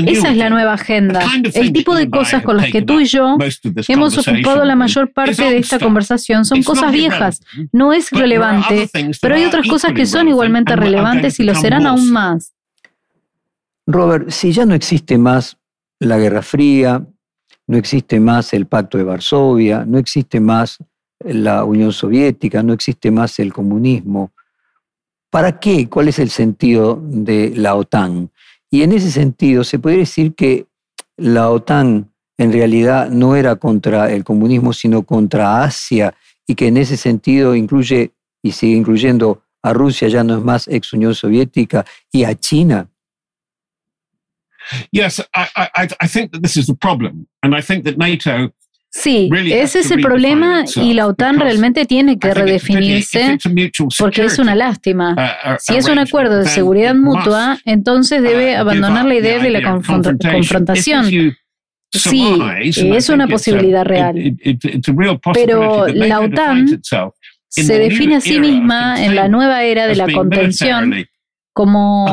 Esa 0.06 0.32
es 0.32 0.38
la 0.38 0.50
nueva 0.50 0.74
agenda. 0.74 1.22
El 1.54 1.74
tipo 1.74 1.94
de 1.94 2.10
cosas 2.10 2.44
con 2.44 2.58
las 2.58 2.72
que 2.72 2.82
tú 2.82 3.02
y 3.02 3.06
yo 3.06 3.38
hemos 3.88 4.18
ocupado 4.18 4.64
la 4.64 4.76
mayor 4.76 5.12
parte 5.12 5.44
de 5.44 5.58
esta 5.58 5.80
conversación 5.80 6.46
son 6.46 6.64
cosas 6.64 6.92
viejas. 6.92 7.42
No 7.72 7.92
es 7.92 8.10
relevante, 8.12 8.90
pero 9.22 9.36
hay 9.36 9.46
otras 9.46 9.68
cosas 9.68 9.94
que 9.94 10.06
son 10.06 10.28
igualmente 10.28 10.76
relevantes 10.76 11.40
y 11.40 11.44
lo 11.44 11.56
serán 11.56 11.86
aún 11.86 12.12
más. 12.12 12.54
Robert, 13.86 14.30
si 14.30 14.52
ya 14.52 14.66
no 14.66 14.76
existe 14.76 15.18
más 15.18 15.58
la 16.00 16.18
Guerra 16.18 16.44
Fría, 16.44 17.04
no 17.66 17.78
existe 17.78 18.20
más 18.20 18.54
el 18.54 18.68
Pacto 18.68 18.98
de 18.98 19.04
Varsovia, 19.04 19.84
no 19.86 19.98
existe 19.98 20.40
más 20.40 20.78
la 21.20 21.64
Unión 21.64 21.92
Soviética, 21.92 22.64
no 22.64 22.74
existe 22.74 23.12
más 23.12 23.40
el 23.40 23.52
comunismo, 23.52 24.32
¿para 25.30 25.60
qué? 25.60 25.90
¿Cuál 25.90 26.08
es 26.08 26.20
el 26.20 26.30
sentido 26.30 27.02
de 27.02 27.54
la 27.56 27.76
OTAN? 27.76 28.32
Y 28.70 28.84
en 28.84 28.92
ese 28.92 29.12
sentido, 29.12 29.64
se 29.64 29.80
podría 29.80 30.00
decir 30.00 30.36
que 30.36 30.68
la 31.18 31.50
OTAN 31.50 32.12
en 32.38 32.54
realidad 32.54 33.10
no 33.10 33.36
era 33.36 33.56
contra 33.58 34.12
el 34.12 34.24
comunismo, 34.24 34.74
sino 34.74 35.04
contra 35.04 35.64
Asia, 35.64 36.16
y 36.48 36.56
que 36.56 36.68
en 36.68 36.78
ese 36.78 36.98
sentido 36.98 37.56
incluye 37.56 38.14
y 38.42 38.52
sigue 38.52 38.78
incluyendo 38.78 39.44
a 39.62 39.74
Rusia, 39.74 40.08
ya 40.08 40.24
no 40.24 40.38
es 40.38 40.44
más 40.44 40.68
ex 40.68 40.94
Unión 40.94 41.14
Soviética, 41.14 41.86
y 42.12 42.24
a 42.24 42.34
China. 42.36 42.90
Yes, 44.92 45.20
I, 45.36 45.88
I 46.00 46.08
think 46.08 46.32
that 46.32 46.42
this 46.42 46.56
is 46.56 46.68
the 46.68 46.76
problem. 46.76 47.28
And 47.44 47.56
I 47.56 47.62
think 47.62 47.84
that 47.86 47.98
NATO 47.98 48.52
Sí, 48.92 49.30
ese 49.52 49.80
es 49.80 49.92
el 49.92 50.02
problema 50.02 50.64
y 50.76 50.94
la 50.94 51.06
OTAN 51.06 51.40
realmente 51.40 51.86
tiene 51.86 52.18
que 52.18 52.34
redefinirse 52.34 53.38
porque 54.00 54.26
es 54.26 54.40
una 54.40 54.56
lástima. 54.56 55.14
Uh, 55.14 55.52
uh, 55.52 55.56
si 55.60 55.76
es 55.76 55.88
un 55.88 56.00
acuerdo 56.00 56.38
de 56.40 56.48
seguridad 56.48 56.96
mutua, 56.96 57.60
entonces 57.66 58.24
debe 58.24 58.56
uh, 58.56 58.62
abandonar 58.62 59.06
la 59.06 59.16
idea 59.16 59.40
de 59.40 59.50
la 59.52 59.62
confrontación. 59.62 61.06
Sí, 61.92 62.36
es 62.76 63.10
una 63.10 63.28
posibilidad 63.28 63.86
real. 63.86 64.16
Pero 65.34 65.88
la 65.88 66.20
OTAN 66.22 66.82
se 67.48 67.80
define 67.80 68.16
a 68.16 68.22
sí 68.22 68.40
misma 68.40 69.04
en 69.04 69.16
la 69.16 69.28
nueva 69.28 69.64
era 69.64 69.86
de 69.88 69.96
la 69.96 70.12
contención 70.12 70.96
como 71.54 72.06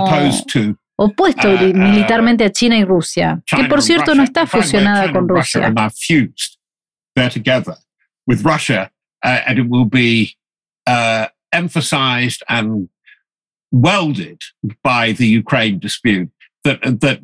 opuesto 0.96 1.48
militarmente 1.74 2.44
a 2.44 2.50
China 2.50 2.76
y 2.76 2.84
Rusia, 2.84 3.40
que 3.46 3.64
por 3.64 3.80
cierto 3.80 4.14
no 4.14 4.22
está 4.22 4.46
fusionada 4.46 5.10
con 5.10 5.26
Rusia. 5.26 5.72
There 7.16 7.30
together 7.30 7.76
with 8.26 8.44
Russia, 8.44 8.90
uh, 9.24 9.40
and 9.46 9.58
it 9.58 9.68
will 9.68 9.86
be 9.86 10.36
uh, 10.86 11.26
emphasized 11.52 12.42
and 12.48 12.88
welded 13.72 14.40
by 14.84 15.12
the 15.12 15.26
Ukraine 15.26 15.78
dispute 15.78 16.30
that 16.64 16.80
that 17.00 17.20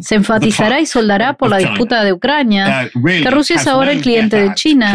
Se 0.00 0.14
enfatizará 0.14 0.80
y 0.80 0.86
soldará 0.86 1.36
por 1.36 1.50
la 1.50 1.58
disputa 1.58 2.02
de 2.02 2.12
Ucrania 2.12 2.88
uh, 2.94 3.04
que 3.04 3.30
Rusia 3.30 3.56
es 3.56 3.66
ahora 3.66 3.92
el 3.92 4.00
cliente 4.00 4.36
de 4.36 4.54
China, 4.54 4.94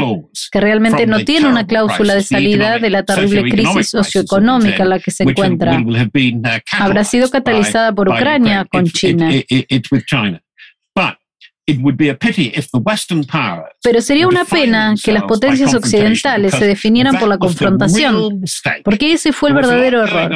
que 0.51 0.59
realmente 0.59 1.05
no 1.05 1.23
tiene 1.23 1.47
una 1.47 1.67
cláusula 1.67 2.15
de 2.15 2.23
salida 2.23 2.79
de 2.79 2.89
la 2.89 3.03
terrible 3.03 3.43
crisis 3.49 3.89
socioeconómica 3.89 4.83
en 4.83 4.89
la 4.89 4.99
que 4.99 5.11
se 5.11 5.23
encuentra. 5.23 5.79
Uh, 5.79 6.41
Habrá 6.71 7.03
sido 7.03 7.29
catalizada 7.29 7.93
por 7.93 8.09
Ucrania 8.09 8.65
con 8.65 8.87
China. 8.87 9.29
Pero 13.81 14.01
sería 14.01 14.27
una 14.27 14.43
pena 14.43 14.95
que 15.01 15.13
las 15.13 15.23
potencias 15.23 15.73
occidentales 15.73 16.53
se 16.53 16.65
definieran 16.67 17.17
por 17.17 17.29
la 17.29 17.37
confrontación, 17.37 18.41
porque 18.83 19.13
ese 19.13 19.31
fue 19.31 19.49
el 19.49 19.55
verdadero 19.55 20.03
error. 20.03 20.29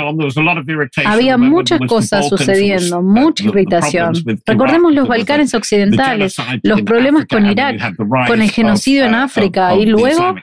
Había 1.06 1.38
muchas 1.38 1.80
cosas 1.88 2.30
sucediendo, 2.30 3.02
mucha 3.02 3.44
irritación. 3.44 4.14
Recordemos 4.46 4.94
los 4.94 5.08
Balcanes 5.08 5.54
occidentales, 5.54 6.38
los 6.64 6.82
problemas 6.84 7.26
con 7.26 7.46
Irak, 7.46 7.96
con 8.28 8.42
el 8.42 8.50
genocidio 8.50 9.06
en 9.06 9.14
uh, 9.14 9.24
África 9.24 9.76
y 9.76 9.86
luego 9.86 10.36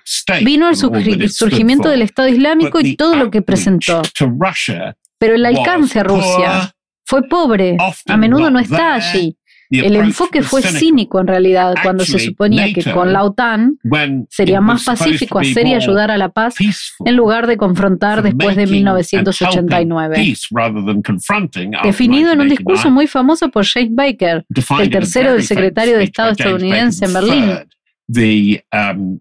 vino 0.43 0.69
el 0.69 0.77
surgimiento 1.31 1.89
del 1.89 2.03
Estado 2.03 2.29
Islámico 2.29 2.81
y 2.81 2.97
todo 2.97 3.17
lo 3.17 3.31
que 3.31 3.41
presentó. 3.41 4.03
Pero 5.19 5.35
el 5.37 5.47
alcance 5.47 6.01
a 6.01 6.03
Rusia 6.03 6.75
fue 7.07 7.23
pobre, 7.29 7.77
a 8.07 8.17
menudo 8.17 8.51
no 8.51 8.59
está 8.59 8.95
allí. 8.95 9.37
El 9.81 9.97
enfoque 9.97 10.43
fue 10.43 10.63
cínico 10.63 11.21
en 11.21 11.27
realidad 11.27 11.75
cuando 11.83 12.05
se 12.05 12.19
suponía 12.19 12.73
que 12.73 12.91
con 12.93 13.13
la 13.13 13.25
OTAN 13.25 13.79
sería 14.29 14.61
más 14.61 14.85
pacífico 14.85 15.39
hacer 15.39 15.67
y 15.67 15.75
ayudar 15.75 16.11
a 16.11 16.19
la 16.19 16.31
paz 16.31 16.55
en 17.05 17.17
lugar 17.17 17.47
de 17.47 17.57
confrontar 17.57 18.23
después 18.23 18.57
de 18.57 18.67
1989. 18.67 20.35
Definido 21.83 22.33
en 22.33 22.41
un 22.41 22.49
discurso 22.49 22.91
muy 22.91 23.07
famoso 23.07 23.51
por 23.51 23.65
Jake 23.65 23.91
Baker, 23.91 24.45
el 24.81 24.91
tercero 24.91 25.33
del 25.33 25.43
secretario 25.43 25.99
de 25.99 26.05
Estado 26.05 26.33
estadounidense 26.33 27.05
en 27.05 27.13
Berlín, 27.13 27.51
um, 28.73 29.19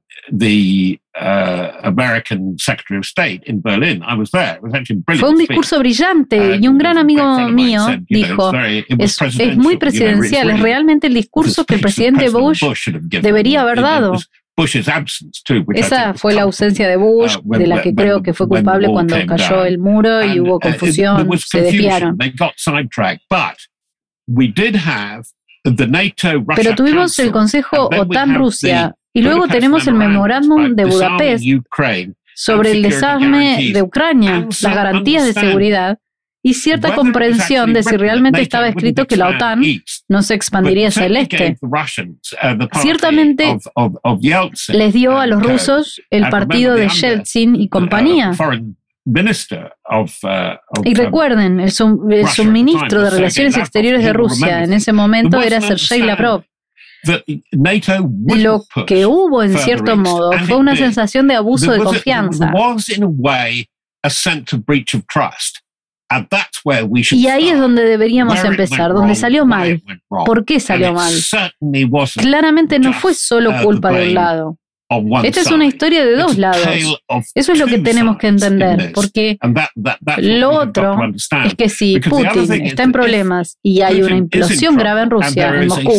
fue 5.20 5.30
un 5.30 5.38
discurso 5.38 5.80
brillante 5.80 6.58
y 6.58 6.68
un 6.68 6.78
gran 6.78 6.98
amigo 6.98 7.50
mío 7.50 7.82
dijo, 8.10 8.52
es, 8.98 9.22
es 9.22 9.58
muy 9.58 9.78
presidencial, 9.78 10.50
es 10.50 10.60
realmente 10.60 11.08
el 11.08 11.14
discurso 11.14 11.66
que 11.66 11.76
el 11.76 11.82
presidente 11.82 12.30
Bush 12.30 12.64
debería 13.22 13.62
haber 13.62 13.82
dado. 13.82 14.14
Esa 15.74 16.14
fue 16.14 16.34
la 16.34 16.44
ausencia 16.44 16.88
de 16.88 16.96
Bush, 16.96 17.38
uh, 17.44 17.58
de 17.58 17.68
la 17.68 17.82
que 17.82 17.94
creo 17.96 18.22
que 18.22 18.34
fue 18.34 18.48
culpable 18.48 18.88
cuando 18.88 19.16
cayó 19.26 19.66
el 19.66 19.80
muro 19.80 20.24
y 20.24 20.40
hubo 20.40 20.56
uh, 20.56 20.60
confusión, 20.60 21.28
se 21.40 21.62
desviaron. 21.62 22.18
Pero 26.56 26.76
tuvimos 26.76 27.18
el 27.20 27.32
Consejo 27.32 27.90
OTAN-Rusia 27.90 28.96
y 29.14 29.22
luego 29.22 29.48
tenemos 29.48 29.88
el 29.88 29.94
memorándum 29.96 30.76
de 30.76 30.86
Budapest 30.86 31.46
sobre 32.36 32.72
el 32.72 32.82
desarme 32.82 33.72
de 33.72 33.82
Ucrania, 33.82 34.48
las 34.62 34.76
garantías 34.76 35.26
de 35.26 35.34
seguridad 35.34 35.98
y 36.46 36.56
cierta 36.56 36.94
comprensión 36.96 37.72
de 37.72 37.84
si 37.84 37.96
realmente 37.96 38.42
estaba 38.42 38.68
escrito 38.68 39.06
que 39.08 39.16
la 39.16 39.30
OTAN 39.30 39.62
no 40.10 40.22
se 40.24 40.34
expandiría 40.34 40.90
hacia 40.90 41.06
el 41.06 41.16
este. 41.16 41.58
Uh, 41.62 42.68
Ciertamente 42.82 43.56
les 44.74 44.94
dio 44.94 45.18
a 45.20 45.28
los 45.28 45.42
rusos 45.42 46.02
el 46.10 46.28
partido 46.30 46.76
de 46.76 46.90
Yeltsin 46.90 47.56
y 47.56 47.70
compañía. 47.70 48.34
Uh, 49.06 50.82
y 50.86 50.94
recuerden, 50.94 51.60
el, 51.60 51.72
suministro 51.72 53.02
de 53.02 53.10
Relaciones 53.10 53.58
Exteriores 53.58 54.04
de 54.04 54.14
Rusia 54.14 54.64
en 54.64 54.74
ese 54.74 54.94
momento 54.94 55.42
era 55.42 55.60
Sergei 55.62 56.02
Lavrov. 56.02 56.44
Lo 58.38 58.66
que 58.88 59.06
hubo, 59.06 59.44
en 59.44 59.58
cierto 59.58 59.98
modo, 59.98 60.32
fue 60.48 60.58
una 60.58 60.76
sensación 60.76 61.28
de 61.28 61.36
abuso 61.36 61.72
de 61.72 61.80
confianza. 61.80 62.52
Y 67.12 67.28
ahí 67.28 67.50
es 67.50 67.60
donde 67.60 67.84
deberíamos 67.84 68.42
empezar, 68.44 68.94
donde 68.94 69.16
salió 69.16 69.46
mal. 69.46 69.82
¿Por 70.08 70.46
qué 70.46 70.60
salió 70.60 70.94
mal? 70.94 71.14
Claramente 72.22 72.80
no 72.80 72.94
fue 72.94 73.14
solo 73.14 73.50
uh, 73.50 73.64
culpa 73.64 73.92
de 73.92 74.08
un 74.08 74.14
lado. 74.14 74.58
Esta 75.24 75.42
es 75.42 75.52
una 75.52 75.66
historia 75.66 76.06
de 76.06 76.16
dos 76.16 76.38
lados. 76.38 76.68
Eso 77.34 77.52
es 77.52 77.60
lo 77.60 77.66
que 77.68 77.80
tenemos 77.80 78.18
que 78.18 78.28
entender, 78.28 78.92
porque 78.94 79.38
lo 80.18 80.52
otro 80.52 80.98
es 81.46 81.56
que 81.56 81.70
si 81.70 82.00
Putin 82.00 82.66
está 82.66 82.84
en 82.84 82.92
problemas 82.92 83.58
y 83.62 83.82
hay 83.82 84.02
una 84.02 84.18
implosión 84.18 84.76
grave 84.78 85.04
en 85.04 85.10
Rusia, 85.10 85.62
en 85.62 85.68
Moscú, 85.68 85.92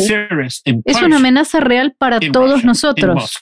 es 0.84 1.02
una 1.02 1.16
amenaza 1.16 1.60
real 1.60 1.94
para 1.98 2.20
todos 2.20 2.64
nosotros. 2.64 3.38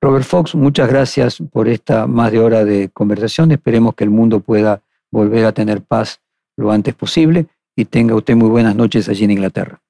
Robert 0.00 0.24
Fox, 0.24 0.54
muchas 0.56 0.88
gracias 0.88 1.38
por 1.52 1.68
esta 1.68 2.08
más 2.08 2.32
de 2.32 2.40
hora 2.40 2.64
de 2.64 2.88
conversación. 2.88 3.52
Esperemos 3.52 3.94
que 3.94 4.02
el 4.02 4.10
mundo 4.10 4.40
pueda 4.40 4.82
volver 5.12 5.44
a 5.44 5.52
tener 5.52 5.82
paz 5.82 6.20
lo 6.56 6.72
antes 6.72 6.94
posible 6.94 7.46
y 7.76 7.84
tenga 7.84 8.14
usted 8.14 8.34
muy 8.34 8.48
buenas 8.48 8.74
noches 8.74 9.08
allí 9.08 9.24
en 9.24 9.30
Inglaterra. 9.32 9.80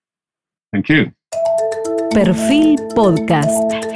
Thank 0.73 0.89
you. 0.89 1.13
Perfil 2.15 2.77
Podcast. 2.97 3.92